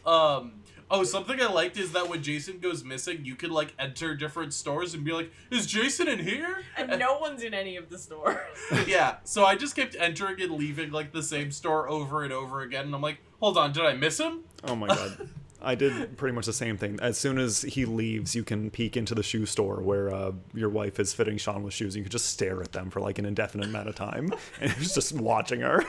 Um. 0.04 0.62
Oh, 0.88 1.02
something 1.02 1.40
I 1.40 1.46
liked 1.46 1.76
is 1.78 1.92
that 1.92 2.08
when 2.08 2.22
Jason 2.22 2.60
goes 2.60 2.84
missing, 2.84 3.24
you 3.24 3.34
could 3.34 3.50
like 3.50 3.74
enter 3.78 4.14
different 4.14 4.54
stores 4.54 4.94
and 4.94 5.04
be 5.04 5.12
like, 5.12 5.32
"Is 5.50 5.66
Jason 5.66 6.06
in 6.06 6.20
here?" 6.20 6.62
And 6.76 6.98
no 6.98 7.18
one's 7.18 7.42
in 7.42 7.54
any 7.54 7.76
of 7.76 7.88
the 7.88 7.98
stores. 7.98 8.38
yeah. 8.86 9.16
So 9.24 9.44
I 9.44 9.56
just 9.56 9.74
kept 9.74 9.96
entering 9.98 10.40
and 10.40 10.52
leaving 10.52 10.92
like 10.92 11.12
the 11.12 11.22
same 11.22 11.50
store 11.50 11.88
over 11.88 12.22
and 12.22 12.32
over 12.32 12.62
again, 12.62 12.86
and 12.86 12.94
I'm 12.94 13.02
like, 13.02 13.18
"Hold 13.40 13.58
on, 13.58 13.72
did 13.72 13.84
I 13.84 13.94
miss 13.94 14.18
him?" 14.20 14.44
Oh 14.64 14.76
my 14.76 14.86
god. 14.86 15.28
I 15.60 15.74
did 15.74 16.16
pretty 16.16 16.34
much 16.34 16.46
the 16.46 16.52
same 16.52 16.76
thing. 16.76 16.98
As 17.02 17.18
soon 17.18 17.38
as 17.38 17.62
he 17.62 17.86
leaves, 17.86 18.36
you 18.36 18.44
can 18.44 18.70
peek 18.70 18.96
into 18.96 19.14
the 19.14 19.22
shoe 19.22 19.46
store 19.46 19.80
where 19.80 20.14
uh, 20.14 20.32
your 20.54 20.68
wife 20.68 21.00
is 21.00 21.12
fitting 21.12 21.38
Shaun 21.38 21.64
with 21.64 21.74
shoes. 21.74 21.94
And 21.94 22.00
you 22.00 22.02
can 22.04 22.12
just 22.12 22.26
stare 22.26 22.62
at 22.62 22.72
them 22.72 22.90
for 22.90 23.00
like 23.00 23.18
an 23.18 23.24
indefinite 23.24 23.66
amount 23.66 23.88
of 23.88 23.96
time, 23.96 24.32
and 24.60 24.70
he's 24.70 24.94
just 24.94 25.12
watching 25.14 25.62
her. 25.62 25.84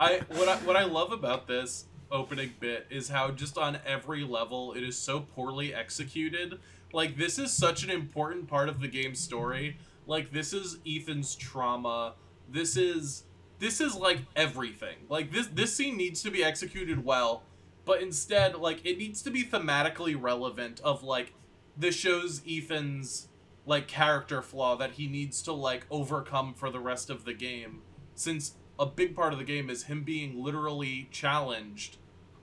I 0.00 0.22
what 0.30 0.48
I 0.48 0.56
what 0.58 0.76
I 0.76 0.84
love 0.84 1.12
about 1.12 1.46
this 1.46 1.84
opening 2.10 2.54
bit 2.60 2.86
is 2.90 3.08
how 3.08 3.30
just 3.30 3.58
on 3.58 3.78
every 3.86 4.24
level 4.24 4.72
it 4.72 4.82
is 4.82 4.98
so 4.98 5.20
poorly 5.20 5.74
executed. 5.74 6.58
Like 6.92 7.16
this 7.16 7.38
is 7.38 7.52
such 7.52 7.82
an 7.84 7.90
important 7.90 8.48
part 8.48 8.68
of 8.68 8.80
the 8.80 8.88
game's 8.88 9.20
story. 9.20 9.76
Like 10.06 10.32
this 10.32 10.52
is 10.52 10.78
Ethan's 10.86 11.34
trauma. 11.34 12.14
This 12.48 12.76
is 12.76 13.24
this 13.58 13.80
is 13.80 13.94
like 13.94 14.20
everything. 14.34 14.96
Like 15.08 15.32
this 15.32 15.48
this 15.48 15.74
scene 15.74 15.96
needs 15.96 16.22
to 16.22 16.30
be 16.30 16.44
executed 16.44 17.04
well, 17.04 17.42
but 17.84 18.02
instead 18.02 18.56
like 18.56 18.84
it 18.84 18.98
needs 18.98 19.22
to 19.22 19.30
be 19.30 19.44
thematically 19.44 20.16
relevant 20.20 20.80
of 20.80 21.02
like 21.02 21.32
this 21.76 21.94
shows 21.94 22.42
Ethan's 22.48 23.28
like 23.66 23.88
character 23.88 24.40
flaw 24.42 24.76
that 24.76 24.92
he 24.92 25.08
needs 25.08 25.42
to 25.42 25.52
like 25.52 25.86
overcome 25.90 26.54
for 26.54 26.70
the 26.70 26.78
rest 26.78 27.10
of 27.10 27.24
the 27.24 27.34
game 27.34 27.82
since 28.14 28.54
a 28.78 28.86
big 28.86 29.16
part 29.16 29.32
of 29.32 29.38
the 29.38 29.44
game 29.44 29.70
is 29.70 29.84
him 29.84 30.02
being 30.02 30.42
literally 30.42 31.08
challenged 31.10 31.96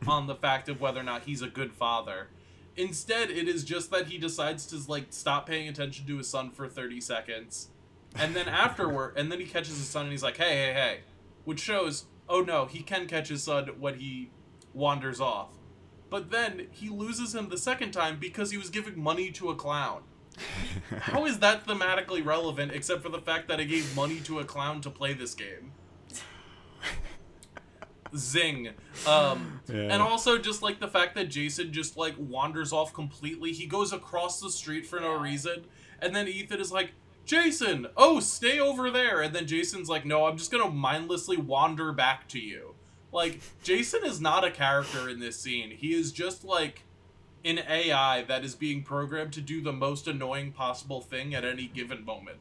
on 0.07 0.27
the 0.27 0.35
fact 0.35 0.67
of 0.69 0.81
whether 0.81 0.99
or 0.99 1.03
not 1.03 1.23
he's 1.23 1.41
a 1.41 1.47
good 1.47 1.71
father. 1.73 2.27
Instead, 2.75 3.29
it 3.29 3.47
is 3.47 3.63
just 3.63 3.91
that 3.91 4.07
he 4.07 4.17
decides 4.17 4.65
to 4.65 4.91
like 4.91 5.07
stop 5.09 5.47
paying 5.47 5.67
attention 5.67 6.05
to 6.07 6.17
his 6.17 6.27
son 6.27 6.51
for 6.51 6.67
30 6.67 6.99
seconds. 7.01 7.69
And 8.15 8.35
then 8.35 8.47
afterward, 8.47 9.13
and 9.15 9.31
then 9.31 9.39
he 9.39 9.45
catches 9.45 9.77
his 9.77 9.87
son 9.87 10.03
and 10.03 10.11
he's 10.11 10.23
like, 10.23 10.37
"Hey, 10.37 10.67
hey, 10.67 10.73
hey." 10.73 10.99
Which 11.45 11.59
shows, 11.59 12.05
oh 12.29 12.41
no, 12.41 12.65
he 12.65 12.81
can 12.81 13.07
catch 13.07 13.27
his 13.27 13.43
son 13.43 13.67
when 13.79 13.99
he 13.99 14.29
wanders 14.73 15.19
off. 15.19 15.49
But 16.09 16.31
then 16.31 16.67
he 16.71 16.89
loses 16.89 17.33
him 17.33 17.49
the 17.49 17.57
second 17.57 17.91
time 17.91 18.17
because 18.19 18.51
he 18.51 18.57
was 18.57 18.69
giving 18.69 19.01
money 19.01 19.31
to 19.31 19.49
a 19.49 19.55
clown. 19.55 20.03
How 20.99 21.25
is 21.25 21.39
that 21.39 21.65
thematically 21.65 22.23
relevant 22.23 22.71
except 22.71 23.03
for 23.03 23.09
the 23.09 23.19
fact 23.19 23.47
that 23.47 23.59
I 23.59 23.63
gave 23.63 23.95
money 23.95 24.19
to 24.21 24.39
a 24.39 24.45
clown 24.45 24.81
to 24.81 24.89
play 24.89 25.13
this 25.13 25.33
game? 25.33 25.71
Zing. 28.15 28.69
Um, 29.07 29.61
Yeah. 29.67 29.81
And 29.81 30.01
also 30.01 30.37
just 30.37 30.61
like 30.61 30.79
the 30.79 30.87
fact 30.87 31.15
that 31.15 31.29
Jason 31.29 31.71
just 31.71 31.97
like 31.97 32.15
wanders 32.17 32.73
off 32.73 32.93
completely. 32.93 33.51
He 33.53 33.65
goes 33.65 33.93
across 33.93 34.39
the 34.39 34.49
street 34.49 34.85
for 34.85 34.99
no 34.99 35.19
reason. 35.19 35.65
And 35.99 36.15
then 36.15 36.27
Ethan 36.27 36.59
is 36.59 36.71
like, 36.71 36.91
Jason, 37.25 37.87
oh, 37.95 38.19
stay 38.19 38.59
over 38.59 38.91
there. 38.91 39.21
And 39.21 39.33
then 39.33 39.47
Jason's 39.47 39.87
like, 39.89 40.05
no, 40.05 40.25
I'm 40.25 40.37
just 40.37 40.51
going 40.51 40.63
to 40.63 40.69
mindlessly 40.69 41.37
wander 41.37 41.93
back 41.93 42.27
to 42.29 42.39
you. 42.39 42.75
Like, 43.11 43.39
Jason 43.63 44.03
is 44.03 44.19
not 44.19 44.43
a 44.43 44.51
character 44.51 45.07
in 45.07 45.19
this 45.19 45.39
scene. 45.39 45.71
He 45.71 45.93
is 45.93 46.11
just 46.11 46.43
like 46.43 46.83
an 47.45 47.59
AI 47.59 48.23
that 48.23 48.43
is 48.43 48.55
being 48.55 48.83
programmed 48.83 49.33
to 49.33 49.41
do 49.41 49.61
the 49.61 49.71
most 49.71 50.07
annoying 50.07 50.51
possible 50.51 50.99
thing 51.01 51.33
at 51.33 51.45
any 51.45 51.67
given 51.67 52.03
moment. 52.03 52.39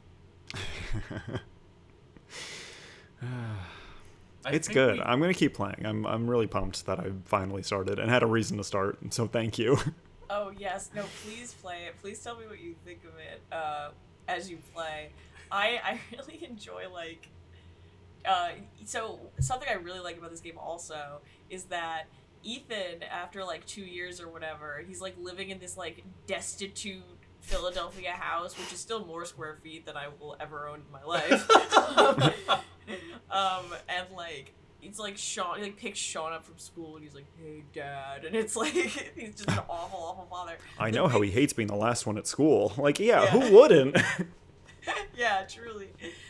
I 4.45 4.51
it's 4.51 4.67
good. 4.67 4.97
we- 4.97 5.03
I'm 5.03 5.19
gonna 5.19 5.33
keep 5.33 5.53
playing. 5.53 5.85
I'm 5.85 6.05
I'm 6.05 6.29
really 6.29 6.47
pumped 6.47 6.85
that 6.85 6.99
I 6.99 7.11
finally 7.25 7.63
started 7.63 7.99
and 7.99 8.09
had 8.09 8.23
a 8.23 8.27
reason 8.27 8.57
to 8.57 8.63
start. 8.63 8.97
So 9.13 9.27
thank 9.27 9.57
you. 9.59 9.77
Oh 10.29 10.51
yes, 10.57 10.89
no, 10.95 11.03
please 11.23 11.53
play 11.53 11.83
it. 11.87 11.95
Please 12.01 12.17
tell 12.19 12.35
me 12.35 12.47
what 12.47 12.59
you 12.59 12.73
think 12.83 13.01
of 13.03 13.11
it 13.19 13.39
uh, 13.51 13.89
as 14.27 14.49
you 14.49 14.57
play. 14.73 15.09
I 15.51 15.79
I 15.83 15.99
really 16.11 16.43
enjoy 16.49 16.85
like. 16.91 17.27
Uh, 18.25 18.49
so 18.83 19.19
something 19.39 19.67
I 19.69 19.73
really 19.73 19.99
like 19.99 20.17
about 20.17 20.31
this 20.31 20.39
game 20.39 20.57
also 20.57 21.19
is 21.51 21.65
that 21.65 22.05
Ethan, 22.41 23.03
after 23.03 23.43
like 23.43 23.65
two 23.67 23.83
years 23.83 24.19
or 24.19 24.27
whatever, 24.27 24.81
he's 24.87 25.01
like 25.01 25.13
living 25.21 25.49
in 25.49 25.59
this 25.59 25.77
like 25.77 26.03
destitute 26.25 27.03
Philadelphia 27.41 28.11
house, 28.13 28.57
which 28.57 28.71
is 28.73 28.79
still 28.79 29.05
more 29.05 29.25
square 29.25 29.57
feet 29.61 29.85
than 29.85 29.97
I 29.97 30.07
will 30.19 30.35
ever 30.39 30.67
own 30.67 30.81
in 30.87 30.91
my 30.91 31.03
life. 31.03 31.47
um, 33.31 33.65
and 33.89 34.07
like 34.15 34.53
it's 34.81 34.99
like 34.99 35.17
Shaun, 35.17 35.57
he 35.57 35.63
like 35.63 35.77
picks 35.77 35.99
Shaun 35.99 36.33
up 36.33 36.45
from 36.45 36.57
school, 36.57 36.95
and 36.95 37.03
he's 37.05 37.15
like, 37.15 37.25
"Hey, 37.41 37.63
Dad," 37.73 38.25
and 38.25 38.35
it's 38.35 38.55
like 38.57 38.73
he's 38.73 39.35
just 39.35 39.49
an 39.49 39.59
awful, 39.69 39.99
awful 39.99 40.27
father. 40.29 40.57
I 40.79 40.91
know 40.91 41.07
how 41.07 41.21
he 41.21 41.31
hates 41.31 41.53
being 41.53 41.67
the 41.67 41.75
last 41.75 42.05
one 42.05 42.17
at 42.17 42.27
school. 42.27 42.73
Like, 42.77 42.99
yeah, 42.99 43.23
Yeah. 43.23 43.29
who 43.29 43.55
wouldn't? 43.55 43.97
yeah, 45.15 45.43
truly. 45.47 45.89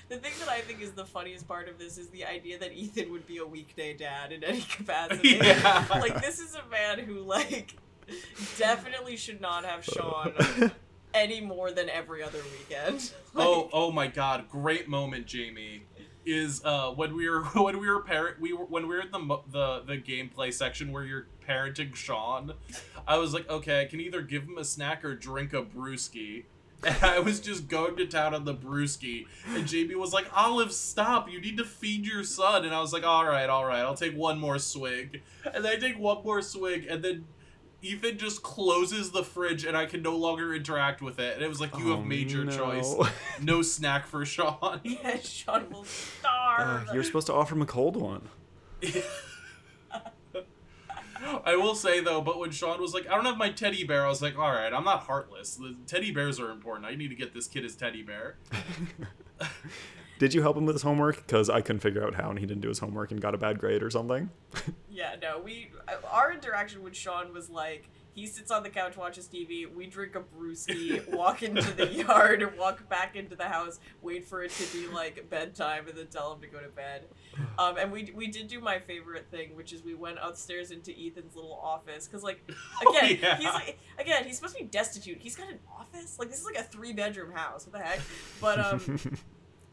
The 0.09 0.17
thing 0.17 0.31
that 0.39 0.49
I 0.49 0.59
think 0.61 0.81
is 0.81 0.91
the 0.91 1.05
funniest 1.05 1.47
part 1.47 1.67
of 1.67 1.79
this 1.79 1.97
is 1.97 2.09
the 2.09 2.25
idea 2.25 2.59
that 2.59 2.71
Ethan 2.73 3.11
would 3.11 3.25
be 3.25 3.37
a 3.37 3.45
weekday 3.45 3.93
dad 3.95 4.31
in 4.31 4.43
any 4.43 4.61
capacity. 4.61 5.29
Yeah. 5.41 5.85
Like 5.89 6.21
this 6.21 6.39
is 6.39 6.53
a 6.55 6.63
man 6.69 6.99
who 6.99 7.21
like 7.21 7.75
definitely 8.57 9.15
should 9.17 9.41
not 9.41 9.65
have 9.65 9.83
Shaun 9.83 10.33
any 11.13 11.41
more 11.41 11.71
than 11.71 11.89
every 11.89 12.21
other 12.21 12.39
weekend. 12.59 13.11
oh 13.35 13.69
oh 13.73 13.91
my 13.91 14.07
god 14.07 14.47
great 14.49 14.87
moment 14.87 15.25
jamie 15.25 15.83
is 16.25 16.63
uh 16.63 16.89
when 16.91 17.15
we 17.15 17.29
were 17.29 17.43
when 17.55 17.79
we 17.79 17.87
were 17.89 18.01
parent 18.01 18.39
we 18.39 18.53
were 18.53 18.65
when 18.65 18.87
we 18.87 18.95
were 18.95 19.01
in 19.01 19.11
the 19.11 19.39
the 19.51 19.83
the 19.85 19.97
gameplay 19.97 20.53
section 20.53 20.91
where 20.91 21.03
you're 21.03 21.27
parenting 21.47 21.93
shaun 21.95 22.53
i 23.07 23.17
was 23.17 23.33
like 23.33 23.49
okay 23.49 23.81
i 23.81 23.85
can 23.85 23.99
either 23.99 24.21
give 24.21 24.43
him 24.43 24.57
a 24.57 24.63
snack 24.63 25.03
or 25.03 25.15
drink 25.15 25.53
a 25.53 25.61
brewski 25.61 26.43
and 26.85 27.01
I 27.01 27.19
was 27.19 27.39
just 27.39 27.69
going 27.69 27.95
to 27.95 28.05
town 28.05 28.33
on 28.33 28.43
the 28.43 28.53
brewski, 28.53 29.25
and 29.55 29.63
JB 29.63 29.95
was 29.95 30.11
like, 30.11 30.25
"Olive, 30.35 30.73
stop! 30.73 31.31
You 31.31 31.39
need 31.39 31.55
to 31.57 31.63
feed 31.63 32.05
your 32.05 32.25
son." 32.25 32.65
And 32.65 32.75
I 32.75 32.81
was 32.81 32.91
like, 32.91 33.05
"All 33.05 33.25
right, 33.25 33.49
all 33.49 33.63
right, 33.63 33.79
I'll 33.79 33.95
take 33.95 34.13
one 34.13 34.37
more 34.37 34.59
swig." 34.59 35.21
And 35.53 35.65
I 35.65 35.77
take 35.77 35.97
one 35.97 36.25
more 36.25 36.41
swig, 36.41 36.85
and 36.89 37.01
then 37.01 37.23
Ethan 37.83 38.17
just 38.17 38.41
closes 38.43 39.11
the 39.11 39.23
fridge, 39.23 39.65
and 39.65 39.75
I 39.77 39.85
can 39.85 40.01
no 40.01 40.15
longer 40.15 40.55
interact 40.55 41.01
with 41.01 41.19
it. 41.19 41.35
And 41.35 41.43
it 41.43 41.49
was 41.49 41.59
like, 41.59 41.77
"You 41.77 41.91
Oh, 41.91 41.97
have 41.97 42.05
made 42.05 42.31
your 42.31 42.45
no. 42.45 42.57
choice." 42.57 42.95
no 43.41 43.61
snack 43.61 44.07
for 44.07 44.23
Shaun. 44.25 44.79
yeah, 44.85 45.19
Shaun 45.19 45.69
will 45.69 45.81
Uh, 45.81 45.85
starve. 45.85 46.87
you're 46.93 47.03
supposed 47.03 47.27
to 47.27 47.33
offer 47.33 47.53
him 47.55 47.61
a 47.61 47.65
cold 47.65 47.97
one. 47.97 48.29
I 51.45 51.55
will 51.55 51.75
say 51.75 51.99
though, 52.01 52.21
but 52.21 52.37
when 52.39 52.51
Shaun 52.51 52.81
was 52.81 52.93
like, 52.93 53.07
"I 53.07 53.15
don't 53.15 53.25
have 53.25 53.37
my 53.37 53.49
teddy 53.49 53.83
bear," 53.85 54.05
I 54.05 54.09
was 54.09 54.21
like, 54.21 54.37
"All 54.37 54.51
right, 54.51 54.73
I'm 54.73 54.83
not 54.83 55.01
heartless. 55.01 55.55
The 55.55 55.75
teddy 55.87 56.11
bears 56.11 56.39
are 56.39 56.51
important. 56.51 56.85
I 56.85 56.95
need 56.95 57.09
to 57.09 57.15
get 57.15 57.33
this 57.33 57.47
kid 57.47 57.63
his 57.63 57.75
teddy 57.75 58.01
bear." 58.01 58.37
Did 60.19 60.33
you 60.33 60.41
help 60.41 60.55
him 60.55 60.65
with 60.65 60.75
his 60.75 60.83
homework? 60.83 61.17
Because 61.17 61.49
I 61.49 61.61
couldn't 61.61 61.81
figure 61.81 62.05
out 62.05 62.15
how, 62.15 62.29
and 62.29 62.39
he 62.39 62.45
didn't 62.45 62.61
do 62.61 62.69
his 62.69 62.79
homework 62.79 63.11
and 63.11 63.21
got 63.21 63.35
a 63.35 63.37
bad 63.37 63.59
grade 63.59 63.83
or 63.83 63.89
something. 63.89 64.29
Yeah, 64.95 65.15
no, 65.19 65.39
we 65.43 65.71
our 66.11 66.31
interaction 66.31 66.83
with 66.83 66.95
Shaun 66.95 67.33
was 67.33 67.49
like 67.49 67.89
he 68.13 68.27
sits 68.27 68.51
on 68.51 68.61
the 68.61 68.69
couch, 68.69 68.95
watches 68.95 69.27
TV, 69.27 69.65
we 69.73 69.87
drink 69.87 70.15
a 70.15 70.19
brewski, 70.19 71.11
walk 71.11 71.41
into 71.41 71.71
the 71.71 71.87
yard, 71.87 72.55
walk 72.59 72.87
back 72.89 73.15
into 73.15 73.35
the 73.35 73.45
house, 73.47 73.79
wait 74.03 74.27
for 74.27 74.43
it 74.43 74.51
to 74.51 74.71
be 74.71 74.85
like 74.87 75.27
bedtime, 75.31 75.87
and 75.87 75.97
then 75.97 76.05
tell 76.07 76.31
him 76.31 76.41
to 76.41 76.47
go 76.47 76.59
to 76.59 76.69
bed. 76.69 77.05
Um, 77.57 77.77
and 77.77 77.91
we 77.91 78.11
we 78.15 78.27
did 78.27 78.47
do 78.47 78.59
my 78.61 78.77
favorite 78.77 79.25
thing, 79.31 79.55
which 79.55 79.73
is 79.73 79.83
we 79.83 79.95
went 79.95 80.19
upstairs 80.21 80.69
into 80.69 80.91
Ethan's 80.91 81.35
little 81.35 81.59
office 81.61 82.07
because 82.07 82.21
like 82.21 82.47
Oh, 82.85 82.95
again 82.95 83.17
yeah. 83.19 83.37
he's 83.37 83.45
like 83.45 83.79
again 83.97 84.25
he's 84.25 84.35
supposed 84.35 84.55
to 84.55 84.63
be 84.63 84.69
destitute. 84.69 85.17
He's 85.19 85.35
got 85.35 85.49
an 85.49 85.59
office 85.75 86.19
like 86.19 86.29
this 86.29 86.39
is 86.39 86.45
like 86.45 86.57
a 86.57 86.63
three 86.63 86.93
bedroom 86.93 87.31
house. 87.31 87.65
What 87.65 87.73
the 87.73 87.83
heck? 87.83 87.99
But 88.39 88.59
um. 88.59 88.99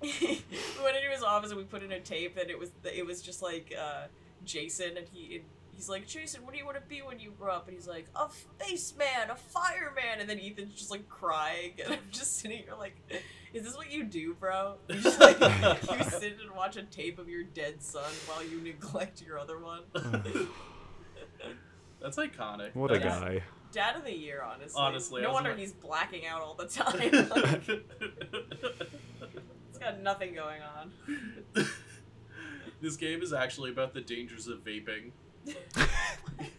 We 0.02 0.42
went 0.82 0.96
into 0.96 1.10
his 1.12 1.22
office 1.22 1.50
and 1.50 1.58
we 1.58 1.64
put 1.64 1.82
in 1.82 1.92
a 1.92 2.00
tape 2.00 2.36
and 2.40 2.50
it 2.50 2.58
was 2.58 2.70
it 2.84 3.04
was 3.06 3.20
just 3.22 3.42
like 3.42 3.74
uh, 3.78 4.04
Jason 4.44 4.96
and 4.96 5.06
he 5.12 5.36
and 5.36 5.44
he's 5.72 5.88
like 5.88 6.06
Jason 6.06 6.42
what 6.44 6.52
do 6.52 6.58
you 6.58 6.64
want 6.64 6.76
to 6.76 6.82
be 6.88 7.00
when 7.02 7.18
you 7.18 7.32
grow 7.38 7.52
up 7.54 7.66
and 7.68 7.76
he's 7.76 7.86
like 7.88 8.06
a 8.16 8.28
spaceman 8.30 9.30
a 9.30 9.34
fireman 9.36 10.20
and 10.20 10.28
then 10.28 10.38
Ethan's 10.38 10.74
just 10.74 10.90
like 10.90 11.08
crying 11.08 11.72
and 11.84 11.92
I'm 11.94 12.00
just 12.10 12.38
sitting 12.38 12.58
here 12.58 12.74
like 12.78 12.94
is 13.52 13.64
this 13.64 13.74
what 13.76 13.90
you 13.90 14.04
do 14.04 14.34
bro 14.34 14.74
you 14.88 15.00
just 15.00 15.18
like 15.20 15.38
you 15.40 16.04
sit 16.10 16.36
and 16.40 16.52
watch 16.56 16.76
a 16.76 16.82
tape 16.84 17.18
of 17.18 17.28
your 17.28 17.42
dead 17.44 17.82
son 17.82 18.10
while 18.26 18.44
you 18.44 18.60
neglect 18.60 19.20
your 19.22 19.38
other 19.38 19.58
one 19.58 19.82
That's 22.00 22.16
iconic. 22.16 22.74
what 22.74 22.90
a 22.92 22.94
Yes. 22.98 23.20
guy. 23.20 23.42
dad 23.72 23.94
of 23.96 24.04
the 24.04 24.16
year 24.16 24.42
honestly 24.42 24.80
Honestly, 24.80 25.20
no 25.22 25.28
was 25.28 25.34
wonder 25.34 25.50
about- 25.50 25.60
he's 25.60 25.72
blacking 25.72 26.26
out 26.26 26.40
all 26.40 26.54
the 26.54 26.66
time 26.66 27.28
like, 27.30 27.62
he's 27.62 27.78
got 29.80 30.00
nothing 30.02 30.34
going 30.34 30.60
on 30.62 30.92
this 32.80 32.96
game 32.96 33.22
is 33.22 33.32
actually 33.32 33.70
about 33.70 33.92
the 33.94 34.00
dangers 34.00 34.46
of 34.46 34.64
vaping. 34.64 35.10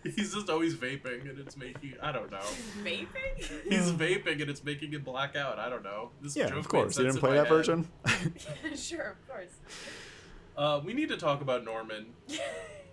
He's 0.03 0.33
just 0.33 0.49
always 0.49 0.75
vaping, 0.75 1.29
and 1.29 1.39
it's 1.39 1.55
making 1.57 1.93
I 2.01 2.11
don't 2.11 2.31
know. 2.31 2.39
vaping 2.83 3.37
He's 3.69 3.91
vaping, 3.91 4.41
and 4.41 4.49
it's 4.49 4.63
making 4.63 4.91
him 4.91 5.03
black 5.03 5.35
out. 5.35 5.59
I 5.59 5.69
don't 5.69 5.83
know. 5.83 6.09
This 6.21 6.35
Yeah, 6.35 6.47
joke 6.49 6.57
of 6.59 6.67
course. 6.67 6.97
You 6.97 7.05
didn't 7.05 7.19
play 7.19 7.31
that 7.37 7.47
head. 7.47 7.49
version? 7.49 7.87
sure, 8.75 9.15
of 9.19 9.27
course. 9.27 9.51
Uh, 10.57 10.81
we 10.83 10.93
need 10.93 11.09
to 11.09 11.17
talk 11.17 11.41
about 11.41 11.63
Norman. 11.63 12.07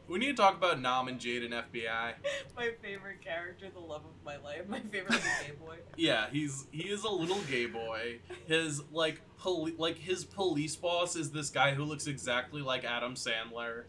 We 0.09 0.19
need 0.19 0.29
to 0.29 0.35
talk 0.43 0.57
about 0.57 0.81
Norman 0.81 1.19
Jayden 1.19 1.51
FBI. 1.51 2.15
my 2.57 2.71
favorite 2.83 3.21
character, 3.23 3.67
the 3.73 3.79
love 3.81 4.03
of 4.07 4.13
my 4.25 4.37
life. 4.39 4.67
My 4.69 4.81
favorite 4.81 5.21
gay 5.47 5.53
boy. 5.61 5.77
Yeah, 5.97 6.27
he's 6.33 6.67
he 6.71 6.85
is 6.89 7.03
a 7.05 7.11
little 7.11 7.41
gay 7.51 7.67
boy. 7.67 8.21
His 8.47 8.83
like 8.93 9.21
poli- 9.37 9.75
like 9.77 9.99
his 9.99 10.25
police 10.25 10.77
boss 10.77 11.17
is 11.17 11.31
this 11.33 11.51
guy 11.51 11.75
who 11.75 11.85
looks 11.85 12.07
exactly 12.07 12.63
like 12.63 12.85
Adam 12.85 13.15
Sandler, 13.15 13.85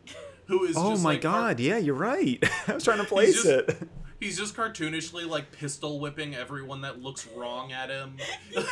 who 0.48 0.66
is 0.66 0.76
Oh 0.78 0.92
just, 0.92 1.04
my 1.04 1.12
like, 1.12 1.22
car- 1.22 1.50
god, 1.50 1.60
yeah, 1.60 1.78
you're 1.78 1.94
right. 1.96 2.44
I 2.68 2.74
was 2.74 2.84
trying 2.84 2.98
to 2.98 3.04
place 3.06 3.36
just- 3.44 3.46
it. 3.48 3.78
he's 4.20 4.38
just 4.38 4.56
cartoonishly 4.56 5.28
like 5.28 5.52
pistol 5.52 6.00
whipping 6.00 6.34
everyone 6.36 6.82
that 6.82 7.00
looks 7.02 7.28
wrong 7.36 7.72
at 7.72 7.90
him. 7.90 8.18
yeah, 8.52 8.64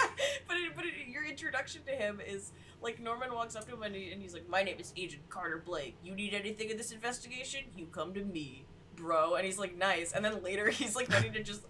but 0.47 0.57
it, 0.57 0.75
but 0.75 0.85
it, 0.85 0.93
your 1.07 1.23
introduction 1.25 1.83
to 1.85 1.91
him 1.91 2.19
is 2.27 2.51
like 2.81 2.99
Norman 2.99 3.33
walks 3.33 3.55
up 3.55 3.65
to 3.67 3.73
him 3.73 3.83
and, 3.83 3.95
he, 3.95 4.11
and 4.11 4.21
he's 4.21 4.33
like, 4.33 4.47
"My 4.49 4.63
name 4.63 4.77
is 4.79 4.93
Agent 4.95 5.29
Carter 5.29 5.61
Blake. 5.65 5.95
You 6.03 6.13
need 6.13 6.33
anything 6.33 6.69
in 6.69 6.77
this 6.77 6.91
investigation? 6.91 7.61
You 7.75 7.87
come 7.87 8.13
to 8.13 8.23
me." 8.23 8.65
Bro, 8.95 9.35
and 9.35 9.45
he's 9.45 9.59
like 9.59 9.77
nice, 9.77 10.11
and 10.11 10.25
then 10.25 10.41
later 10.41 10.69
he's 10.71 10.95
like 10.95 11.09
ready 11.09 11.29
to 11.29 11.43
just, 11.43 11.61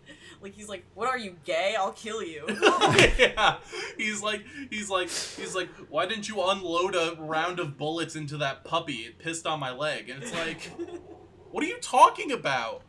like 0.41 0.53
he's 0.53 0.69
like, 0.69 0.85
"What 0.93 1.09
are 1.09 1.17
you 1.17 1.35
gay? 1.43 1.75
I'll 1.77 1.91
kill 1.91 2.23
you." 2.23 2.45
yeah, 3.19 3.57
he's 3.97 4.23
like 4.23 4.45
he's 4.69 4.89
like 4.89 5.09
he's 5.09 5.53
like, 5.53 5.67
why 5.89 6.05
didn't 6.05 6.29
you 6.29 6.41
unload 6.41 6.95
a 6.95 7.17
round 7.19 7.59
of 7.59 7.77
bullets 7.77 8.15
into 8.15 8.37
that 8.37 8.63
puppy? 8.63 8.99
It 8.99 9.19
pissed 9.19 9.45
on 9.45 9.59
my 9.59 9.73
leg, 9.73 10.09
and 10.09 10.23
it's 10.23 10.33
like, 10.33 10.71
what 11.51 11.65
are 11.65 11.67
you 11.67 11.79
talking 11.79 12.31
about? 12.31 12.83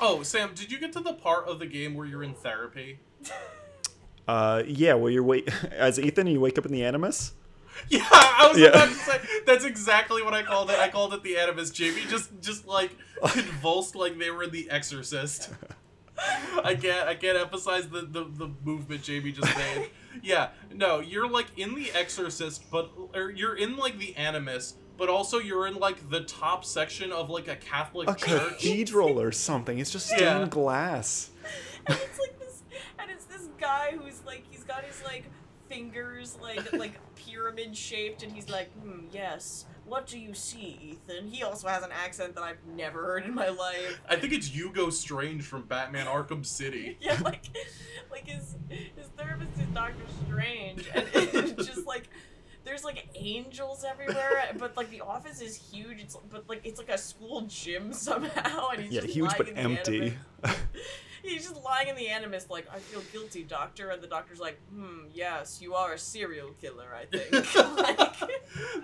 Oh, 0.00 0.22
Sam, 0.22 0.52
did 0.54 0.72
you 0.72 0.78
get 0.78 0.92
to 0.94 1.00
the 1.00 1.12
part 1.12 1.46
of 1.46 1.58
the 1.58 1.66
game 1.66 1.92
where 1.94 2.06
you're 2.06 2.22
in 2.22 2.32
therapy? 2.32 3.00
Uh, 4.26 4.62
yeah, 4.66 4.94
well, 4.94 5.10
you're 5.10 5.22
wait 5.22 5.50
as 5.70 5.98
Ethan, 5.98 6.26
you 6.26 6.40
wake 6.40 6.56
up 6.56 6.64
in 6.64 6.72
the 6.72 6.84
Animus. 6.84 7.34
Yeah, 7.90 8.06
I 8.10 8.48
was 8.48 8.58
Yeah. 8.58 8.68
about 8.68 8.88
to 8.88 8.94
say 8.94 9.20
that's 9.46 9.64
exactly 9.64 10.22
what 10.22 10.32
I 10.34 10.42
called 10.42 10.70
it. 10.70 10.78
I 10.78 10.88
called 10.88 11.12
it 11.14 11.22
the 11.22 11.36
Animus. 11.36 11.70
Jamie 11.70 12.02
just 12.08 12.30
just 12.40 12.66
like 12.66 12.96
convulsed 13.26 13.94
like 13.94 14.18
they 14.18 14.30
were 14.30 14.44
in 14.44 14.50
The 14.50 14.70
Exorcist. 14.70 15.50
I 16.62 16.74
can't 16.76 17.08
I 17.08 17.14
can't 17.14 17.36
emphasize 17.36 17.88
the, 17.88 18.02
the, 18.02 18.24
the 18.24 18.50
movement 18.64 19.02
Jamie 19.02 19.32
just 19.32 19.54
made. 19.56 19.90
Yeah, 20.22 20.50
no, 20.72 21.00
you're 21.00 21.28
like 21.28 21.46
in 21.56 21.74
The 21.74 21.90
Exorcist, 21.90 22.70
but 22.70 22.90
or 23.14 23.30
you're 23.30 23.56
in 23.56 23.76
like 23.76 23.98
the 23.98 24.14
Animus, 24.16 24.74
but 24.96 25.08
also 25.08 25.38
you're 25.40 25.66
in 25.66 25.74
like 25.74 26.08
the 26.08 26.20
top 26.20 26.64
section 26.64 27.10
of 27.10 27.28
like 27.28 27.48
a 27.48 27.56
Catholic 27.56 28.08
A 28.08 28.14
church. 28.14 28.52
cathedral 28.60 29.20
or 29.20 29.32
something. 29.32 29.78
It's 29.80 29.90
just 29.90 30.06
stained 30.06 30.20
Yeah. 30.22 30.46
glass. 30.48 31.30
and 31.88 31.98
it's 32.00 32.18
like 32.20 32.38
this 32.38 32.62
and 33.00 33.10
it's 33.10 33.24
this 33.24 33.48
guy 33.58 33.96
who's 34.00 34.24
like 34.24 34.44
he's 34.50 34.62
got 34.62 34.84
his 34.84 35.02
like 35.02 35.24
fingers 35.68 36.36
like 36.40 36.72
like 36.74 36.98
pyramid 37.14 37.76
shaped 37.76 38.22
and 38.22 38.32
he's 38.32 38.48
like 38.48 38.72
hmm 38.72 39.06
yes 39.10 39.66
"What 39.84 40.06
do 40.06 40.18
you 40.18 40.32
see, 40.32 40.78
Ethan?" 40.80 41.28
He 41.28 41.42
also 41.42 41.68
has 41.68 41.82
an 41.82 41.90
accent 41.92 42.34
that 42.36 42.42
I've 42.42 42.64
never 42.64 43.02
heard 43.04 43.24
in 43.26 43.34
my 43.34 43.50
life. 43.50 44.00
I 44.08 44.16
think 44.16 44.32
it's 44.32 44.46
Hugo 44.46 44.88
Strange 44.88 45.44
from 45.44 45.64
Batman 45.66 46.06
Arkham 46.06 46.44
City. 46.44 46.96
yeah, 47.02 47.18
like, 47.22 47.44
like 48.10 48.26
his 48.26 48.56
his 48.70 49.08
therapist 49.16 49.50
is 49.60 49.68
Doctor 49.74 50.04
Strange, 50.24 50.88
and 50.94 51.06
it's 51.14 51.66
just 51.66 51.86
like 51.86 52.08
there's 52.64 52.82
like 52.82 53.08
angels 53.14 53.84
everywhere, 53.86 54.46
but 54.58 54.74
like 54.76 54.88
the 54.90 55.02
office 55.02 55.42
is 55.42 55.54
huge. 55.54 56.00
It's 56.00 56.16
but 56.30 56.48
like 56.48 56.62
it's 56.64 56.78
like 56.78 56.88
a 56.88 56.96
school 56.98 57.42
gym 57.42 57.92
somehow, 57.92 58.70
and 58.70 58.82
he's 58.82 58.92
Yeah, 58.92 59.02
just 59.02 59.12
huge 59.14 59.36
but 59.36 59.48
in 59.48 59.54
the 59.54 59.60
empty. 59.60 60.14
Animus. 61.24 61.42
he's 61.44 61.50
just 61.50 61.64
lying 61.64 61.88
in 61.88 61.96
the 61.96 62.08
animus, 62.08 62.48
like 62.50 62.66
I 62.72 62.78
feel 62.78 63.02
guilty, 63.12 63.42
doctor, 63.42 63.90
and 63.90 64.02
the 64.02 64.06
doctor's 64.06 64.40
like, 64.40 64.58
hmm, 64.72 65.06
yes, 65.12 65.60
you 65.62 65.74
are 65.74 65.92
a 65.94 65.98
serial 65.98 66.50
killer, 66.60 66.86
I 66.94 67.04
think. 67.06 67.32
like, 67.76 67.98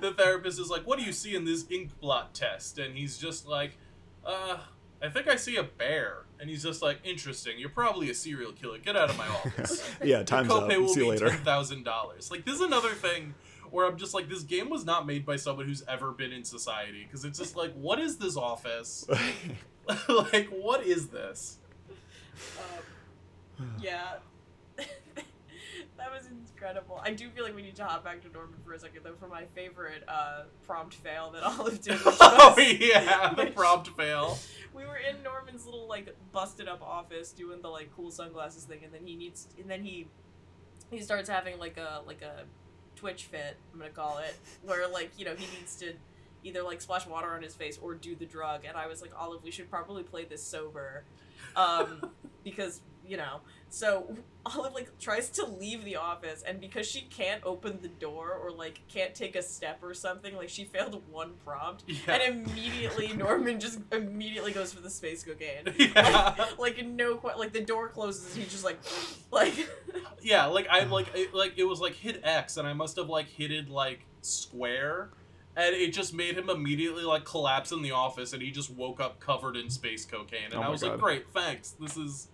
the 0.01 0.13
therapist 0.17 0.59
is 0.61 0.71
like, 0.71 0.87
"What 0.87 0.99
do 0.99 1.05
you 1.05 1.13
see 1.13 1.35
in 1.35 1.45
this 1.45 1.65
ink 1.71 1.91
blot 2.01 2.35
test?" 2.35 2.79
And 2.79 2.97
he's 2.97 3.19
just 3.19 3.47
like, 3.47 3.77
"Uh, 4.25 4.59
I 5.03 5.09
think 5.09 5.29
I 5.29 5.37
see 5.37 5.57
a 5.57 5.63
bear." 5.65 6.25
And 6.41 6.49
he's 6.49 6.63
just 6.63 6.81
like, 6.83 6.99
"Interesting. 7.05 7.59
You're 7.59 7.69
probably 7.69 8.09
a 8.11 8.15
serial 8.15 8.53
killer. 8.53 8.79
Get 8.79 8.97
out 8.97 9.11
of 9.11 9.19
my 9.19 9.29
office." 9.45 9.83
yeah, 10.03 10.23
time's 10.23 10.49
Your 10.49 10.59
up. 10.59 10.65
copay 10.71 10.79
will 10.81 10.89
See 10.89 11.01
you 11.01 11.07
be 11.07 11.11
later. 11.13 11.29
ten 11.29 11.45
thousand 11.45 11.85
dollars. 11.85 12.31
Like 12.31 12.45
this 12.45 12.55
is 12.57 12.61
another 12.63 12.91
thing 12.91 13.35
where 13.71 13.87
I'm 13.87 13.97
just 13.97 14.15
like, 14.15 14.29
this 14.29 14.43
game 14.43 14.69
was 14.69 14.85
not 14.85 15.07
made 15.07 15.25
by 15.25 15.37
someone 15.37 15.65
who's 15.65 15.85
ever 15.87 16.11
been 16.11 16.33
in 16.33 16.43
society 16.43 17.05
because 17.05 17.25
it's 17.25 17.39
just 17.39 17.55
like, 17.55 17.73
what 17.75 18.01
is 18.01 18.17
this 18.17 18.37
office? 18.37 19.07
like, 20.09 20.49
what 20.49 20.85
is 20.85 21.07
this? 21.07 21.59
Um, 23.59 23.75
yeah. 23.81 24.15
that 24.77 26.11
was 26.13 26.27
incredible. 26.27 27.01
I 27.05 27.13
do 27.13 27.29
feel 27.31 27.45
like 27.45 27.55
we 27.55 27.63
need 27.63 27.77
to 27.77 27.85
hop 27.85 28.05
back 28.05 28.23
to 28.23 28.29
Norman 28.31 28.59
for 28.65 28.73
a 28.73 28.79
second, 28.79 29.03
though, 29.05 29.15
for 29.15 29.29
my 29.29 29.45
favorite 29.55 30.03
uh, 30.09 30.43
prompt 30.67 30.95
fail 30.95 31.31
that 31.33 31.43
Olive 31.59 31.81
did. 31.81 31.99
Oh 32.21 32.55
yeah, 32.59 33.35
the 33.35 33.47
prompt 33.47 33.89
fail. 33.97 34.39
we 34.75 34.85
were 34.85 34.97
in 34.97 35.23
Norman's 35.23 35.65
little 35.65 35.87
like 35.89 36.15
busted 36.33 36.69
up 36.69 36.83
office 36.83 37.33
doing 37.33 37.61
the 37.63 37.69
like 37.69 37.95
cool 37.95 38.11
sunglasses 38.11 38.65
thing, 38.65 38.81
and 38.85 38.93
then 38.93 39.07
he 39.07 39.15
needs, 39.17 39.49
and 39.59 39.71
then 39.71 39.85
he 39.85 40.07
he 40.91 41.01
starts 41.01 41.29
having 41.29 41.59
like 41.59 41.77
a 41.77 42.03
like 42.07 42.23
a 42.23 42.45
twitch 42.97 43.25
fit. 43.25 43.57
I'm 43.73 43.79
gonna 43.79 43.91
call 43.91 44.19
it, 44.19 44.37
where 44.63 44.89
like 44.89 45.11
you 45.19 45.25
know 45.25 45.35
he 45.35 45.47
needs 45.59 45.77
to 45.77 45.93
either 46.43 46.63
like 46.63 46.81
splash 46.81 47.07
water 47.07 47.29
on 47.29 47.43
his 47.43 47.55
face 47.55 47.79
or 47.83 47.95
do 47.95 48.15
the 48.15 48.27
drug. 48.27 48.65
And 48.67 48.77
I 48.77 48.87
was 48.87 49.03
like, 49.03 49.13
Olive, 49.19 49.43
we 49.43 49.51
should 49.51 49.71
probably 49.71 50.03
play 50.03 50.25
this 50.25 50.43
sober, 50.43 51.05
um, 51.57 52.11
because 52.45 52.81
you 53.07 53.17
know. 53.17 53.41
So 53.73 54.15
Olive 54.47 54.73
like 54.75 54.99
tries 54.99 55.29
to 55.31 55.45
leave 55.47 55.85
the 55.85 55.97
office, 55.97 56.43
and 56.47 56.61
because 56.61 56.89
she 56.89 57.03
can't 57.03 57.43
open 57.45 57.79
the 57.83 57.89
door 57.89 58.33
or 58.33 58.51
like 58.51 58.81
can't 58.89 59.15
take 59.15 59.37
a 59.37 59.43
step 59.43 59.79
or 59.83 59.95
something, 59.95 60.35
like 60.37 60.49
she 60.49 60.65
failed 60.65 61.01
one 61.11 61.33
prompt, 61.45 61.85
Yeah. 61.87 62.15
and 62.15 62.47
immediately 62.49 63.13
Norman 63.17 63.61
just 63.61 63.79
immediately 63.93 64.53
goes 64.53 64.73
for 64.73 64.81
the 64.81 64.91
space 64.91 65.23
cocaine. 65.25 65.73
yeah. 65.95 66.35
Like, 66.39 66.59
like 66.59 66.87
no, 66.87 67.21
like 67.39 67.53
the 67.53 67.61
door 67.63 67.89
closes, 67.89 68.35
and 68.35 68.43
he's 68.45 68.53
just 68.53 68.65
like, 68.65 68.79
like, 69.31 69.55
Yeah, 70.23 70.47
like 70.47 70.67
i'm 70.71 70.91
like 70.99 71.09
it, 71.15 71.33
like 71.35 71.55
it 71.57 71.65
was 71.65 71.81
like 71.81 71.95
hit 71.95 72.21
X, 72.25 72.57
and 72.57 72.67
I 72.67 72.73
must 72.73 72.97
have 72.97 73.09
like 73.09 73.29
hit 73.29 73.53
it 73.53 73.69
like 73.69 74.01
square, 74.23 75.11
and 75.61 75.77
it 75.77 75.93
just 75.93 76.15
made 76.15 76.37
him 76.37 76.49
immediately 76.49 77.03
like 77.03 77.25
collapse 77.25 77.73
in 77.73 77.83
the 77.83 77.93
office, 77.93 78.33
and 78.33 78.43
he 78.43 78.51
just 78.51 78.71
woke 78.71 79.01
up 79.01 79.21
covered 79.21 79.57
in 79.57 79.69
space 79.69 80.05
cocaine, 80.05 80.47
and 80.47 80.55
Oh 80.55 80.61
I 80.61 80.65
my 80.65 80.71
was 80.71 80.83
like, 80.83 80.99
great, 80.99 81.31
thanks. 81.33 81.71
This 81.79 81.97
is 81.97 82.29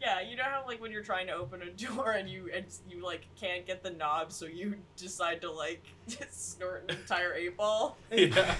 yeah. 0.00 0.20
You 0.20 0.36
know 0.36 0.44
how 0.44 0.64
like 0.66 0.80
when 0.80 0.90
you're 0.90 1.04
trying 1.04 1.26
to 1.26 1.34
open 1.34 1.62
a 1.62 1.70
door 1.70 2.12
and 2.12 2.28
you 2.28 2.50
and 2.54 2.64
you 2.88 3.04
like 3.04 3.26
can't 3.38 3.66
get 3.66 3.82
the 3.82 3.90
knob, 3.90 4.32
so 4.32 4.46
you 4.46 4.76
decide 4.96 5.40
to 5.42 5.50
like 5.50 5.84
snort 6.30 6.84
an 6.88 6.96
entire 6.96 7.34
eight 7.34 7.56
ball. 7.56 7.98
yeah. 8.12 8.54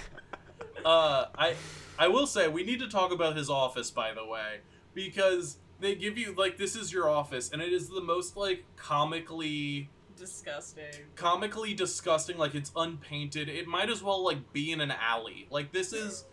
Uh, 0.85 1.25
I 1.35 1.55
I 1.97 2.07
will 2.07 2.27
say 2.27 2.47
we 2.47 2.63
need 2.63 2.79
to 2.79 2.87
talk 2.87 3.11
about 3.11 3.35
his 3.35 3.49
office, 3.49 3.89
by 3.89 4.13
the 4.13 4.25
way, 4.25 4.59
because 4.93 5.57
they 5.79 5.95
give 5.95 6.17
you 6.17 6.35
like 6.37 6.57
this 6.57 6.75
is 6.75 6.93
your 6.93 7.09
office, 7.09 7.51
and 7.51 7.61
it 7.61 7.73
is 7.73 7.89
the 7.89 8.01
most 8.01 8.37
like 8.37 8.65
comically 8.75 9.89
Disgusting. 10.21 10.93
comically 11.15 11.73
disgusting 11.73 12.37
like 12.37 12.53
it's 12.53 12.71
unpainted. 12.75 13.49
It 13.49 13.67
might 13.67 13.89
as 13.89 14.03
well 14.03 14.23
like 14.23 14.53
be 14.53 14.71
in 14.71 14.79
an 14.79 14.91
alley. 14.91 15.47
Like 15.49 15.71
this 15.71 15.93
is 15.93 16.25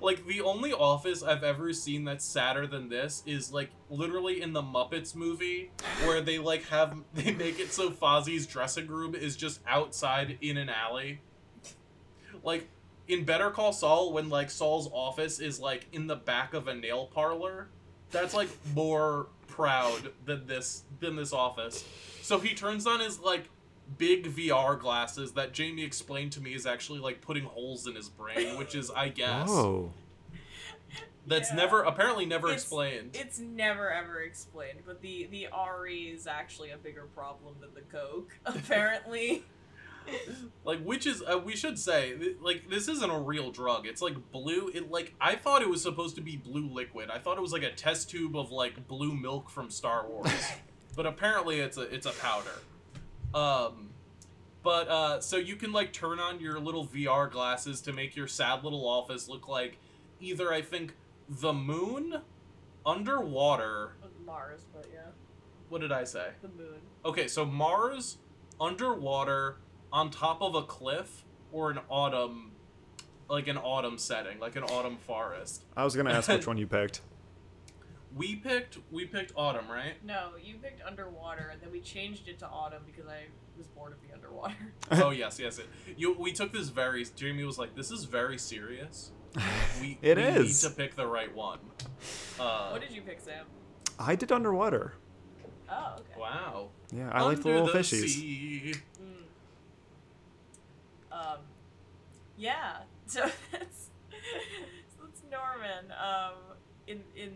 like 0.00 0.26
the 0.26 0.40
only 0.40 0.72
office 0.72 1.22
i've 1.22 1.44
ever 1.44 1.72
seen 1.72 2.04
that's 2.04 2.24
sadder 2.24 2.66
than 2.66 2.88
this 2.88 3.22
is 3.26 3.52
like 3.52 3.70
literally 3.90 4.40
in 4.42 4.52
the 4.52 4.62
muppets 4.62 5.14
movie 5.14 5.70
where 6.04 6.20
they 6.20 6.38
like 6.38 6.64
have 6.64 6.96
they 7.14 7.32
make 7.32 7.60
it 7.60 7.72
so 7.72 7.90
fozzie's 7.90 8.46
dressing 8.46 8.86
room 8.86 9.14
is 9.14 9.36
just 9.36 9.60
outside 9.68 10.38
in 10.40 10.56
an 10.56 10.68
alley. 10.70 11.20
Like 12.42 12.68
in 13.08 13.24
better 13.24 13.50
call 13.50 13.72
saul 13.72 14.12
when 14.12 14.30
like 14.30 14.50
saul's 14.50 14.88
office 14.90 15.38
is 15.38 15.60
like 15.60 15.86
in 15.92 16.06
the 16.06 16.16
back 16.16 16.54
of 16.54 16.66
a 16.66 16.74
nail 16.74 17.10
parlor 17.12 17.68
that's 18.10 18.32
like 18.32 18.48
more 18.74 19.26
proud 19.48 20.10
than 20.24 20.46
this 20.46 20.84
than 21.00 21.14
this 21.14 21.32
office 21.32 21.84
so 22.24 22.38
he 22.38 22.54
turns 22.54 22.86
on 22.86 23.00
his 23.00 23.20
like 23.20 23.50
big 23.98 24.34
VR 24.34 24.78
glasses 24.80 25.32
that 25.32 25.52
Jamie 25.52 25.84
explained 25.84 26.32
to 26.32 26.40
me 26.40 26.54
is 26.54 26.64
actually 26.64 26.98
like 27.00 27.20
putting 27.20 27.44
holes 27.44 27.86
in 27.86 27.94
his 27.94 28.08
brain, 28.08 28.56
which 28.56 28.74
is 28.74 28.90
I 28.90 29.08
guess 29.08 29.48
Oh, 29.50 29.90
that's 31.26 31.50
Yeah. 31.50 31.56
never 31.56 31.82
apparently 31.82 32.24
never 32.26 32.48
It's- 32.48 32.62
explained. 32.62 33.10
It's 33.14 33.38
never 33.38 33.90
ever 33.90 34.20
explained, 34.22 34.80
but 34.86 35.00
the 35.02 35.26
the 35.30 35.48
ARI 35.48 36.08
is 36.08 36.26
actually 36.26 36.70
a 36.70 36.78
bigger 36.78 37.04
problem 37.14 37.56
than 37.60 37.70
the 37.74 37.82
coke, 37.82 38.36
apparently. 38.46 39.44
like 40.64 40.82
which 40.82 41.06
is 41.06 41.22
uh, 41.22 41.38
we 41.38 41.56
should 41.56 41.78
say 41.78 42.14
th- 42.16 42.36
like 42.42 42.68
this 42.68 42.88
isn't 42.88 43.10
a 43.10 43.18
real 43.18 43.50
drug. 43.50 43.86
It's 43.86 44.02
like 44.02 44.14
blue. 44.32 44.70
It 44.74 44.90
like 44.90 45.14
I 45.20 45.34
thought 45.34 45.62
it 45.62 45.68
was 45.68 45.80
supposed 45.82 46.14
to 46.16 46.20
be 46.20 46.36
blue 46.36 46.68
liquid. 46.68 47.10
I 47.10 47.18
thought 47.18 47.38
it 47.38 47.40
was 47.40 47.52
like 47.52 47.62
a 47.62 47.72
test 47.72 48.10
tube 48.10 48.36
of 48.36 48.50
like 48.50 48.86
blue 48.86 49.14
milk 49.14 49.48
from 49.48 49.70
Star 49.70 50.06
Wars, 50.06 50.30
but 50.96 51.06
apparently 51.06 51.60
it's 51.60 51.76
a 51.76 51.82
it's 51.82 52.06
a 52.06 52.12
powder. 52.12 52.50
Um, 53.34 53.90
but 54.62 54.88
uh, 54.88 55.20
so 55.20 55.36
you 55.36 55.56
can 55.56 55.72
like 55.72 55.92
turn 55.92 56.18
on 56.20 56.40
your 56.40 56.58
little 56.58 56.86
VR 56.86 57.30
glasses 57.30 57.80
to 57.82 57.92
make 57.92 58.16
your 58.16 58.26
sad 58.28 58.64
little 58.64 58.86
office 58.88 59.28
look 59.28 59.48
like 59.48 59.78
either 60.20 60.52
I 60.52 60.62
think 60.62 60.94
the 61.28 61.52
moon, 61.52 62.16
underwater. 62.86 63.92
Mars, 64.24 64.62
but 64.72 64.86
yeah, 64.92 65.00
What 65.68 65.80
did 65.82 65.92
I 65.92 66.04
say? 66.04 66.28
the 66.40 66.48
moon. 66.48 66.80
Okay, 67.04 67.28
so 67.28 67.44
Mars, 67.44 68.16
underwater, 68.60 69.56
on 69.92 70.10
top 70.10 70.40
of 70.40 70.54
a 70.54 70.62
cliff, 70.62 71.24
or 71.52 71.70
an 71.70 71.78
autumn, 71.90 72.52
like 73.28 73.48
an 73.48 73.58
autumn 73.58 73.98
setting, 73.98 74.38
like 74.38 74.56
an 74.56 74.62
autumn 74.64 74.96
forest. 74.96 75.64
I 75.76 75.84
was 75.84 75.94
gonna 75.94 76.12
ask 76.12 76.28
which 76.30 76.46
one 76.46 76.56
you 76.56 76.66
picked. 76.66 77.00
We 78.16 78.36
picked 78.36 78.78
we 78.92 79.06
picked 79.06 79.32
autumn, 79.36 79.68
right? 79.68 79.94
No, 80.04 80.30
you 80.42 80.56
picked 80.56 80.82
underwater, 80.86 81.48
and 81.52 81.60
then 81.60 81.72
we 81.72 81.80
changed 81.80 82.28
it 82.28 82.38
to 82.40 82.46
autumn 82.48 82.82
because 82.86 83.06
I 83.10 83.24
was 83.56 83.66
bored 83.66 83.92
of 83.92 83.98
the 84.06 84.14
underwater. 84.14 84.54
oh 84.92 85.10
yes, 85.10 85.38
yes. 85.40 85.58
It, 85.58 85.66
you 85.96 86.14
we 86.18 86.32
took 86.32 86.52
this 86.52 86.68
very. 86.68 87.04
Jamie 87.16 87.44
was 87.44 87.58
like, 87.58 87.74
"This 87.74 87.90
is 87.90 88.04
very 88.04 88.38
serious. 88.38 89.10
We 89.80 89.98
It 90.02 90.16
we 90.16 90.22
is. 90.22 90.62
need 90.62 90.70
to 90.70 90.76
pick 90.76 90.94
the 90.94 91.06
right 91.06 91.34
one." 91.34 91.58
Uh, 92.38 92.70
what 92.70 92.80
did 92.80 92.92
you 92.92 93.02
pick, 93.02 93.20
Sam? 93.20 93.46
I 93.98 94.14
did 94.14 94.30
underwater. 94.30 94.94
Oh, 95.68 95.94
okay. 95.98 96.20
wow. 96.20 96.68
Yeah, 96.92 97.10
I 97.12 97.22
like 97.22 97.42
the 97.42 97.48
Under 97.50 97.64
little 97.64 97.80
fishies. 97.80 98.76
Mm. 99.02 99.16
Um, 101.10 101.38
yeah. 102.36 102.76
So 103.06 103.20
that's 103.52 103.90
so 104.96 105.04
that's 105.04 105.22
Norman. 105.30 105.92
Um, 105.92 106.56
in 106.86 107.00
in 107.14 107.32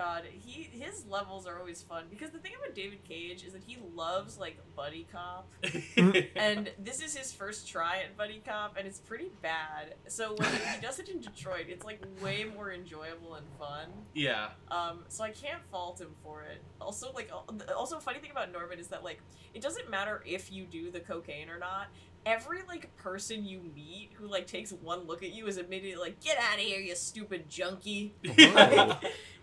God, 0.00 0.22
he 0.32 0.62
his 0.62 1.04
levels 1.06 1.46
are 1.46 1.58
always 1.58 1.82
fun 1.82 2.04
because 2.08 2.30
the 2.30 2.38
thing 2.38 2.52
about 2.58 2.74
David 2.74 3.04
Cage 3.04 3.44
is 3.44 3.52
that 3.52 3.62
he 3.66 3.76
loves 3.94 4.38
like 4.38 4.56
buddy 4.74 5.06
cop, 5.12 5.46
and 6.36 6.70
this 6.78 7.02
is 7.02 7.14
his 7.14 7.32
first 7.32 7.68
try 7.68 7.98
at 7.98 8.16
buddy 8.16 8.40
cop, 8.42 8.78
and 8.78 8.86
it's 8.86 8.98
pretty 8.98 9.30
bad. 9.42 9.96
So 10.08 10.34
when 10.38 10.48
he 10.48 10.80
does 10.80 11.00
it 11.00 11.10
in 11.10 11.20
Detroit, 11.20 11.66
it's 11.68 11.84
like 11.84 12.00
way 12.22 12.44
more 12.44 12.72
enjoyable 12.72 13.34
and 13.34 13.46
fun. 13.58 13.88
yeah. 14.14 14.48
Um, 14.70 15.00
so 15.08 15.22
I 15.22 15.32
can't 15.32 15.62
fault 15.70 16.00
him 16.00 16.14
for 16.24 16.44
it. 16.44 16.62
Also, 16.80 17.12
like, 17.12 17.30
also 17.76 17.98
funny 17.98 18.20
thing 18.20 18.30
about 18.30 18.50
Norman 18.50 18.78
is 18.78 18.86
that 18.88 19.04
like 19.04 19.20
it 19.52 19.60
doesn't 19.60 19.90
matter 19.90 20.22
if 20.24 20.50
you 20.50 20.64
do 20.64 20.90
the 20.90 21.00
cocaine 21.00 21.50
or 21.50 21.58
not. 21.58 21.88
Every 22.26 22.58
like 22.68 22.94
person 22.96 23.44
you 23.44 23.60
meet 23.74 24.10
who 24.14 24.26
like 24.26 24.46
takes 24.46 24.72
one 24.72 25.06
look 25.06 25.22
at 25.22 25.32
you 25.32 25.46
is 25.46 25.56
immediately 25.56 26.02
like, 26.02 26.20
"Get 26.20 26.38
out 26.38 26.54
of 26.54 26.60
here, 26.60 26.80
you 26.80 26.94
stupid 26.94 27.48
junkie." 27.48 28.14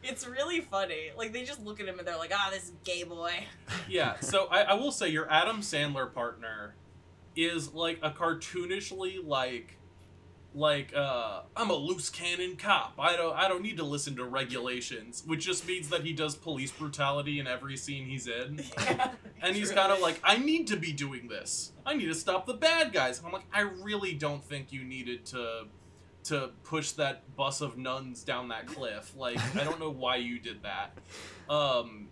It's 0.04 0.28
really 0.28 0.62
funny. 0.62 1.12
Like 1.18 1.34
they 1.34 1.44
just 1.44 1.64
look 1.64 1.80
at 1.80 1.88
him 1.88 2.00
and 2.00 2.08
they're 2.08 2.18
like, 2.18 2.32
"Ah, 2.34 2.50
this 2.52 2.66
is 2.66 2.74
gay 2.84 3.04
boy." 3.04 3.34
yeah, 3.90 4.20
so 4.20 4.48
I, 4.50 4.62
I 4.62 4.74
will 4.76 4.92
say 4.92 5.10
your 5.10 5.30
Adam 5.30 5.62
Sandler 5.62 6.12
partner 6.14 6.76
is 7.36 7.74
like 7.74 8.00
a 8.02 8.12
cartoonishly 8.12 9.26
like 9.26 9.78
like 10.58 10.94
uh, 10.96 11.42
I'm 11.56 11.70
a 11.70 11.76
loose 11.76 12.10
cannon 12.10 12.56
cop. 12.58 12.96
I 12.98 13.16
don't 13.16 13.36
I 13.36 13.48
don't 13.48 13.62
need 13.62 13.78
to 13.78 13.84
listen 13.84 14.16
to 14.16 14.26
regulations, 14.26 15.24
which 15.26 15.46
just 15.46 15.68
means 15.68 15.90
that 15.90 16.02
he 16.02 16.14
does 16.14 16.36
police 16.36 16.72
brutality 16.72 17.40
in 17.40 17.48
every 17.48 17.78
scene 17.78 18.08
he's 18.08 18.28
in. 18.28 18.64
And 19.40 19.56
he's 19.56 19.72
kind 19.72 19.92
of 19.92 20.00
like, 20.00 20.20
I 20.24 20.38
need 20.38 20.66
to 20.68 20.78
be 20.78 20.92
doing 20.92 21.28
this. 21.28 21.72
I 21.86 21.94
need 21.94 22.08
to 22.08 22.16
stop 22.16 22.48
the 22.48 22.56
bad 22.56 22.92
guys. 22.92 23.20
And 23.20 23.28
I'm 23.28 23.34
like, 23.34 23.46
I 23.54 23.62
really 23.62 24.14
don't 24.14 24.44
think 24.44 24.72
you 24.72 24.84
needed 24.84 25.26
to 25.28 25.66
to 26.24 26.50
push 26.64 26.92
that 26.94 27.36
bus 27.38 27.62
of 27.62 27.78
nuns 27.78 28.24
down 28.24 28.50
that 28.50 28.66
cliff. 28.66 29.16
Like, 29.16 29.40
I 29.56 29.64
don't 29.64 29.80
know 29.80 29.92
why 29.92 30.18
you 30.18 30.40
did 30.40 30.64
that. 30.64 30.98
Um, 31.50 32.10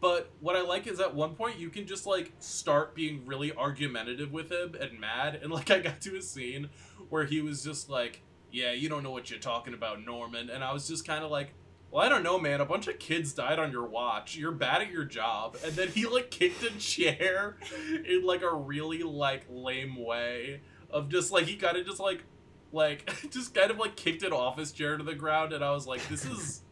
but 0.00 0.30
what 0.40 0.56
I 0.56 0.62
like 0.62 0.86
is 0.86 1.00
at 1.00 1.14
one 1.14 1.34
point 1.34 1.58
you 1.58 1.70
can 1.70 1.86
just 1.86 2.06
like 2.06 2.32
start 2.38 2.94
being 2.94 3.24
really 3.24 3.52
argumentative 3.52 4.32
with 4.32 4.50
him 4.50 4.74
and 4.80 5.00
mad. 5.00 5.40
And 5.42 5.50
like 5.50 5.70
I 5.76 5.80
got 5.80 6.00
to 6.02 6.16
a 6.16 6.22
scene 6.22 6.68
where 7.08 7.24
he 7.24 7.40
was 7.40 7.64
just 7.64 7.88
like, 7.88 8.22
"Yeah, 8.50 8.72
you 8.72 8.88
don't 8.88 9.02
know 9.02 9.10
what 9.10 9.30
you're 9.30 9.38
talking 9.38 9.74
about, 9.74 10.04
Norman." 10.04 10.50
And 10.50 10.62
I 10.62 10.72
was 10.72 10.86
just 10.86 11.06
kind 11.06 11.24
of 11.24 11.30
like, 11.30 11.54
"Well, 11.90 12.04
I 12.04 12.08
don't 12.08 12.22
know, 12.22 12.38
man. 12.38 12.60
A 12.60 12.66
bunch 12.66 12.88
of 12.88 12.98
kids 12.98 13.32
died 13.32 13.58
on 13.58 13.72
your 13.72 13.86
watch. 13.86 14.36
You're 14.36 14.52
bad 14.52 14.82
at 14.82 14.90
your 14.90 15.04
job." 15.04 15.56
And 15.64 15.74
then 15.74 15.88
he 15.88 16.06
like 16.06 16.30
kicked 16.30 16.62
a 16.62 16.70
chair 16.78 17.56
in 18.06 18.24
like 18.24 18.42
a 18.42 18.54
really 18.54 19.02
like 19.02 19.46
lame 19.48 19.96
way 19.96 20.60
of 20.90 21.08
just 21.08 21.32
like 21.32 21.46
he 21.46 21.56
kind 21.56 21.76
of 21.76 21.86
just 21.86 22.00
like 22.00 22.24
like 22.72 23.10
just 23.30 23.54
kind 23.54 23.70
of 23.70 23.78
like 23.78 23.96
kicked 23.96 24.22
an 24.22 24.32
office 24.32 24.72
chair 24.72 24.98
to 24.98 25.04
the 25.04 25.14
ground 25.14 25.52
and 25.54 25.64
I 25.64 25.70
was 25.72 25.86
like, 25.86 26.06
"This 26.08 26.26
is." 26.26 26.62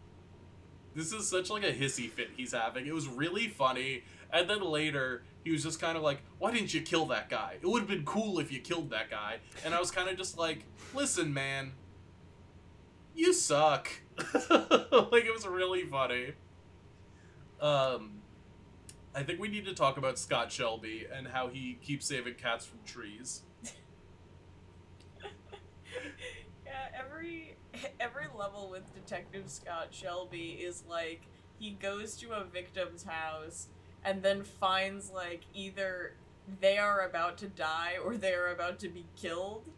This 0.95 1.13
is 1.13 1.29
such 1.29 1.51
like 1.51 1.65
a 1.65 1.73
hissy 1.73 2.09
fit 2.09 2.31
he's 2.37 2.53
having. 2.53 2.87
It 2.87 2.95
was 2.95 3.09
really 3.09 3.49
funny. 3.49 4.05
And 4.33 4.49
then 4.49 4.63
later, 4.63 5.23
he 5.45 5.51
was 5.51 5.63
just 5.63 5.81
kind 5.81 5.97
of 5.97 6.03
like, 6.03 6.23
"Why 6.39 6.53
didn't 6.53 6.73
you 6.73 6.83
kill 6.83 7.07
that 7.07 7.29
guy? 7.29 7.59
It 7.61 7.67
would 7.67 7.81
have 7.81 7.89
been 7.89 8.05
cool 8.05 8.39
if 8.39 8.53
you 8.53 8.61
killed 8.61 8.91
that 8.91 9.11
guy." 9.11 9.39
And 9.65 9.75
I 9.75 9.81
was 9.81 9.91
kind 9.91 10.09
of 10.09 10.17
just 10.17 10.39
like, 10.39 10.65
"Listen, 10.95 11.33
man, 11.35 11.73
you 13.15 13.33
suck." 13.33 13.91
like 14.51 15.25
it 15.25 15.33
was 15.33 15.47
really 15.47 15.83
funny. 15.83 16.33
Um, 17.61 18.23
I 19.15 19.23
think 19.23 19.41
we 19.41 19.49
need 19.49 19.65
to 19.67 19.75
talk 19.75 19.97
about 19.97 20.19
Scott 20.19 20.51
Shelby 20.51 21.07
and 21.13 21.29
how 21.29 21.49
he 21.49 21.79
keeps 21.83 22.07
saving 22.07 22.35
cats 22.35 22.67
from 22.67 22.79
trees. 22.85 23.43
Yeah, 26.67 26.89
every 26.99 27.54
every 28.01 28.27
level 28.37 28.69
with 28.71 28.95
Detective 28.95 29.49
Scott 29.49 29.89
Shelby 29.91 30.59
is 30.63 30.85
like 30.89 31.23
he 31.59 31.71
goes 31.71 32.17
to 32.17 32.33
a 32.33 32.45
victim's 32.45 33.05
house 33.05 33.69
and 34.05 34.23
then 34.23 34.43
finds 34.43 35.11
like 35.11 35.43
either 35.55 36.15
they 36.61 36.77
are 36.79 37.07
about 37.07 37.39
to 37.39 37.47
die 37.47 37.95
or 38.05 38.17
they 38.17 38.35
are 38.35 38.49
about 38.53 38.79
to 38.81 38.89
be 38.89 39.07
killed. 39.17 39.69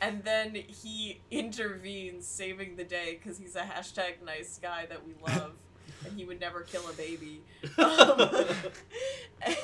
And 0.00 0.24
then 0.24 0.54
he 0.54 1.20
intervenes, 1.30 2.26
saving 2.26 2.76
the 2.76 2.84
day 2.84 3.18
because 3.20 3.38
he's 3.38 3.54
a 3.54 3.60
hashtag 3.60 4.24
nice 4.24 4.58
guy 4.60 4.86
that 4.86 5.06
we 5.06 5.14
love, 5.22 5.52
and 6.04 6.18
he 6.18 6.24
would 6.24 6.40
never 6.40 6.62
kill 6.62 6.88
a 6.88 6.92
baby. 6.92 7.42
Um, 7.78 8.28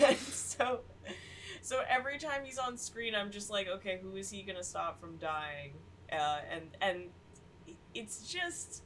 and 0.00 0.16
so, 0.16 0.80
so 1.60 1.82
every 1.88 2.18
time 2.18 2.42
he's 2.44 2.58
on 2.58 2.76
screen, 2.76 3.14
I'm 3.14 3.30
just 3.30 3.50
like, 3.50 3.68
okay, 3.68 3.98
who 4.00 4.16
is 4.16 4.30
he 4.30 4.42
gonna 4.42 4.62
stop 4.62 5.00
from 5.00 5.16
dying? 5.16 5.72
Uh, 6.12 6.38
and 6.50 6.62
and 6.80 7.10
it's 7.94 8.30
just 8.30 8.82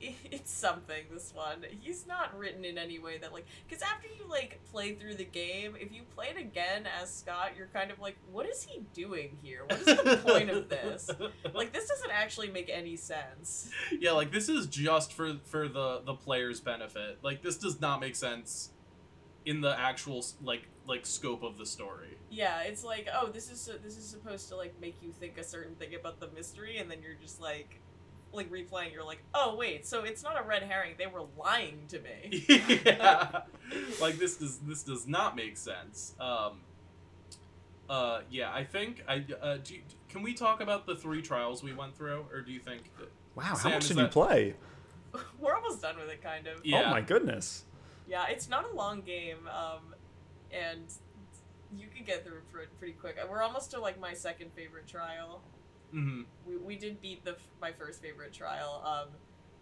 it's 0.00 0.50
something 0.52 1.04
this 1.12 1.32
one 1.34 1.64
he's 1.80 2.06
not 2.06 2.36
written 2.38 2.64
in 2.64 2.78
any 2.78 3.00
way 3.00 3.18
that 3.18 3.32
like 3.32 3.44
because 3.68 3.82
after 3.82 4.06
you 4.06 4.30
like 4.30 4.60
play 4.70 4.94
through 4.94 5.14
the 5.14 5.24
game 5.24 5.74
if 5.80 5.92
you 5.92 6.02
play 6.14 6.28
it 6.28 6.38
again 6.38 6.84
as 7.00 7.12
scott 7.12 7.50
you're 7.56 7.66
kind 7.74 7.90
of 7.90 7.98
like 7.98 8.16
what 8.30 8.46
is 8.48 8.62
he 8.62 8.80
doing 8.94 9.36
here 9.42 9.64
what 9.66 9.80
is 9.80 9.86
the 9.86 10.20
point 10.24 10.50
of 10.50 10.68
this 10.68 11.10
like 11.54 11.72
this 11.72 11.88
doesn't 11.88 12.12
actually 12.12 12.48
make 12.48 12.70
any 12.72 12.94
sense 12.94 13.70
yeah, 13.98 14.12
like 14.12 14.30
this 14.30 14.48
is 14.48 14.66
just 14.66 15.12
for 15.12 15.34
for 15.44 15.68
the 15.68 16.02
the 16.04 16.14
player's 16.14 16.60
benefit. 16.60 17.18
Like 17.22 17.42
this 17.42 17.56
does 17.56 17.80
not 17.80 18.00
make 18.00 18.14
sense 18.16 18.70
in 19.44 19.60
the 19.60 19.78
actual 19.78 20.24
like 20.42 20.68
like 20.86 21.04
scope 21.06 21.42
of 21.42 21.58
the 21.58 21.66
story. 21.66 22.16
yeah 22.30 22.60
it's 22.62 22.84
like 22.84 23.08
oh 23.14 23.28
this 23.28 23.50
is 23.50 23.68
this 23.82 23.96
is 23.96 24.04
supposed 24.04 24.48
to 24.48 24.56
like 24.56 24.74
make 24.80 24.96
you 25.02 25.10
think 25.12 25.38
a 25.38 25.44
certain 25.44 25.74
thing 25.76 25.94
about 25.94 26.20
the 26.20 26.28
mystery 26.34 26.78
and 26.78 26.90
then 26.90 26.98
you're 27.02 27.14
just 27.20 27.40
like 27.40 27.80
like 28.32 28.50
replaying 28.50 28.92
you're 28.92 29.04
like 29.04 29.22
oh 29.34 29.56
wait 29.56 29.86
so 29.86 30.04
it's 30.04 30.22
not 30.22 30.38
a 30.38 30.42
red 30.42 30.62
herring 30.62 30.94
they 30.98 31.06
were 31.06 31.24
lying 31.38 31.80
to 31.88 31.98
me 32.00 32.44
yeah. 32.84 33.40
like 34.00 34.18
this 34.18 34.36
does 34.36 34.58
this 34.58 34.82
does 34.82 35.06
not 35.06 35.34
make 35.36 35.56
sense. 35.56 36.14
Um 36.20 36.60
uh 37.88 38.20
yeah, 38.30 38.52
I 38.52 38.64
think 38.64 39.02
I 39.08 39.24
uh 39.40 39.56
do 39.62 39.74
you, 39.74 39.80
can 40.08 40.22
we 40.22 40.34
talk 40.34 40.60
about 40.60 40.86
the 40.86 40.94
three 40.94 41.22
trials 41.22 41.62
we 41.62 41.72
went 41.72 41.96
through 41.96 42.26
or 42.32 42.42
do 42.42 42.52
you 42.52 42.60
think 42.60 42.82
that 42.98 43.10
Wow, 43.34 43.56
how 43.56 43.70
much 43.70 43.84
is 43.84 43.88
did 43.90 43.98
you 43.98 44.08
play? 44.08 44.54
we're 45.38 45.54
almost 45.54 45.80
done 45.80 45.96
with 45.96 46.10
it 46.10 46.22
kind 46.22 46.46
of 46.46 46.64
Yeah. 46.64 46.84
Oh 46.86 46.90
my 46.90 47.00
goodness. 47.00 47.64
Yeah, 48.08 48.26
it's 48.28 48.48
not 48.48 48.64
a 48.64 48.74
long 48.74 49.02
game, 49.02 49.46
um, 49.48 49.94
and 50.50 50.90
you 51.76 51.88
can 51.94 52.06
get 52.06 52.24
through 52.24 52.38
it 52.38 52.78
pretty 52.78 52.94
quick. 52.94 53.18
We're 53.30 53.42
almost 53.42 53.70
to 53.72 53.80
like 53.80 54.00
my 54.00 54.14
second 54.14 54.50
favorite 54.54 54.86
trial. 54.86 55.42
Mhm. 55.94 56.24
We, 56.46 56.56
we 56.58 56.76
did 56.76 57.00
beat 57.00 57.24
the 57.24 57.36
my 57.60 57.72
first 57.72 58.02
favorite 58.02 58.32
trial, 58.32 58.82
um, 58.84 59.08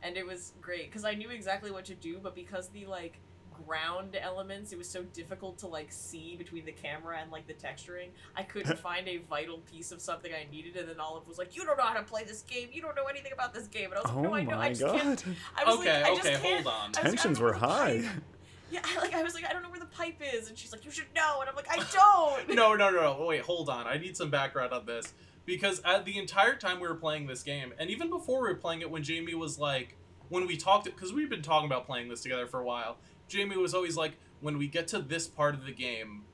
and 0.02 0.16
it 0.16 0.26
was 0.26 0.52
great 0.60 0.86
because 0.90 1.04
I 1.04 1.14
knew 1.14 1.30
exactly 1.30 1.70
what 1.70 1.84
to 1.86 1.94
do, 1.94 2.18
but 2.22 2.34
because 2.34 2.68
the 2.68 2.86
like 2.86 3.18
ground 3.66 4.14
elements, 4.20 4.70
it 4.72 4.76
was 4.76 4.88
so 4.88 5.02
difficult 5.02 5.56
to 5.58 5.66
like 5.66 5.90
see 5.90 6.36
between 6.36 6.64
the 6.66 6.72
camera 6.72 7.18
and 7.22 7.30
like 7.32 7.46
the 7.46 7.54
texturing. 7.54 8.08
I 8.36 8.42
couldn't 8.42 8.78
find 8.88 9.08
a 9.08 9.18
vital 9.30 9.58
piece 9.72 9.92
of 9.92 10.00
something 10.00 10.30
I 10.32 10.46
needed, 10.50 10.76
and 10.76 10.88
then 10.88 11.00
Olive 11.00 11.26
was 11.26 11.38
like, 11.38 11.56
"You 11.56 11.64
don't 11.64 11.76
know 11.78 11.84
how 11.84 11.94
to 11.94 12.02
play 12.02 12.24
this 12.24 12.42
game. 12.42 12.68
You 12.72 12.82
don't 12.82 12.94
know 12.96 13.04
anything 13.06 13.32
about 13.32 13.54
this 13.54 13.66
game." 13.68 13.90
And 13.92 13.94
I 13.94 13.98
was 14.02 14.06
like, 14.10 14.16
Oh 14.16 14.22
"No, 14.22 14.34
I 14.34 14.42
know. 14.44 14.50
I 14.52 14.56
my 14.56 14.68
just 14.70 14.82
can't." 14.84 15.24
god. 15.24 15.36
I 15.56 15.64
was 15.64 15.78
Okay, 15.80 16.02
like, 16.02 16.04
I 16.04 16.14
just 16.16 16.20
okay, 16.28 16.30
can't- 16.40 16.64
hold 16.64 16.66
on. 16.66 16.72
I 16.74 16.86
was 16.88 16.96
like, 16.96 17.04
Tensions 17.04 17.40
were 17.40 17.52
high. 17.54 18.02
pipe- 18.02 18.22
Yeah, 18.70 18.80
I- 18.84 18.98
like 19.00 19.14
I 19.14 19.22
was 19.22 19.32
like, 19.34 19.46
I 19.48 19.52
don't 19.52 19.62
know 19.62 19.70
where 19.70 19.80
the 19.80 19.86
pipe 19.86 20.20
is, 20.34 20.48
and 20.48 20.58
she's 20.58 20.72
like, 20.72 20.84
you 20.84 20.90
should 20.90 21.06
know, 21.14 21.38
and 21.40 21.48
I'm 21.48 21.54
like, 21.56 21.68
I 21.70 21.76
don't. 22.46 22.54
no, 22.56 22.74
no, 22.74 22.90
no, 22.90 23.16
no. 23.16 23.24
Wait, 23.26 23.40
hold 23.42 23.68
on. 23.70 23.86
I 23.86 23.96
need 23.96 24.16
some 24.16 24.28
background 24.30 24.72
on 24.72 24.84
this 24.86 25.14
because 25.46 25.80
at 25.84 26.04
the 26.04 26.18
entire 26.18 26.56
time 26.56 26.80
we 26.80 26.88
were 26.88 26.94
playing 26.94 27.26
this 27.26 27.42
game, 27.42 27.72
and 27.78 27.88
even 27.88 28.10
before 28.10 28.42
we 28.42 28.48
were 28.48 28.56
playing 28.56 28.82
it, 28.82 28.90
when 28.90 29.02
Jamie 29.02 29.34
was 29.34 29.58
like, 29.58 29.96
when 30.28 30.46
we 30.46 30.56
talked, 30.56 30.84
because 30.84 31.12
we've 31.12 31.30
been 31.30 31.40
talking 31.40 31.66
about 31.66 31.86
playing 31.86 32.08
this 32.08 32.22
together 32.22 32.46
for 32.46 32.60
a 32.60 32.64
while. 32.64 32.98
Jamie 33.28 33.56
was 33.56 33.72
always 33.72 33.96
like, 33.96 34.18
when 34.40 34.58
we 34.58 34.66
get 34.66 34.88
to 34.88 34.98
this 34.98 35.26
part 35.28 35.54
of 35.54 35.64
the 35.64 35.72
game, 35.72 36.24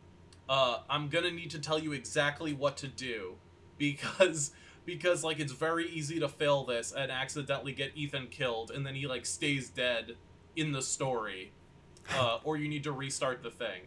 uh, 0.48 0.78
I'm 0.88 1.08
gonna 1.08 1.30
need 1.30 1.50
to 1.50 1.58
tell 1.58 1.78
you 1.78 1.92
exactly 1.92 2.52
what 2.52 2.76
to 2.78 2.88
do 2.88 3.36
because 3.78 4.52
because 4.84 5.22
like 5.22 5.38
it's 5.38 5.52
very 5.52 5.88
easy 5.88 6.18
to 6.18 6.28
fail 6.28 6.64
this 6.64 6.92
and 6.92 7.12
accidentally 7.12 7.72
get 7.72 7.92
Ethan 7.94 8.28
killed, 8.28 8.70
and 8.70 8.84
then 8.84 8.94
he 8.94 9.06
like 9.06 9.26
stays 9.26 9.68
dead 9.68 10.16
in 10.56 10.72
the 10.72 10.82
story, 10.82 11.52
uh, 12.16 12.38
or 12.44 12.56
you 12.56 12.68
need 12.68 12.84
to 12.84 12.92
restart 12.92 13.42
the 13.42 13.50
thing. 13.50 13.82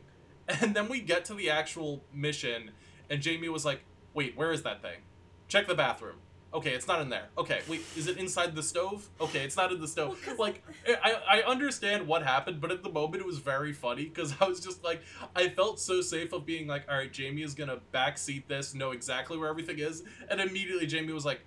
And 0.62 0.76
then 0.76 0.90
we 0.90 1.00
get 1.00 1.26
to 1.26 1.34
the 1.34 1.50
actual 1.50 2.04
mission, 2.14 2.70
and 3.10 3.20
Jamie 3.20 3.50
was 3.50 3.66
like, 3.66 3.82
"Wait, 4.14 4.38
where 4.38 4.52
is 4.52 4.62
that 4.62 4.80
thing? 4.80 5.00
Check 5.48 5.68
the 5.68 5.76
bathroom. 5.76 6.16
Okay, 6.54 6.72
it's 6.72 6.88
not 6.88 7.02
in 7.02 7.10
there. 7.10 7.26
Okay, 7.38 7.60
wait, 7.68 7.82
is 7.98 8.08
it 8.08 8.18
inside 8.18 8.56
the 8.56 8.64
stove? 8.64 9.10
Okay, 9.20 9.44
it's 9.44 9.58
not 9.58 9.74
in 9.74 9.82
the 9.82 9.88
stove. 9.90 10.18
Well, 10.26 10.38
Like, 10.38 10.64
I 10.88 11.16
I 11.28 11.42
understand 11.42 12.08
what 12.08 12.24
happened, 12.24 12.62
but 12.62 12.72
at 12.72 12.82
the 12.82 12.90
moment 12.90 13.22
it 13.22 13.26
was 13.26 13.40
very 13.40 13.74
funny 13.74 14.06
because 14.06 14.34
I 14.40 14.48
was 14.48 14.62
just 14.62 14.82
like, 14.82 15.02
I 15.36 15.50
felt 15.50 15.82
so 15.82 16.00
safe 16.00 16.32
of 16.32 16.46
being 16.46 16.66
like, 16.66 16.86
all 16.90 16.96
right, 16.96 17.12
Jamie 17.12 17.42
is 17.44 17.54
gonna 17.56 17.80
backseat 17.94 18.48
this, 18.48 18.74
know 18.74 18.92
exactly 18.92 19.38
where 19.38 19.50
everything 19.50 19.80
is, 19.80 20.04
and 20.30 20.40
immediately 20.40 20.88
Jamie 20.88 21.12
was 21.12 21.26
like, 21.26 21.42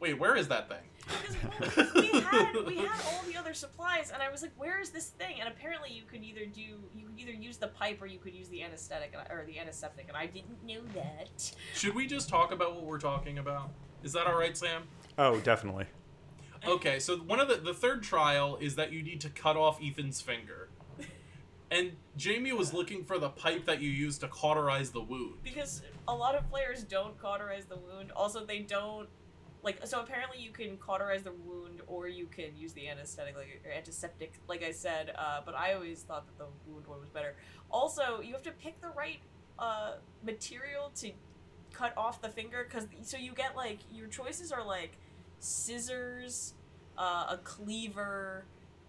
wait, 0.00 0.18
where 0.18 0.36
is 0.36 0.48
that 0.48 0.68
thing? 0.70 0.89
Because 1.10 1.92
well, 1.92 1.94
we 2.02 2.20
had 2.20 2.54
we 2.66 2.76
had 2.76 3.00
all 3.06 3.22
the 3.24 3.36
other 3.36 3.54
supplies, 3.54 4.10
and 4.12 4.22
I 4.22 4.30
was 4.30 4.42
like, 4.42 4.52
"Where 4.56 4.80
is 4.80 4.90
this 4.90 5.08
thing?" 5.08 5.40
And 5.40 5.48
apparently, 5.48 5.90
you 5.92 6.02
could 6.02 6.22
either 6.22 6.46
do 6.46 6.60
you 6.60 7.06
could 7.06 7.18
either 7.18 7.32
use 7.32 7.56
the 7.56 7.68
pipe 7.68 8.00
or 8.00 8.06
you 8.06 8.18
could 8.18 8.34
use 8.34 8.48
the 8.48 8.62
anesthetic 8.62 9.12
and 9.12 9.22
I- 9.28 9.32
or 9.32 9.46
the 9.46 9.58
antiseptic, 9.58 10.08
and 10.08 10.16
I 10.16 10.26
didn't 10.26 10.62
know 10.64 10.80
that. 10.94 11.52
Should 11.74 11.94
we 11.94 12.06
just 12.06 12.28
talk 12.28 12.52
about 12.52 12.74
what 12.74 12.84
we're 12.84 12.98
talking 12.98 13.38
about? 13.38 13.70
Is 14.02 14.12
that 14.12 14.26
all 14.26 14.38
right, 14.38 14.56
Sam? 14.56 14.84
Oh, 15.18 15.40
definitely. 15.40 15.86
Okay, 16.66 16.98
so 16.98 17.16
one 17.18 17.40
of 17.40 17.48
the 17.48 17.56
the 17.56 17.74
third 17.74 18.02
trial 18.02 18.56
is 18.60 18.76
that 18.76 18.92
you 18.92 19.02
need 19.02 19.20
to 19.22 19.30
cut 19.30 19.56
off 19.56 19.80
Ethan's 19.82 20.20
finger. 20.20 20.68
And 21.72 21.92
Jamie 22.16 22.52
was 22.52 22.74
looking 22.74 23.04
for 23.04 23.16
the 23.18 23.28
pipe 23.28 23.66
that 23.66 23.80
you 23.80 23.90
use 23.90 24.18
to 24.18 24.26
cauterize 24.28 24.90
the 24.90 25.00
wound. 25.00 25.36
Because 25.44 25.82
a 26.08 26.14
lot 26.14 26.34
of 26.34 26.50
players 26.50 26.82
don't 26.82 27.16
cauterize 27.16 27.66
the 27.66 27.76
wound. 27.76 28.10
Also, 28.16 28.44
they 28.44 28.58
don't 28.58 29.08
like. 29.62 29.86
So 29.86 30.00
apparently, 30.00 30.40
you 30.40 30.50
can 30.50 30.76
cauterize 30.76 31.22
the 31.22 31.32
wound, 31.32 31.82
or 31.86 32.08
you 32.08 32.26
can 32.26 32.56
use 32.56 32.72
the 32.72 32.88
anesthetic, 32.88 33.36
like 33.36 33.62
or 33.64 33.72
antiseptic, 33.72 34.34
like 34.48 34.62
I 34.62 34.72
said. 34.72 35.12
Uh, 35.16 35.40
but 35.44 35.54
I 35.54 35.74
always 35.74 36.02
thought 36.02 36.26
that 36.26 36.38
the 36.38 36.46
wound 36.70 36.86
one 36.86 37.00
was 37.00 37.10
better. 37.10 37.34
Also, 37.70 38.20
you 38.20 38.32
have 38.32 38.42
to 38.42 38.52
pick 38.52 38.80
the 38.80 38.88
right 38.88 39.20
uh, 39.58 39.92
material 40.24 40.90
to 40.96 41.12
cut 41.72 41.92
off 41.96 42.20
the 42.20 42.28
finger, 42.28 42.66
because 42.68 42.86
so 43.02 43.16
you 43.16 43.32
get 43.32 43.56
like 43.56 43.78
your 43.92 44.08
choices 44.08 44.52
are 44.52 44.64
like 44.66 44.96
scissors, 45.38 46.54
uh, 46.98 47.26
a 47.30 47.38
cleaver. 47.44 48.44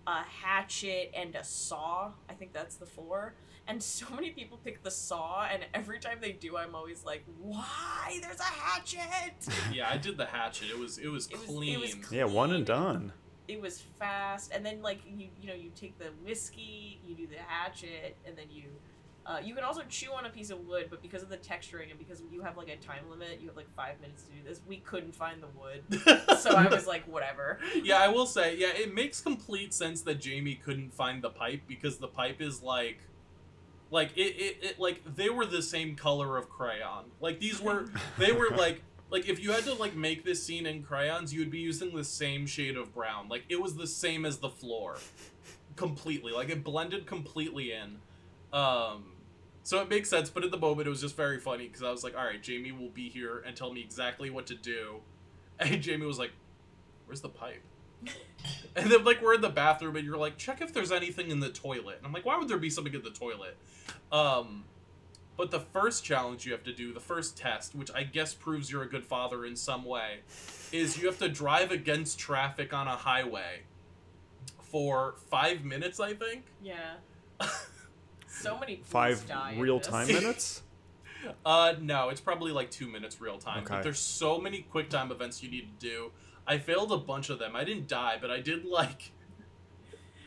a 0.08 0.24
hatchet, 0.24 1.12
and 1.16 1.36
a 1.36 1.44
saw. 1.44 2.12
I 2.30 2.34
think 2.34 2.54
that's 2.54 2.76
the 2.76 2.88
four. 2.88 3.36
And 3.68 3.82
so 3.82 4.06
many 4.14 4.32
people 4.32 4.58
pick 4.64 4.84
the 4.84 4.92
saw, 4.92 5.46
and 5.46 5.64
every 5.74 6.00
time 6.00 6.18
they 6.20 6.32
do, 6.34 6.58
I'm 6.58 6.76
always 6.76 7.06
like, 7.06 7.24
"Why? 7.40 8.20
There's 8.22 8.40
a 8.40 8.44
hatchet!" 8.44 9.48
Yeah, 9.74 9.90
I 9.90 9.98
did 9.98 10.18
the 10.18 10.26
hatchet. 10.26 10.70
It 10.70 10.78
was 10.78 10.98
it 10.98 11.08
was 11.08 11.28
It 11.28 11.34
was- 11.40 11.44
it 11.44 11.48
clean. 11.48 12.06
Yeah, 12.12 12.26
one 12.26 12.52
and 12.52 12.66
clean. 12.66 12.78
done. 12.78 13.14
It 13.48 13.62
was 13.62 13.82
fast, 14.00 14.52
and 14.54 14.66
then 14.66 14.82
like 14.82 15.00
you 15.06 15.28
you 15.40 15.48
know 15.48 15.54
you 15.56 15.72
take 15.76 15.98
the 16.00 16.10
whiskey, 16.26 17.00
you 17.06 17.16
do 17.16 17.28
the 17.28 17.38
hatchet, 17.48 18.18
and 18.26 18.38
then 18.38 18.46
you. 18.52 18.64
Uh, 19.24 19.38
you 19.44 19.54
can 19.54 19.64
also 19.64 19.84
chew 19.88 20.12
on 20.12 20.26
a 20.26 20.30
piece 20.32 20.50
of 20.50 20.66
wood, 20.68 20.88
but 20.90 21.00
because 21.04 21.22
of 21.22 21.30
the 21.30 21.38
texturing 21.38 21.92
and 21.92 22.00
because 22.00 22.24
you 22.32 22.42
have 22.42 22.58
like 22.58 22.70
a 22.70 22.76
time 22.78 23.08
limit, 23.08 23.40
you 23.40 23.48
have 23.48 23.56
like 23.56 23.70
five 23.76 24.02
minutes 24.02 24.24
to 24.24 24.32
do 24.32 24.38
this. 24.44 24.62
We 24.68 24.78
couldn't 24.78 25.16
find 25.16 25.44
the 25.44 25.48
wood, 25.56 26.40
so 26.40 26.50
I 26.56 26.66
was 26.68 26.88
like, 26.88 27.04
whatever. 27.08 27.60
yeah, 27.84 27.98
I 28.00 28.08
will 28.08 28.26
say, 28.26 28.58
yeah, 28.58 28.70
it 28.70 28.96
makes 28.96 29.22
complete 29.22 29.76
sense 29.76 30.02
that 30.02 30.20
Jamie 30.20 30.56
couldn't 30.56 30.92
find 30.92 31.22
the 31.22 31.30
pipe 31.30 31.62
because 31.68 32.00
the 32.00 32.08
pipe 32.08 32.42
is 32.42 32.64
like, 32.64 32.98
like 33.92 34.12
it, 34.16 34.22
it, 34.22 34.58
it 34.62 34.80
like 34.80 35.02
they 35.16 35.30
were 35.30 35.46
the 35.46 35.62
same 35.62 35.96
color 35.96 36.38
of 36.38 36.50
crayon. 36.50 37.06
Like 37.20 37.40
these 37.40 37.62
were, 37.62 37.90
they 38.18 38.32
were 38.32 38.50
like, 38.50 38.82
like 39.12 39.28
if 39.28 39.44
you 39.44 39.52
had 39.52 39.66
to 39.66 39.74
like 39.74 39.96
make 39.96 40.24
this 40.24 40.42
scene 40.42 40.66
in 40.66 40.82
crayons, 40.82 41.34
you 41.34 41.42
would 41.42 41.52
be 41.52 41.60
using 41.60 41.94
the 41.94 42.04
same 42.04 42.48
shade 42.48 42.78
of 42.78 42.94
brown. 42.96 43.28
Like 43.28 43.44
it 43.50 43.62
was 43.62 43.76
the 43.76 43.86
same 43.86 44.26
as 44.26 44.38
the 44.38 44.50
floor, 44.50 44.96
completely. 45.76 46.32
Like 46.32 46.50
it 46.50 46.64
blended 46.64 47.06
completely 47.06 47.74
in. 47.74 47.98
Um, 48.58 49.04
so 49.64 49.82
it 49.82 49.90
makes 49.90 50.10
sense, 50.10 50.30
but 50.30 50.44
at 50.44 50.52
the 50.52 50.58
moment 50.58 50.88
it 50.88 50.90
was 50.90 51.02
just 51.02 51.16
very 51.16 51.40
funny 51.40 51.68
because 51.68 51.84
I 51.84 51.92
was 51.92 52.04
like, 52.04 52.18
all 52.18 52.26
right, 52.26 52.42
Jamie 52.42 52.72
will 52.72 52.90
be 52.90 53.10
here 53.10 53.44
and 53.46 53.56
tell 53.56 53.72
me 53.72 53.82
exactly 53.82 54.30
what 54.30 54.48
to 54.48 54.56
do, 54.56 55.02
and 55.60 55.82
Jamie 55.82 56.06
was 56.06 56.18
like, 56.18 56.32
where's 57.06 57.22
the 57.22 57.30
pipe? 57.30 57.62
And 58.74 58.90
then 58.90 59.04
like 59.04 59.22
we're 59.22 59.34
in 59.34 59.42
the 59.42 59.50
bathroom 59.50 59.98
and 59.98 60.06
you're 60.06 60.18
like, 60.18 60.38
check 60.38 60.62
if 60.62 60.74
there's 60.74 60.94
anything 60.94 61.30
in 61.30 61.42
the 61.42 61.50
toilet. 61.50 61.98
And 61.98 62.08
I'm 62.08 62.14
like, 62.14 62.26
why 62.26 62.38
would 62.38 62.48
there 62.48 62.58
be 62.58 62.70
something 62.70 62.94
in 62.94 63.04
the 63.04 63.10
toilet? 63.10 63.58
Um 64.12 64.64
but 65.36 65.52
the 65.52 65.60
first 65.60 66.06
challenge 66.06 66.46
you 66.46 66.54
have 66.54 66.64
to 66.64 66.74
do, 66.74 66.94
the 66.94 67.02
first 67.02 67.38
test, 67.38 67.76
which 67.76 67.92
I 67.94 68.04
guess 68.04 68.34
proves 68.34 68.72
you're 68.72 68.84
a 68.84 68.90
good 68.90 69.04
father 69.04 69.46
in 69.46 69.58
some 69.58 69.84
way, 69.84 70.20
is 70.72 70.98
you 70.98 71.08
have 71.08 71.20
to 71.20 71.28
drive 71.28 71.72
against 71.72 72.18
traffic 72.18 72.74
on 72.74 72.88
a 72.88 72.96
highway 72.96 73.64
for 74.60 75.16
five 75.30 75.66
minutes, 75.66 76.00
I 76.00 76.14
think. 76.14 76.46
Yeah. 76.64 76.94
So 78.32 78.58
many 78.58 78.82
Five 78.84 79.30
real 79.58 79.80
time 79.80 80.08
minutes. 80.14 80.64
Uh, 81.46 81.74
no, 81.80 82.10
it's 82.10 82.22
probably 82.22 82.52
like 82.52 82.72
two 82.72 82.88
minutes 82.88 83.22
real 83.22 83.38
time. 83.38 83.64
Okay. 83.64 83.76
But 83.76 83.84
there's 83.84 84.00
so 84.00 84.40
many 84.40 84.62
quick 84.72 84.90
time 84.90 85.12
events 85.12 85.44
you 85.44 85.52
need 85.52 85.68
to 85.80 85.88
do. 85.88 86.12
I 86.48 86.58
failed 86.58 86.92
a 86.92 86.98
bunch 86.98 87.30
of 87.30 87.40
them. 87.40 87.56
I 87.56 87.64
didn't 87.64 87.88
die, 87.88 88.18
but 88.20 88.30
I 88.32 88.42
did 88.42 88.66
like 88.66 89.12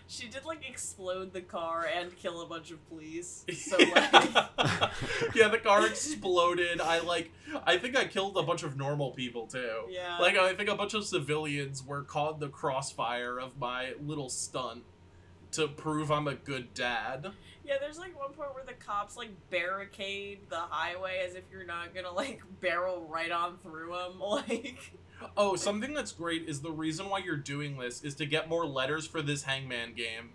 She 0.07 0.29
did 0.29 0.45
like 0.45 0.69
explode 0.69 1.33
the 1.33 1.41
car 1.41 1.87
and 1.93 2.15
kill 2.17 2.41
a 2.43 2.47
bunch 2.47 2.71
of 2.71 2.87
police. 2.89 3.45
So 3.53 3.77
like, 3.79 4.13
yeah, 5.35 5.49
the 5.49 5.61
car 5.63 5.87
exploded. 5.87 6.81
I 6.81 7.01
like 7.01 7.31
I 7.67 7.79
think 7.79 7.97
I 7.97 8.05
killed 8.05 8.37
a 8.37 8.43
bunch 8.43 8.63
of 8.63 8.77
normal 8.77 9.11
people 9.13 9.47
too. 9.47 9.83
Yeah. 9.89 10.19
Like 10.19 10.37
I 10.37 10.55
think 10.55 10.69
a 10.69 10.75
bunch 10.77 10.95
of 10.95 11.05
civilians 11.05 11.85
were 11.85 12.03
caught 12.03 12.35
in 12.35 12.41
the 12.41 12.49
crossfire 12.49 13.39
of 13.39 13.59
my 13.59 13.95
little 14.01 14.29
stunt 14.29 14.83
to 15.53 15.69
prove 15.69 16.11
I'm 16.11 16.27
a 16.27 16.35
good 16.35 16.75
dad. 16.75 17.31
yeah, 17.65 17.75
there's 17.81 17.99
like 17.99 18.19
one 18.19 18.33
point 18.33 18.53
where 18.55 18.65
the 18.65 18.73
cops 18.75 19.17
like 19.17 19.31
barricade 19.51 20.41
the 20.51 20.59
highway 20.59 21.23
as 21.27 21.35
if 21.37 21.45
you're 21.53 21.65
not 21.65 21.95
gonna 21.95 22.11
like 22.13 22.43
barrel 22.61 23.07
right 23.09 23.31
on 23.31 23.57
through 23.59 23.93
them. 23.93 24.21
Like, 24.21 24.93
Oh, 25.37 25.57
something 25.57 25.95
that's 25.95 26.13
great 26.13 26.49
is 26.49 26.61
the 26.61 26.71
reason 26.71 27.09
why 27.09 27.19
you're 27.19 27.37
doing 27.37 27.79
this 27.79 28.03
is 28.03 28.15
to 28.17 28.27
get 28.27 28.49
more 28.49 28.67
letters 28.67 29.07
for 29.07 29.23
this 29.23 29.43
hangman 29.45 29.95
game. 29.95 30.31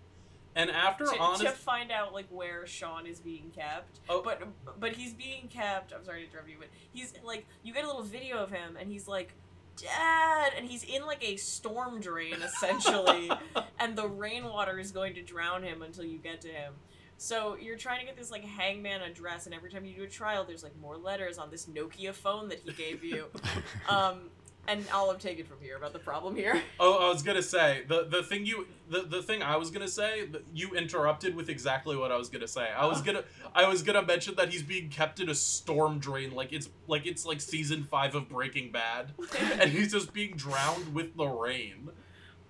And 0.54 0.70
after 0.70 1.06
to, 1.06 1.18
honest 1.18 1.42
to 1.42 1.50
find 1.50 1.92
out 1.92 2.12
like 2.12 2.26
where 2.28 2.66
Shaun 2.66 3.06
is 3.06 3.20
being 3.20 3.52
kept. 3.54 4.00
Oh. 4.08 4.22
But 4.22 4.42
but 4.78 4.92
he's 4.92 5.12
being 5.12 5.48
kept. 5.48 5.92
I'm 5.92 6.04
sorry 6.04 6.22
to 6.22 6.28
interrupt 6.28 6.48
you, 6.48 6.56
but 6.58 6.68
he's 6.92 7.14
like 7.22 7.46
you 7.62 7.72
get 7.72 7.84
a 7.84 7.86
little 7.86 8.02
video 8.02 8.38
of 8.38 8.50
him 8.50 8.76
and 8.78 8.90
he's 8.90 9.06
like, 9.06 9.32
Dad, 9.76 10.52
and 10.56 10.66
he's 10.68 10.82
in 10.82 11.06
like 11.06 11.26
a 11.26 11.36
storm 11.36 12.00
drain 12.00 12.36
essentially, 12.42 13.30
and 13.78 13.96
the 13.96 14.08
rainwater 14.08 14.78
is 14.78 14.90
going 14.90 15.14
to 15.14 15.22
drown 15.22 15.62
him 15.62 15.82
until 15.82 16.04
you 16.04 16.18
get 16.18 16.40
to 16.42 16.48
him. 16.48 16.74
So 17.16 17.56
you're 17.60 17.76
trying 17.76 18.00
to 18.00 18.06
get 18.06 18.16
this 18.16 18.30
like 18.30 18.44
hangman 18.44 19.02
address, 19.02 19.46
and 19.46 19.54
every 19.54 19.70
time 19.70 19.84
you 19.84 19.94
do 19.94 20.02
a 20.02 20.08
trial, 20.08 20.44
there's 20.44 20.62
like 20.62 20.78
more 20.80 20.96
letters 20.96 21.38
on 21.38 21.50
this 21.50 21.66
Nokia 21.66 22.12
phone 22.12 22.48
that 22.48 22.60
he 22.64 22.72
gave 22.72 23.04
you. 23.04 23.26
um, 23.88 24.30
and 24.68 24.84
I'll 24.92 25.10
have 25.10 25.20
taken 25.20 25.46
from 25.46 25.56
here 25.60 25.76
about 25.76 25.92
the 25.92 25.98
problem 25.98 26.36
here. 26.36 26.60
Oh, 26.78 27.06
I 27.06 27.12
was 27.12 27.22
gonna 27.22 27.42
say 27.42 27.82
the 27.88 28.04
the 28.04 28.22
thing 28.22 28.46
you 28.46 28.66
the, 28.88 29.02
the 29.02 29.22
thing 29.22 29.42
I 29.42 29.56
was 29.56 29.70
gonna 29.70 29.88
say 29.88 30.28
you 30.54 30.70
interrupted 30.74 31.34
with 31.34 31.48
exactly 31.48 31.96
what 31.96 32.10
I 32.10 32.16
was 32.16 32.28
gonna 32.28 32.48
say. 32.48 32.68
I 32.70 32.86
was 32.86 33.02
gonna 33.06 33.24
I 33.54 33.68
was 33.68 33.82
gonna 33.82 34.02
mention 34.02 34.34
that 34.36 34.50
he's 34.50 34.62
being 34.62 34.88
kept 34.88 35.20
in 35.20 35.28
a 35.28 35.34
storm 35.34 35.98
drain 35.98 36.34
like 36.34 36.52
it's 36.52 36.68
like 36.86 37.06
it's 37.06 37.26
like 37.26 37.40
season 37.40 37.86
five 37.90 38.14
of 38.14 38.28
Breaking 38.28 38.72
Bad, 38.72 39.12
and 39.60 39.70
he's 39.70 39.92
just 39.92 40.12
being 40.12 40.36
drowned 40.36 40.94
with 40.94 41.16
the 41.16 41.26
rain. 41.26 41.90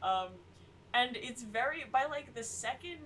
Um, 0.03 0.29
and 0.95 1.17
it's 1.17 1.43
very 1.43 1.85
by 1.91 2.05
like 2.07 2.35
the 2.35 2.45
second 2.45 2.99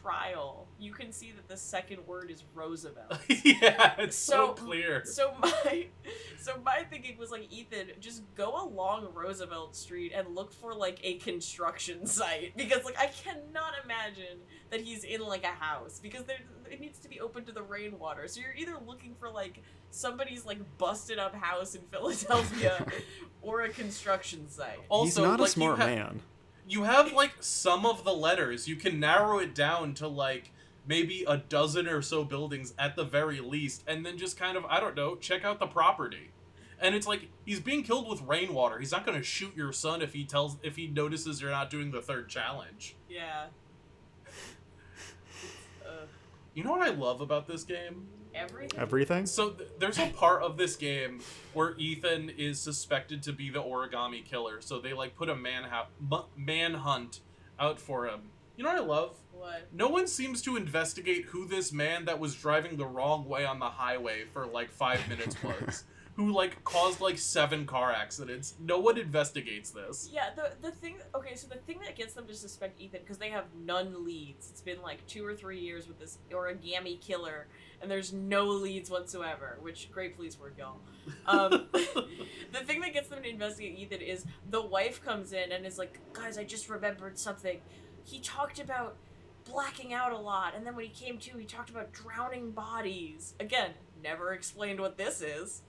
trial, 0.00 0.66
you 0.78 0.92
can 0.92 1.12
see 1.12 1.32
that 1.32 1.48
the 1.48 1.56
second 1.56 2.06
word 2.06 2.30
is 2.30 2.44
Roosevelt. 2.54 3.18
yeah, 3.44 3.94
it's 3.98 4.16
so, 4.16 4.48
So- 4.48 4.52
clear. 4.54 5.04
so 5.04 5.34
my 5.40 5.86
so 6.40 6.60
my 6.64 6.84
thinking 6.90 7.16
was 7.16 7.30
like 7.30 7.50
Ethan, 7.52 7.88
just 8.00 8.22
go 8.34 8.60
along 8.62 9.08
Roosevelt 9.14 9.74
Street 9.76 10.12
and 10.14 10.34
look 10.34 10.52
for 10.52 10.74
like 10.74 10.98
a 11.02 11.14
construction 11.18 12.06
site 12.18 12.56
because 12.56 12.84
like 12.84 12.98
I 12.98 13.06
cannot 13.06 13.72
imagine 13.84 14.38
that 14.70 14.80
he's 14.80 15.04
in 15.04 15.20
like 15.22 15.44
a 15.44 15.48
house 15.64 16.00
because 16.02 16.24
there 16.24 16.38
it 16.70 16.80
needs 16.80 16.98
to 17.00 17.08
be 17.08 17.20
open 17.20 17.44
to 17.44 17.52
the 17.52 17.62
rainwater. 17.62 18.26
So 18.28 18.40
you're 18.40 18.54
either 18.54 18.76
looking 18.86 19.14
for 19.18 19.30
like 19.30 19.62
somebody's 19.90 20.44
like 20.44 20.58
busted 20.78 21.18
up 21.18 21.34
house 21.34 21.74
in 21.74 21.82
Philadelphia 21.90 22.84
or 23.42 23.62
a 23.62 23.68
construction 23.68 24.48
site. 24.48 24.78
Also, 24.88 25.04
He's 25.04 25.18
not 25.18 25.40
like, 25.40 25.48
a 25.48 25.52
smart 25.52 25.78
you 25.78 25.84
ha- 25.84 25.88
man. 25.90 26.20
You 26.66 26.84
have 26.84 27.12
like 27.12 27.32
some 27.40 27.84
of 27.86 28.04
the 28.04 28.12
letters. 28.12 28.68
You 28.68 28.76
can 28.76 29.00
narrow 29.00 29.38
it 29.38 29.54
down 29.54 29.94
to 29.94 30.08
like 30.08 30.50
maybe 30.86 31.24
a 31.26 31.36
dozen 31.36 31.88
or 31.88 32.02
so 32.02 32.24
buildings 32.24 32.74
at 32.78 32.96
the 32.96 33.04
very 33.04 33.40
least 33.40 33.82
and 33.86 34.04
then 34.04 34.18
just 34.18 34.36
kind 34.36 34.54
of 34.54 34.66
i 34.66 34.78
don't 34.78 34.94
know 34.94 35.16
check 35.16 35.44
out 35.44 35.58
the 35.58 35.66
property. 35.66 36.30
And 36.80 36.94
it's 36.94 37.06
like 37.06 37.28
he's 37.46 37.60
being 37.60 37.82
killed 37.82 38.08
with 38.08 38.20
rainwater. 38.22 38.78
He's 38.78 38.92
not 38.92 39.06
going 39.06 39.16
to 39.16 39.24
shoot 39.24 39.56
your 39.56 39.72
son 39.72 40.02
if 40.02 40.12
he 40.12 40.24
tells 40.24 40.58
if 40.62 40.76
he 40.76 40.86
notices 40.88 41.40
you're 41.40 41.50
not 41.50 41.70
doing 41.70 41.90
the 41.92 42.02
third 42.02 42.28
challenge. 42.28 42.96
Yeah. 43.08 43.46
Uh, 45.86 46.06
you 46.54 46.64
know 46.64 46.70
what 46.70 46.80
i 46.80 46.88
love 46.88 47.20
about 47.20 47.46
this 47.46 47.62
game 47.62 48.06
everything. 48.34 48.78
Everything. 48.78 49.26
so 49.26 49.50
th- 49.50 49.70
there's 49.78 49.98
a 49.98 50.08
part 50.10 50.42
of 50.42 50.56
this 50.56 50.76
game 50.76 51.20
where 51.52 51.74
Ethan 51.76 52.30
is 52.30 52.60
suspected 52.60 53.22
to 53.24 53.32
be 53.32 53.50
the 53.50 53.62
origami 53.62 54.24
killer. 54.24 54.60
So 54.60 54.80
they 54.80 54.92
like 54.92 55.16
put 55.16 55.28
a 55.28 55.36
manhunt 55.36 55.88
manhunt 56.36 57.20
out 57.58 57.80
for 57.80 58.06
him. 58.06 58.30
You 58.56 58.64
know 58.64 58.72
what 58.72 58.82
I 58.82 58.86
love? 58.86 59.16
What? 59.32 59.68
No 59.72 59.88
one 59.88 60.06
seems 60.06 60.40
to 60.42 60.56
investigate 60.56 61.26
who 61.26 61.46
this 61.46 61.72
man 61.72 62.04
that 62.04 62.18
was 62.18 62.34
driving 62.34 62.76
the 62.76 62.86
wrong 62.86 63.26
way 63.28 63.44
on 63.44 63.58
the 63.58 63.68
highway 63.68 64.24
for 64.32 64.46
like 64.46 64.70
five 64.70 65.06
minutes 65.08 65.36
was. 65.42 65.84
who 66.16 66.30
like 66.30 66.62
caused 66.62 67.00
like 67.00 67.18
seven 67.18 67.66
car 67.66 67.90
accidents. 67.90 68.54
No 68.60 68.78
one 68.78 68.98
investigates 68.98 69.70
this. 69.70 70.08
Yeah, 70.12 70.30
the 70.34 70.52
the 70.62 70.70
thing. 70.70 70.98
Okay, 71.14 71.34
so 71.34 71.48
the 71.48 71.56
thing 71.56 71.80
that 71.84 71.96
gets 71.96 72.14
them 72.14 72.26
to 72.26 72.34
suspect 72.34 72.80
Ethan 72.80 73.00
because 73.00 73.18
they 73.18 73.30
have 73.30 73.46
none 73.64 74.04
leads. 74.04 74.48
It's 74.50 74.60
been 74.60 74.80
like 74.80 75.04
two 75.06 75.26
or 75.26 75.34
three 75.34 75.58
years 75.58 75.88
with 75.88 75.98
this 75.98 76.18
origami 76.30 77.00
killer, 77.00 77.48
and 77.82 77.90
there's 77.90 78.12
no 78.12 78.44
leads 78.44 78.90
whatsoever. 78.90 79.58
Which 79.60 79.90
great 79.90 80.14
police 80.14 80.38
work, 80.38 80.54
y'all. 80.56 80.78
Um, 81.26 81.66
the 81.72 82.60
thing 82.64 82.80
that 82.82 82.92
gets 82.92 83.08
them 83.08 83.22
to 83.22 83.28
investigate 83.28 83.76
Ethan 83.76 84.00
is 84.00 84.24
the 84.48 84.62
wife 84.62 85.04
comes 85.04 85.32
in 85.32 85.50
and 85.50 85.66
is 85.66 85.78
like, 85.78 85.98
"Guys, 86.12 86.38
I 86.38 86.44
just 86.44 86.68
remembered 86.68 87.18
something. 87.18 87.60
He 88.04 88.20
talked 88.20 88.60
about." 88.60 88.96
blacking 89.46 89.92
out 89.92 90.10
a 90.10 90.16
lot 90.16 90.54
and 90.56 90.66
then 90.66 90.74
when 90.74 90.86
he 90.86 90.90
came 90.90 91.18
to 91.18 91.36
he 91.36 91.44
talked 91.44 91.68
about 91.68 91.92
drowning 91.92 92.50
bodies 92.50 93.34
again 93.38 93.72
never 94.04 94.32
explained 94.32 94.78
what 94.78 94.96
this 94.96 95.20
is 95.20 95.62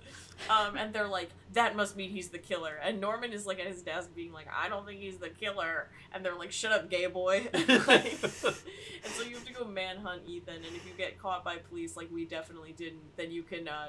um, 0.50 0.76
and 0.78 0.94
they're 0.94 1.08
like 1.08 1.30
that 1.54 1.76
must 1.76 1.96
mean 1.96 2.12
he's 2.12 2.30
the 2.30 2.38
killer 2.38 2.78
and 2.84 3.02
norman 3.02 3.32
is 3.32 3.46
like 3.48 3.60
at 3.60 3.66
his 3.66 3.82
desk 3.82 4.14
being 4.14 4.32
like 4.34 4.48
i 4.56 4.70
don't 4.70 4.86
think 4.86 5.00
he's 5.00 5.18
the 5.18 5.30
killer 5.30 5.90
and 6.14 6.24
they're 6.24 6.36
like 6.36 6.52
shut 6.52 6.72
up 6.72 6.90
gay 6.90 7.08
boy 7.08 7.48
Like, 7.88 8.22
and 8.24 9.14
so 9.14 9.24
you 9.24 9.36
have 9.36 9.46
to 9.46 9.54
go 9.54 9.66
manhunt 9.66 10.22
ethan 10.28 10.56
and 10.56 10.66
if 10.76 10.86
you 10.86 10.94
get 10.98 11.18
caught 11.18 11.44
by 11.44 11.58
police 11.58 11.96
like 11.98 12.10
we 12.12 12.26
definitely 12.26 12.74
didn't 12.74 13.16
then 13.16 13.32
you 13.32 13.44
can 13.44 13.68
uh, 13.68 13.88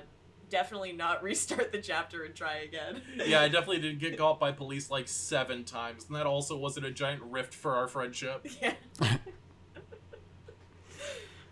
definitely 0.48 0.92
not 0.92 1.22
restart 1.24 1.72
the 1.72 1.78
chapter 1.78 2.24
and 2.24 2.34
try 2.34 2.58
again 2.58 3.02
yeah, 3.24 3.40
I 3.40 3.48
definitely 3.48 3.80
did 3.80 3.98
get 3.98 4.16
caught 4.16 4.38
by 4.38 4.52
police 4.52 4.90
like 4.90 5.08
seven 5.08 5.64
times, 5.64 6.06
and 6.06 6.16
that 6.16 6.26
also 6.26 6.56
wasn't 6.56 6.86
a 6.86 6.90
giant 6.90 7.22
rift 7.22 7.54
for 7.54 7.74
our 7.74 7.88
friendship. 7.88 8.46
Yeah. 8.62 8.74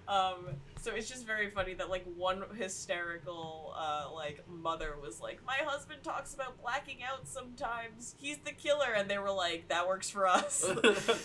um. 0.09 0.37
So 0.85 0.95
it's 0.95 1.09
just 1.09 1.27
very 1.27 1.49
funny 1.49 1.73
that 1.75 1.89
like 1.89 2.05
one 2.15 2.45
hysterical 2.59 3.73
uh, 3.75 4.09
like 4.15 4.45
mother 4.47 4.97
was 5.03 5.19
like, 5.19 5.41
"My 5.47 5.57
husband 5.65 6.03
talks 6.03 6.35
about 6.35 6.61
blacking 6.61 6.99
out 7.03 7.27
sometimes. 7.27 8.15
He's 8.19 8.37
the 8.39 8.53
killer," 8.53 8.93
and 8.95 9.09
they 9.09 9.17
were 9.17 9.31
like, 9.31 9.69
"That 9.69 9.89
works 9.89 10.11
for 10.11 10.27
us. 10.27 10.63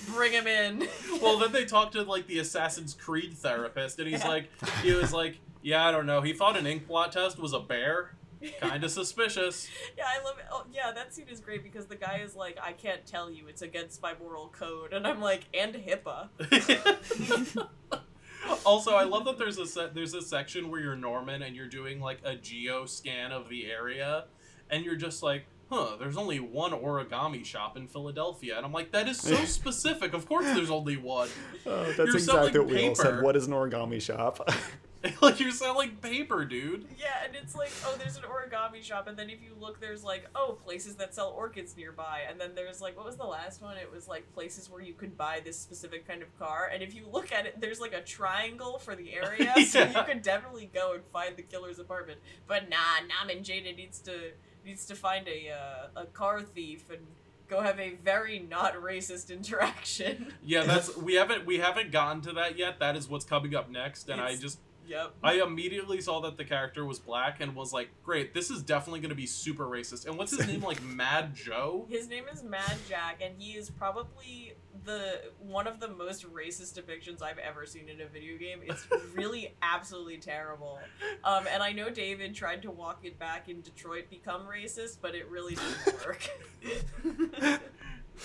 Bring 0.15 0.31
him 0.31 0.47
in." 0.47 0.87
well, 1.21 1.37
then 1.39 1.51
they 1.51 1.65
talked 1.65 1.91
to 1.93 2.03
like 2.03 2.25
the 2.27 2.39
Assassin's 2.39 2.93
Creed 2.93 3.33
therapist, 3.37 3.99
and 3.99 4.07
he's 4.07 4.21
Yeah. 4.21 4.29
like, 4.29 4.49
he 4.81 4.93
was 4.93 5.11
like, 5.11 5.37
yeah, 5.61 5.85
I 5.85 5.91
don't 5.91 6.05
know. 6.05 6.21
He 6.21 6.31
thought 6.31 6.55
an 6.55 6.65
ink 6.65 6.87
blot 6.87 7.11
test 7.11 7.37
was 7.37 7.51
a 7.51 7.59
bear. 7.59 8.15
Kind 8.61 8.85
of 8.85 8.91
suspicious. 9.01 9.67
yeah, 9.97 10.05
I 10.07 10.23
love 10.23 10.37
it. 10.39 10.45
Oh, 10.49 10.63
yeah, 10.71 10.93
that 10.93 11.13
scene 11.13 11.27
is 11.29 11.41
great 11.41 11.63
because 11.63 11.87
the 11.87 11.97
guy 11.97 12.21
is 12.23 12.33
like, 12.33 12.57
"I 12.63 12.71
can't 12.71 13.05
tell 13.05 13.29
you. 13.29 13.47
It's 13.49 13.61
against 13.61 14.01
my 14.01 14.13
moral 14.21 14.47
code," 14.57 14.93
and 14.93 15.05
I'm 15.05 15.19
like, 15.19 15.41
"And 15.53 15.73
HIPAA." 15.75 16.29
also, 18.65 18.93
I 18.95 19.03
love 19.03 19.25
that 19.25 19.37
there's 19.37 19.57
a 19.57 19.65
se- 19.65 19.89
there's 19.93 20.13
a 20.13 20.21
section 20.21 20.69
where 20.69 20.81
you're 20.81 20.95
Norman 20.95 21.41
and 21.41 21.55
you're 21.55 21.67
doing 21.67 21.99
like 21.99 22.19
a 22.23 22.35
geo 22.35 22.85
scan 22.85 23.31
of 23.31 23.49
the 23.49 23.65
area, 23.71 24.25
and 24.69 24.83
you're 24.85 24.95
just 24.95 25.21
like, 25.23 25.45
huh, 25.69 25.95
there's 25.99 26.17
only 26.17 26.39
one 26.39 26.71
origami 26.71 27.45
shop 27.45 27.77
in 27.77 27.87
Philadelphia, 27.87 28.57
and 28.57 28.65
I'm 28.65 28.73
like, 28.73 28.91
that 28.91 29.07
is 29.07 29.19
so 29.19 29.35
specific. 29.45 30.13
Of 30.13 30.27
course, 30.27 30.45
there's 30.45 30.71
only 30.71 30.97
one. 30.97 31.29
Oh, 31.65 31.83
that's 31.85 31.97
You're 31.97 32.15
exactly 32.15 32.59
what 32.59 32.67
we 32.69 32.87
all 32.89 32.95
said. 32.95 33.05
paper. 33.05 33.23
What 33.23 33.35
is 33.35 33.47
an 33.47 33.53
origami 33.53 34.01
shop? 34.01 34.49
like 35.21 35.39
you're 35.39 35.51
selling 35.51 35.91
paper, 35.97 36.43
dude. 36.43 36.85
Yeah, 36.97 37.23
and 37.25 37.35
it's 37.35 37.55
like, 37.55 37.71
oh, 37.85 37.95
there's 37.97 38.17
an 38.17 38.23
origami 38.23 38.83
shop, 38.83 39.07
and 39.07 39.17
then 39.17 39.29
if 39.29 39.41
you 39.41 39.53
look, 39.57 39.79
there's 39.79 40.03
like, 40.03 40.27
oh, 40.35 40.57
places 40.63 40.95
that 40.95 41.15
sell 41.15 41.29
orchids 41.29 41.75
nearby, 41.77 42.21
and 42.29 42.39
then 42.39 42.53
there's 42.53 42.81
like, 42.81 42.97
what 42.97 43.05
was 43.05 43.15
the 43.15 43.25
last 43.25 43.61
one? 43.61 43.77
It 43.77 43.89
was 43.89 44.07
like 44.07 44.31
places 44.33 44.69
where 44.69 44.81
you 44.81 44.93
could 44.93 45.17
buy 45.17 45.41
this 45.43 45.57
specific 45.57 46.05
kind 46.05 46.21
of 46.21 46.37
car, 46.37 46.69
and 46.73 46.83
if 46.83 46.93
you 46.93 47.07
look 47.09 47.31
at 47.31 47.45
it, 47.45 47.61
there's 47.61 47.79
like 47.79 47.93
a 47.93 48.01
triangle 48.01 48.77
for 48.77 48.95
the 48.95 49.13
area, 49.13 49.53
so 49.65 49.83
you 49.83 50.03
could 50.05 50.21
definitely 50.21 50.69
go 50.73 50.93
and 50.93 51.03
find 51.13 51.37
the 51.37 51.43
killer's 51.43 51.79
apartment. 51.79 52.19
But 52.47 52.69
nah, 52.69 52.77
Norman 53.07 53.43
Jayden 53.43 53.77
needs 53.77 53.99
to 54.01 54.31
needs 54.65 54.85
to 54.87 54.95
find 54.95 55.27
a 55.29 55.51
uh, 55.51 56.01
a 56.01 56.05
car 56.07 56.41
thief 56.41 56.89
and 56.89 56.99
go 57.47 57.61
have 57.61 57.79
a 57.79 57.95
very 58.03 58.39
not 58.39 58.75
racist 58.75 59.31
interaction. 59.31 60.33
Yeah, 60.43 60.63
that's 60.63 60.95
we 60.97 61.15
haven't 61.15 61.45
we 61.45 61.59
haven't 61.59 61.91
gotten 61.91 62.21
to 62.23 62.33
that 62.33 62.57
yet. 62.57 62.79
That 62.79 62.95
is 62.95 63.07
what's 63.07 63.25
coming 63.25 63.55
up 63.55 63.69
next, 63.69 64.09
and 64.09 64.21
I 64.21 64.35
just 64.35 64.59
yep. 64.89 65.13
I 65.23 65.33
immediately 65.35 66.01
saw 66.01 66.21
that 66.21 66.37
the 66.37 66.43
character 66.43 66.83
was 66.83 66.99
black 66.99 67.39
and 67.39 67.55
was 67.55 67.71
like, 67.71 67.89
great, 68.03 68.33
this 68.33 68.49
is 68.49 68.63
definitely 68.63 68.99
going 68.99 69.09
to 69.09 69.15
be 69.15 69.25
super 69.25 69.65
racist. 69.65 70.07
And 70.07 70.17
what's 70.17 70.35
his 70.35 70.47
name? 70.47 70.61
Like 70.61 70.83
Mad 70.83 71.35
Joe? 71.35 71.85
His 71.89 72.09
name 72.09 72.25
is 72.31 72.43
Mad 72.43 72.75
Jack, 72.87 73.21
and 73.21 73.35
he 73.37 73.51
is 73.51 73.69
probably 73.69 74.53
the 74.85 75.21
one 75.39 75.67
of 75.67 75.79
the 75.79 75.87
most 75.87 76.31
racist 76.31 76.79
depictions 76.79 77.21
I've 77.21 77.37
ever 77.37 77.65
seen 77.65 77.89
in 77.89 78.01
a 78.01 78.07
video 78.07 78.37
game. 78.37 78.59
It's 78.63 78.85
really 79.15 79.55
absolutely 79.61 80.17
terrible. 80.17 80.79
Um, 81.23 81.45
and 81.51 81.61
I 81.61 81.71
know 81.71 81.89
David 81.89 82.33
tried 82.33 82.61
to 82.63 82.71
walk 82.71 82.99
it 83.03 83.19
back 83.19 83.49
in 83.49 83.61
Detroit 83.61 84.09
become 84.09 84.43
racist, 84.43 84.97
but 85.01 85.15
it 85.15 85.29
really 85.29 85.55
didn't 85.55 86.05
work. 86.05 86.29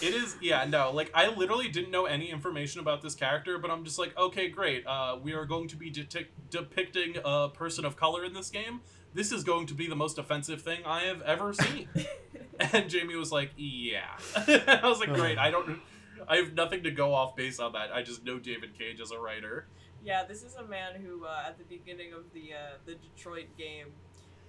It 0.02 0.14
is, 0.14 0.36
yeah, 0.40 0.64
no, 0.64 0.90
like 0.90 1.10
I 1.14 1.28
literally 1.28 1.68
didn't 1.68 1.90
know 1.90 2.06
any 2.06 2.30
information 2.30 2.80
about 2.80 3.00
this 3.02 3.14
character, 3.14 3.58
but 3.58 3.70
I'm 3.70 3.84
just 3.84 3.98
like, 3.98 4.16
okay, 4.18 4.48
great. 4.48 4.86
Uh, 4.86 5.18
we 5.22 5.32
are 5.32 5.44
going 5.44 5.68
to 5.68 5.76
be 5.76 5.90
detic- 5.90 6.28
depicting 6.50 7.16
a 7.24 7.48
person 7.48 7.84
of 7.84 7.96
color 7.96 8.24
in 8.24 8.34
this 8.34 8.50
game. 8.50 8.80
This 9.14 9.30
is 9.30 9.44
going 9.44 9.66
to 9.66 9.74
be 9.74 9.86
the 9.86 9.94
most 9.94 10.18
offensive 10.18 10.62
thing 10.62 10.80
I 10.84 11.02
have 11.02 11.22
ever 11.22 11.52
seen. 11.52 11.88
and 12.72 12.90
Jamie 12.90 13.14
was 13.14 13.30
like, 13.30 13.52
yeah. 13.56 14.18
I 14.36 14.80
was 14.82 14.98
like, 14.98 15.12
great. 15.12 15.38
I 15.38 15.50
don't. 15.50 15.80
I 16.26 16.36
have 16.36 16.54
nothing 16.54 16.82
to 16.84 16.90
go 16.90 17.14
off 17.14 17.36
based 17.36 17.60
on 17.60 17.72
that. 17.72 17.92
I 17.92 18.02
just 18.02 18.24
know 18.24 18.38
David 18.38 18.76
Cage 18.78 19.00
as 19.00 19.10
a 19.10 19.18
writer. 19.18 19.66
Yeah, 20.04 20.24
this 20.24 20.42
is 20.42 20.54
a 20.56 20.64
man 20.64 21.00
who, 21.00 21.24
uh, 21.24 21.44
at 21.46 21.58
the 21.58 21.64
beginning 21.64 22.12
of 22.12 22.24
the 22.32 22.52
uh, 22.54 22.76
the 22.84 22.94
Detroit 22.94 23.46
game, 23.56 23.88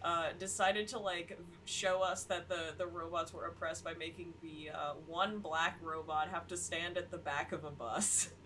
uh, 0.06 0.30
decided 0.38 0.88
to 0.90 1.00
like 1.00 1.38
show 1.66 2.02
us 2.02 2.24
that 2.26 2.48
the 2.48 2.76
the 2.78 2.86
robots 2.86 3.34
were 3.34 3.46
oppressed 3.46 3.84
by 3.84 3.94
making 3.96 4.34
the 4.42 4.70
uh, 4.74 4.94
one 5.08 5.40
black 5.40 5.78
robot 5.82 6.30
have 6.30 6.48
to 6.48 6.56
stand 6.56 6.96
at 6.96 7.10
the 7.10 7.18
back 7.18 7.52
of 7.52 7.64
a 7.64 7.72
bus. 7.72 8.30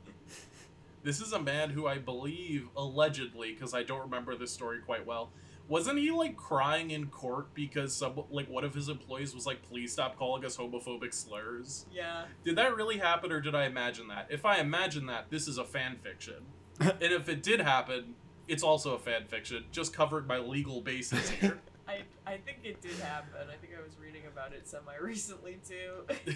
This 1.01 1.21
is 1.21 1.31
a 1.31 1.41
man 1.41 1.69
who 1.69 1.87
I 1.87 1.97
believe, 1.97 2.67
allegedly, 2.75 3.53
because 3.53 3.73
I 3.73 3.83
don't 3.83 4.01
remember 4.01 4.35
this 4.35 4.51
story 4.51 4.79
quite 4.85 5.05
well, 5.05 5.31
wasn't 5.69 5.99
he 5.99 6.11
like 6.11 6.35
crying 6.35 6.91
in 6.91 7.07
court 7.07 7.53
because 7.53 7.95
some 7.95 8.21
like 8.29 8.49
one 8.49 8.65
of 8.65 8.73
his 8.73 8.89
employees 8.89 9.33
was 9.33 9.45
like, 9.45 9.61
"Please 9.61 9.93
stop 9.93 10.17
calling 10.17 10.43
us 10.43 10.57
homophobic 10.57 11.13
slurs"? 11.13 11.85
yeah. 11.89 12.25
Did 12.43 12.57
that 12.57 12.75
really 12.75 12.97
happen, 12.97 13.31
or 13.31 13.39
did 13.39 13.55
I 13.55 13.65
imagine 13.65 14.09
that? 14.09 14.27
If 14.29 14.45
I 14.45 14.57
imagine 14.57 15.05
that, 15.05 15.29
this 15.29 15.47
is 15.47 15.57
a 15.57 15.63
fan 15.63 15.95
fiction, 16.03 16.43
and 16.81 17.01
if 17.01 17.29
it 17.29 17.43
did 17.43 17.61
happen, 17.61 18.15
it's 18.49 18.63
also 18.63 18.95
a 18.95 18.99
fan 18.99 19.25
fiction, 19.27 19.63
just 19.71 19.93
covered 19.93 20.27
my 20.27 20.39
legal 20.39 20.81
basis 20.81 21.29
here. 21.41 21.59
I, 21.87 22.01
I 22.25 22.37
think 22.37 22.59
it 22.63 22.81
did 22.81 22.97
happen. 22.99 23.29
I 23.41 23.55
think 23.57 23.73
I 23.77 23.83
was 23.83 23.97
reading 23.99 24.23
about 24.31 24.53
it 24.53 24.67
semi 24.67 24.95
recently 24.99 25.59
too. 25.67 26.35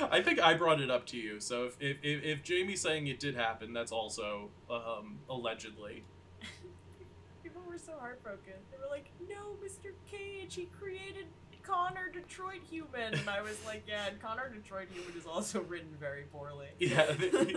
I 0.10 0.22
think 0.22 0.38
I 0.38 0.52
brought 0.52 0.82
it 0.82 0.90
up 0.90 1.06
to 1.06 1.16
you, 1.16 1.40
so 1.40 1.64
if 1.64 1.76
if, 1.80 1.96
if, 2.02 2.22
if 2.22 2.42
Jamie's 2.42 2.80
saying 2.82 3.06
it 3.06 3.18
did 3.18 3.34
happen, 3.34 3.72
that's 3.72 3.90
also 3.92 4.50
um, 4.70 5.18
allegedly. 5.30 6.04
People 7.42 7.62
were 7.66 7.78
so 7.78 7.92
heartbroken. 7.98 8.52
They 8.70 8.76
were 8.78 8.90
like, 8.90 9.10
"No, 9.28 9.56
Mr. 9.64 9.92
Cage, 10.10 10.54
he 10.54 10.68
created 10.78 11.26
Connor 11.68 12.08
Detroit 12.12 12.60
Human," 12.70 13.14
and 13.14 13.28
I 13.28 13.42
was 13.42 13.56
like, 13.66 13.84
"Yeah, 13.86 14.06
and 14.08 14.20
Connor 14.20 14.48
Detroit 14.48 14.88
Human 14.92 15.12
is 15.18 15.26
also 15.26 15.60
written 15.62 15.90
very 16.00 16.22
poorly." 16.32 16.68
Yeah, 16.78 17.12
he, 17.12 17.56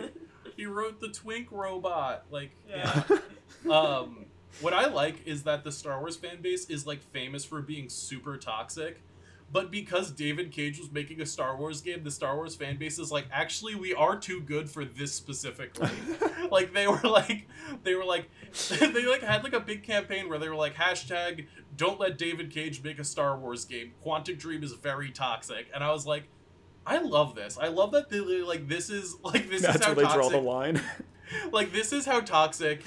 he 0.58 0.66
wrote 0.66 1.00
the 1.00 1.10
Twink 1.10 1.52
robot. 1.52 2.26
Like, 2.32 2.52
Yeah. 2.70 3.04
yeah. 3.10 3.18
Um, 3.72 4.26
what 4.60 4.74
I 4.74 4.88
like 4.88 5.26
is 5.28 5.44
that 5.44 5.64
the 5.64 5.72
Star 5.72 6.00
Wars 6.00 6.18
fan 6.18 6.42
base 6.42 6.66
is 6.70 6.86
like 6.88 7.02
famous 7.02 7.46
for 7.46 7.62
being 7.62 7.90
super 7.90 8.38
toxic. 8.38 9.02
But 9.54 9.70
because 9.70 10.12
David 10.12 10.52
Cage 10.54 10.80
was 10.80 10.92
making 10.92 11.20
a 11.20 11.26
Star 11.26 11.58
Wars 11.58 11.82
game, 11.82 12.04
the 12.06 12.12
Star 12.12 12.38
Wars 12.38 12.56
fan 12.56 12.78
base 12.78 12.98
is 12.98 13.12
like, 13.12 13.26
actually, 13.34 13.76
we 13.76 13.94
are 13.94 14.18
too 14.18 14.40
good 14.40 14.70
for 14.70 14.86
this 14.86 15.14
specifically. 15.14 15.90
like 16.52 16.74
they 16.74 16.88
were 16.88 17.02
like, 17.04 17.48
they 17.84 17.94
were 17.96 18.06
like, 18.06 18.30
they 18.70 19.06
like 19.06 19.22
had 19.22 19.44
like 19.44 19.52
a 19.54 19.60
big 19.60 19.84
campaign 19.84 20.30
where 20.30 20.40
they 20.40 20.48
were 20.48 20.56
like, 20.56 20.76
hashtag 20.76 21.48
Don't 21.78 22.00
let 22.00 22.18
David 22.18 22.52
Cage 22.52 22.84
make 22.84 23.00
a 23.00 23.04
Star 23.04 23.38
Wars 23.38 23.66
game. 23.66 23.94
Quantic 24.06 24.38
Dream 24.38 24.64
is 24.64 24.74
very 24.74 25.12
toxic, 25.12 25.68
and 25.74 25.84
I 25.84 25.92
was 25.92 26.06
like, 26.06 26.24
I 26.86 27.00
love 27.00 27.36
this. 27.36 27.58
I 27.60 27.68
love 27.68 27.92
that 27.92 28.10
they 28.10 28.20
like 28.20 28.68
this 28.68 28.90
is 28.90 29.16
like 29.24 29.50
this 29.50 29.62
That's 29.62 29.78
is 29.78 29.86
how 29.86 29.94
where 29.94 29.96
they 29.96 30.02
toxic 30.04 30.22
draw 30.22 30.30
the 30.30 30.46
line. 30.46 30.82
like 31.52 31.72
this 31.72 31.94
is 31.94 32.06
how 32.06 32.22
toxic 32.22 32.84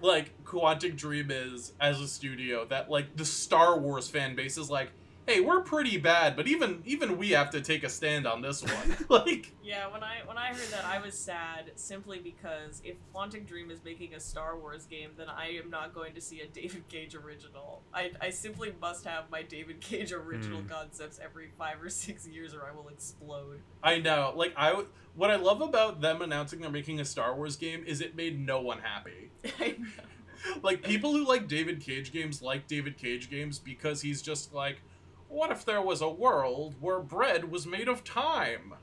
like 0.00 0.44
Quantic 0.44 0.96
Dream 0.96 1.30
is 1.30 1.72
as 1.80 2.00
a 2.00 2.08
studio 2.08 2.64
that 2.66 2.90
like 2.90 3.16
the 3.16 3.24
Star 3.24 3.78
Wars 3.78 4.08
fan 4.08 4.34
base 4.34 4.58
is 4.58 4.70
like, 4.70 4.90
hey, 5.26 5.40
we're 5.40 5.62
pretty 5.62 5.96
bad, 5.96 6.36
but 6.36 6.46
even 6.46 6.82
even 6.84 7.16
we 7.18 7.30
have 7.30 7.50
to 7.50 7.60
take 7.60 7.82
a 7.84 7.88
stand 7.88 8.26
on 8.26 8.42
this 8.42 8.62
one. 8.62 8.96
like 9.08 9.52
Yeah, 9.62 9.90
when 9.92 10.02
I 10.02 10.18
when 10.26 10.36
I 10.38 10.48
heard 10.48 10.70
that, 10.70 10.84
I 10.84 11.00
was 11.00 11.16
sad 11.18 11.72
simply 11.76 12.18
because 12.18 12.80
if 12.84 12.96
Quantic 13.14 13.46
Dream 13.46 13.70
is 13.70 13.82
making 13.84 14.14
a 14.14 14.20
Star 14.20 14.58
Wars 14.58 14.84
game, 14.86 15.10
then 15.16 15.28
I 15.28 15.52
am 15.62 15.70
not 15.70 15.94
going 15.94 16.14
to 16.14 16.20
see 16.20 16.40
a 16.40 16.46
David 16.46 16.86
Cage 16.88 17.14
original. 17.14 17.82
I, 17.92 18.10
I 18.20 18.30
simply 18.30 18.72
must 18.80 19.04
have 19.04 19.30
my 19.30 19.42
David 19.42 19.80
Cage 19.80 20.12
original 20.12 20.60
Hmm. 20.60 20.68
concepts 20.68 21.18
every 21.22 21.48
five 21.58 21.82
or 21.82 21.88
six 21.88 22.26
years, 22.26 22.54
or 22.54 22.64
I 22.64 22.74
will 22.74 22.88
explode. 22.88 23.60
I 23.82 23.98
know, 23.98 24.32
like 24.36 24.52
I 24.56 24.70
w- 24.70 24.88
what 25.14 25.30
I 25.30 25.36
love 25.36 25.60
about 25.60 26.00
them 26.00 26.22
announcing 26.22 26.60
they're 26.60 26.70
making 26.70 27.00
a 27.00 27.04
Star 27.04 27.34
Wars 27.34 27.56
game 27.56 27.84
is 27.86 28.00
it 28.00 28.16
made 28.16 28.38
no 28.44 28.60
one 28.60 28.78
happy. 28.80 29.30
I 29.60 29.76
know. 29.78 30.60
like 30.62 30.82
people 30.82 31.12
who 31.12 31.26
like 31.26 31.48
David 31.48 31.80
Cage 31.80 32.12
games 32.12 32.42
like 32.42 32.66
David 32.66 32.98
Cage 32.98 33.30
games 33.30 33.58
because 33.58 34.02
he's 34.02 34.20
just 34.20 34.52
like, 34.52 34.82
what 35.34 35.50
if 35.50 35.64
there 35.64 35.82
was 35.82 36.00
a 36.00 36.08
world 36.08 36.74
where 36.80 37.00
bread 37.00 37.50
was 37.50 37.66
made 37.66 37.88
of 37.88 38.04
time? 38.04 38.74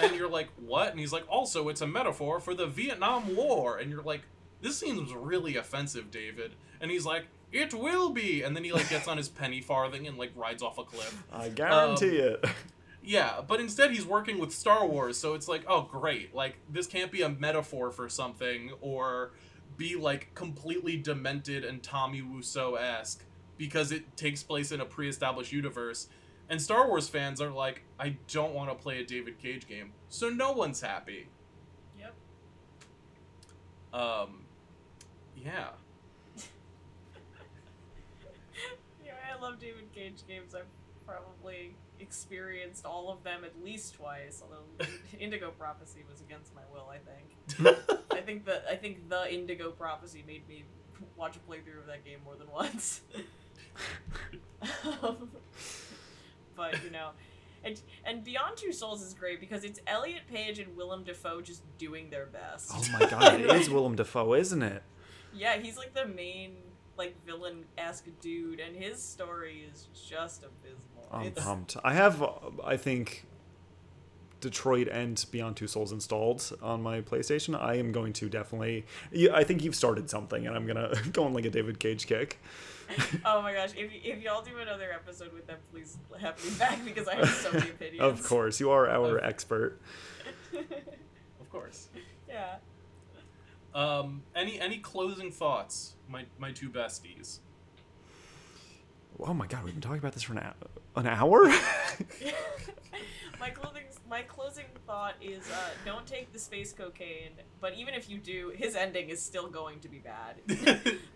and 0.00 0.14
you're 0.14 0.28
like, 0.30 0.48
what? 0.66 0.90
And 0.90 1.00
he's 1.00 1.12
like, 1.12 1.24
also, 1.28 1.68
it's 1.68 1.80
a 1.80 1.86
metaphor 1.86 2.38
for 2.40 2.54
the 2.54 2.66
Vietnam 2.66 3.34
War. 3.34 3.78
And 3.78 3.90
you're 3.90 4.02
like, 4.02 4.22
this 4.60 4.78
seems 4.78 5.12
really 5.12 5.56
offensive, 5.56 6.10
David. 6.10 6.54
And 6.80 6.90
he's 6.90 7.04
like, 7.04 7.26
it 7.52 7.74
will 7.74 8.10
be. 8.10 8.42
And 8.42 8.54
then 8.54 8.64
he 8.64 8.72
like 8.72 8.88
gets 8.90 9.08
on 9.08 9.16
his 9.16 9.28
penny 9.28 9.60
farthing 9.60 10.06
and 10.06 10.16
like 10.18 10.30
rides 10.36 10.62
off 10.62 10.78
a 10.78 10.84
cliff. 10.84 11.22
I 11.32 11.48
guarantee 11.48 12.20
Um, 12.22 12.26
it. 12.42 12.44
Yeah, 13.08 13.40
but 13.46 13.60
instead 13.60 13.92
he's 13.92 14.04
working 14.04 14.38
with 14.38 14.50
Star 14.52 14.84
Wars, 14.84 15.16
so 15.16 15.34
it's 15.34 15.46
like, 15.46 15.62
oh 15.68 15.82
great, 15.82 16.34
like 16.34 16.56
this 16.68 16.88
can't 16.88 17.12
be 17.12 17.22
a 17.22 17.28
metaphor 17.28 17.92
for 17.92 18.08
something 18.08 18.72
or 18.80 19.30
be 19.76 19.94
like 19.94 20.34
completely 20.34 20.96
demented 20.96 21.64
and 21.64 21.80
Tommy 21.84 22.20
Wiseau 22.20 22.76
esque 22.76 23.22
because 23.56 23.92
it 23.92 24.16
takes 24.16 24.42
place 24.42 24.72
in 24.72 24.80
a 24.80 24.84
pre-established 24.84 25.52
universe. 25.52 26.08
And 26.48 26.60
Star 26.62 26.86
Wars 26.86 27.08
fans 27.08 27.40
are 27.40 27.50
like, 27.50 27.82
I 27.98 28.16
don't 28.30 28.54
want 28.54 28.70
to 28.70 28.76
play 28.76 29.00
a 29.00 29.04
David 29.04 29.38
Cage 29.38 29.66
game, 29.66 29.92
so 30.08 30.28
no 30.28 30.52
one's 30.52 30.80
happy. 30.80 31.28
Yep. 31.98 32.14
Um, 33.92 34.44
yeah. 35.36 35.68
Anyway, 39.00 39.18
I 39.32 39.40
love 39.40 39.60
David 39.60 39.92
Cage 39.94 40.22
games. 40.26 40.54
I've 40.54 40.64
probably 41.06 41.76
experienced 42.00 42.84
all 42.84 43.10
of 43.10 43.22
them 43.22 43.44
at 43.44 43.52
least 43.64 43.94
twice. 43.94 44.42
Although 44.42 44.86
Indigo 45.18 45.50
Prophecy 45.50 46.00
was 46.10 46.20
against 46.20 46.54
my 46.54 46.62
will, 46.72 46.90
I 46.90 46.98
think. 46.98 47.88
I 48.12 48.20
think 48.20 48.44
that 48.46 48.64
I 48.70 48.76
think 48.76 49.08
the 49.08 49.32
Indigo 49.32 49.70
Prophecy 49.70 50.24
made 50.26 50.48
me 50.48 50.64
watch 51.16 51.36
a 51.36 51.38
playthrough 51.50 51.80
of 51.80 51.86
that 51.86 52.04
game 52.04 52.18
more 52.24 52.34
than 52.36 52.50
once. 52.50 53.02
Um, 55.02 55.28
but 56.56 56.82
you 56.84 56.90
know, 56.90 57.10
and 57.64 57.80
and 58.04 58.24
Beyond 58.24 58.56
Two 58.56 58.72
Souls 58.72 59.02
is 59.02 59.14
great 59.14 59.40
because 59.40 59.64
it's 59.64 59.80
Elliot 59.86 60.22
Page 60.32 60.58
and 60.58 60.76
Willem 60.76 61.04
Dafoe 61.04 61.40
just 61.40 61.62
doing 61.78 62.10
their 62.10 62.26
best. 62.26 62.70
Oh 62.72 62.84
my 62.92 63.06
god, 63.06 63.40
it 63.40 63.50
is 63.50 63.68
Willem 63.68 63.96
Dafoe, 63.96 64.34
isn't 64.34 64.62
it? 64.62 64.82
Yeah, 65.34 65.58
he's 65.58 65.76
like 65.76 65.94
the 65.94 66.06
main 66.06 66.56
like 66.96 67.14
villain 67.26 67.64
esque 67.76 68.06
dude, 68.20 68.60
and 68.60 68.74
his 68.74 69.02
story 69.02 69.66
is 69.70 69.88
just 70.08 70.44
abysmal. 70.44 71.08
I'm 71.12 71.26
it's, 71.28 71.42
pumped. 71.42 71.76
I 71.84 71.94
have, 71.94 72.22
uh, 72.22 72.30
I 72.64 72.76
think, 72.76 73.26
Detroit 74.40 74.88
and 74.88 75.24
Beyond 75.30 75.56
Two 75.56 75.66
Souls 75.66 75.92
installed 75.92 76.56
on 76.62 76.82
my 76.82 77.00
PlayStation. 77.00 77.60
I 77.60 77.74
am 77.74 77.92
going 77.92 78.12
to 78.14 78.28
definitely. 78.28 78.86
I 79.32 79.44
think 79.44 79.62
you've 79.62 79.76
started 79.76 80.08
something, 80.10 80.46
and 80.46 80.56
I'm 80.56 80.66
gonna 80.66 80.92
go 81.12 81.24
on 81.24 81.34
like 81.34 81.44
a 81.44 81.50
David 81.50 81.78
Cage 81.78 82.06
kick. 82.06 82.40
oh 83.24 83.42
my 83.42 83.52
gosh, 83.52 83.70
if, 83.76 83.90
if 83.92 84.22
y'all 84.22 84.42
do 84.42 84.58
another 84.58 84.92
episode 84.92 85.32
with 85.32 85.46
them, 85.46 85.58
please 85.72 85.98
have 86.20 86.42
me 86.44 86.50
back 86.58 86.84
because 86.84 87.08
I 87.08 87.16
have 87.16 87.28
so 87.30 87.52
many 87.52 87.70
opinions. 87.76 88.00
Of 88.00 88.22
course, 88.26 88.60
you 88.60 88.70
are 88.70 88.88
our 88.88 89.16
Of- 89.18 89.24
expert. 89.24 89.80
Of 91.40 91.50
course. 91.50 91.88
yeah. 92.28 92.56
Um, 93.74 94.22
any 94.34 94.60
any 94.60 94.78
closing 94.78 95.30
thoughts, 95.30 95.94
my 96.08 96.24
my 96.38 96.52
two 96.52 96.68
besties? 96.70 97.38
Oh 99.20 99.32
my 99.34 99.46
god, 99.46 99.64
we've 99.64 99.72
been 99.74 99.80
talking 99.80 99.98
about 99.98 100.12
this 100.12 100.22
for 100.22 100.32
an, 100.34 100.40
an 100.96 101.06
hour. 101.06 101.46
my 103.40 103.50
clothing, 103.50 103.84
my 104.08 104.22
closing 104.22 104.64
thought 104.86 105.14
is 105.20 105.48
uh, 105.50 105.70
don't 105.84 106.06
take 106.06 106.32
the 106.32 106.38
space 106.38 106.72
cocaine. 106.72 107.30
But 107.60 107.74
even 107.74 107.94
if 107.94 108.08
you 108.08 108.18
do, 108.18 108.52
his 108.54 108.76
ending 108.76 109.08
is 109.10 109.20
still 109.22 109.48
going 109.48 109.80
to 109.80 109.88
be 109.88 109.98
bad. 109.98 110.36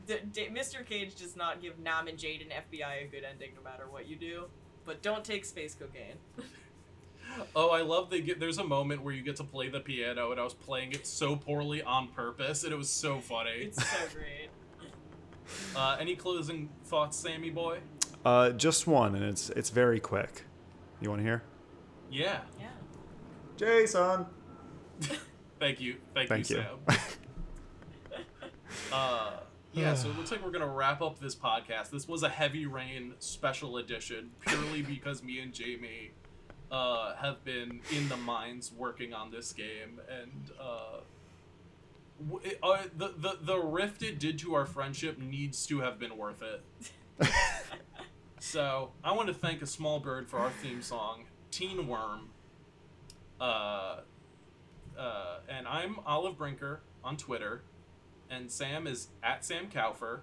D- 0.07 0.17
D- 0.33 0.49
Mr. 0.53 0.85
Cage 0.85 1.15
does 1.15 1.37
not 1.37 1.63
give 1.63 1.79
Norman 1.79 2.17
Jayden 2.17 2.49
FBI 2.51 3.05
a 3.05 3.09
good 3.09 3.25
ending 3.25 3.51
no 3.55 3.63
matter 3.63 3.87
what 3.89 4.09
you 4.09 4.17
do. 4.17 4.45
But 4.85 5.03
don't 5.03 5.25
take 5.25 5.45
space 5.45 5.75
cocaine. 5.75 6.17
Oh, 7.55 7.71
I 7.71 7.83
love 7.83 8.11
the. 8.11 8.35
There's 8.35 8.59
a 8.59 8.65
moment 8.65 9.03
where 9.05 9.15
you 9.15 9.23
get 9.23 9.37
to 9.37 9.45
play 9.45 9.69
the 9.69 9.79
piano, 9.79 10.33
and 10.33 10.41
I 10.41 10.43
was 10.45 10.55
playing 10.55 10.93
it 10.93 11.07
so 11.07 11.37
poorly 11.37 11.81
on 11.83 12.09
purpose, 12.09 12.65
and 12.65 12.73
it 12.73 12.77
was 12.77 12.91
so 12.91 13.21
funny. 13.21 13.51
It's 13.51 13.89
so 13.89 13.99
great. 14.15 14.49
Uh, 15.77 15.97
any 16.01 16.17
closing 16.17 16.69
thoughts, 16.87 17.17
Sammy 17.17 17.51
boy? 17.51 17.79
uh, 18.25 18.51
just 18.51 18.89
one, 18.89 19.15
and 19.15 19.25
it's 19.25 19.49
it's 19.51 19.71
very 19.71 20.01
quick. 20.01 20.43
You 21.01 21.09
want 21.11 21.21
to 21.21 21.25
hear? 21.25 21.43
Yeah. 22.11 22.41
Yeah. 22.59 22.70
Jason. 23.61 24.25
Thank 25.59 25.81
you. 25.83 25.97
Thank, 26.15 26.31
Thank 26.31 26.49
you, 26.49 26.57
you. 26.57 26.65
Sam. 26.89 26.99
uh, 28.91 29.33
yeah, 29.75 29.93
so 29.93 30.09
it 30.09 30.17
looks 30.17 30.31
like 30.31 30.43
we're 30.43 30.51
gonna 30.51 30.67
wrap 30.67 31.03
up 31.03 31.21
this 31.21 31.35
podcast. 31.35 31.91
This 31.91 32.09
was 32.09 32.23
a 32.23 32.31
heavy 32.31 32.65
rain 32.65 33.13
special 33.19 33.77
edition, 33.77 34.31
purely 34.47 34.81
because 34.95 35.23
me 35.23 35.41
and 35.41 35.53
Jamie 35.53 36.13
uh, 36.73 37.15
have 37.17 37.45
been 37.45 37.83
in 37.95 38.09
the 38.09 38.17
mines 38.17 38.73
working 38.75 39.13
on 39.13 39.31
this 39.31 39.53
game, 39.53 40.01
and 40.11 40.51
uh, 40.59 41.01
w- 42.31 42.41
it- 42.51 42.59
uh, 42.63 42.79
the 42.97 43.09
the 43.19 43.37
the 43.43 43.59
rift 43.59 44.03
it 44.03 44.19
did 44.19 44.39
to 44.39 44.55
our 44.55 44.65
friendship 44.65 45.19
needs 45.19 45.67
to 45.67 45.81
have 45.81 45.99
been 45.99 46.17
worth 46.17 46.41
it. 46.41 46.63
so 48.41 48.93
I 49.05 49.13
want 49.13 49.29
to 49.29 49.35
thank 49.35 49.61
a 49.61 49.67
small 49.67 50.01
bird 50.01 50.31
for 50.31 50.39
our 50.39 50.51
theme 50.51 50.81
song, 50.81 51.25
Teen 51.51 51.87
Worm. 51.87 52.31
Uh, 53.41 54.01
uh, 54.99 55.39
and 55.49 55.67
I'm 55.67 55.97
Olive 56.07 56.37
Brinker 56.37 56.83
on 57.03 57.17
Twitter, 57.17 57.63
and 58.31 58.51
Sam 58.51 58.87
is 58.87 59.09
at 59.23 59.45
Sam 59.45 59.69
Cowfur, 59.69 60.21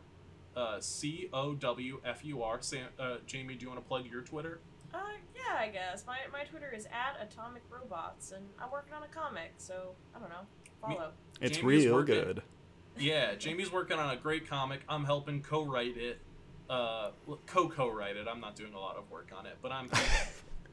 uh, 0.56 0.80
C 0.80 1.28
O 1.34 1.56
W 1.56 2.00
F 2.06 2.24
U 2.24 2.44
R. 2.44 2.62
Sam, 2.62 2.88
uh, 3.00 3.16
Jamie, 3.26 3.56
do 3.56 3.64
you 3.64 3.70
want 3.70 3.82
to 3.82 3.88
plug 3.88 4.06
your 4.06 4.22
Twitter? 4.22 4.60
Uh, 4.94 5.00
yeah, 5.36 5.58
I 5.60 5.70
guess. 5.70 6.06
My, 6.06 6.18
my 6.32 6.44
Twitter 6.44 6.72
is 6.76 6.86
at 6.86 7.18
Atomic 7.22 7.64
Robots, 7.72 8.32
and 8.32 8.46
I'm 8.62 8.70
working 8.72 8.94
on 8.94 9.02
a 9.04 9.08
comic, 9.08 9.54
so 9.58 9.96
I 10.16 10.20
don't 10.20 10.30
know. 10.30 10.46
Follow. 10.82 11.12
It's 11.42 11.58
Jamie's 11.58 11.86
real 11.86 11.96
working. 11.96 12.16
good. 12.16 12.44
Yeah, 13.00 13.34
Jamie's 13.36 13.72
working 13.72 13.98
on 13.98 14.12
a 14.12 14.18
great 14.18 14.48
comic. 14.48 14.82
I'm 14.88 15.06
helping 15.06 15.42
co-write 15.42 15.98
it, 15.98 16.20
uh, 16.70 17.12
co-co-write 17.48 18.16
it. 18.16 18.28
I'm 18.28 18.40
not 18.40 18.56
doing 18.56 18.74
a 18.74 18.80
lot 18.80 18.96
of 18.96 19.10
work 19.10 19.32
on 19.36 19.48
it, 19.48 19.58
but 19.62 19.72
I'm. 19.72 19.90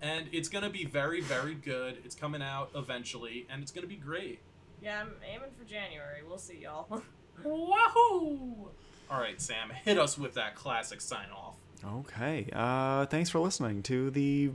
and 0.01 0.27
it's 0.33 0.49
gonna 0.49 0.71
be 0.71 0.85
very, 0.85 1.21
very 1.21 1.55
good. 1.55 1.99
It's 2.05 2.15
coming 2.15 2.43
out 2.43 2.71
eventually, 2.75 3.47
and 3.51 3.63
it's 3.63 3.73
gonna 3.73 3.87
be 3.87 3.97
great. 3.97 4.41
Yeah, 4.83 5.01
I'm 5.01 5.13
aiming 5.27 5.51
for 5.59 5.65
January. 5.65 6.21
We'll 6.27 6.39
see, 6.39 6.61
y'all. 6.63 6.87
Wahoo! 7.45 8.71
All 9.11 9.21
right, 9.21 9.41
Sam, 9.41 9.71
hit 9.71 9.99
us 9.99 10.19
with 10.19 10.35
that 10.35 10.55
classic 10.55 11.01
sign 11.01 11.29
off. 11.35 11.55
Okay. 11.85 12.49
Uh, 12.53 13.07
thanks 13.07 13.29
for 13.29 13.39
listening 13.41 13.83
to 13.85 14.11
the 14.11 14.51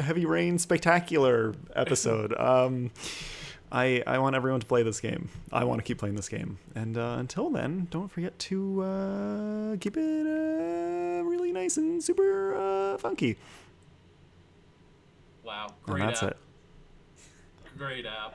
Heavy 0.00 0.26
Rain 0.26 0.58
Spectacular 0.58 1.54
episode. 1.74 2.34
um, 2.38 2.90
I 3.70 4.02
I 4.06 4.18
want 4.18 4.36
everyone 4.36 4.60
to 4.60 4.66
play 4.66 4.82
this 4.82 5.00
game. 5.00 5.28
I 5.52 5.64
want 5.64 5.80
to 5.80 5.84
keep 5.84 5.98
playing 5.98 6.16
this 6.16 6.28
game. 6.28 6.58
And 6.74 6.96
uh, 6.96 7.16
until 7.18 7.50
then, 7.50 7.88
don't 7.90 8.10
forget 8.10 8.38
to 8.40 8.82
uh, 8.82 9.76
keep 9.76 9.96
it 9.96 10.26
uh, 10.26 11.22
really 11.24 11.52
nice 11.52 11.76
and 11.76 12.02
super 12.02 12.54
uh, 12.56 12.98
funky. 12.98 13.36
Wow, 15.44 15.74
And 15.86 16.00
that's 16.00 16.22
app. 16.22 16.30
it. 16.30 16.36
Great 17.76 18.06
app. 18.06 18.34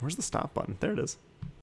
Where's 0.00 0.16
the 0.16 0.22
stop 0.22 0.52
button? 0.54 0.76
There 0.80 0.92
it 0.92 0.98
is. 0.98 1.16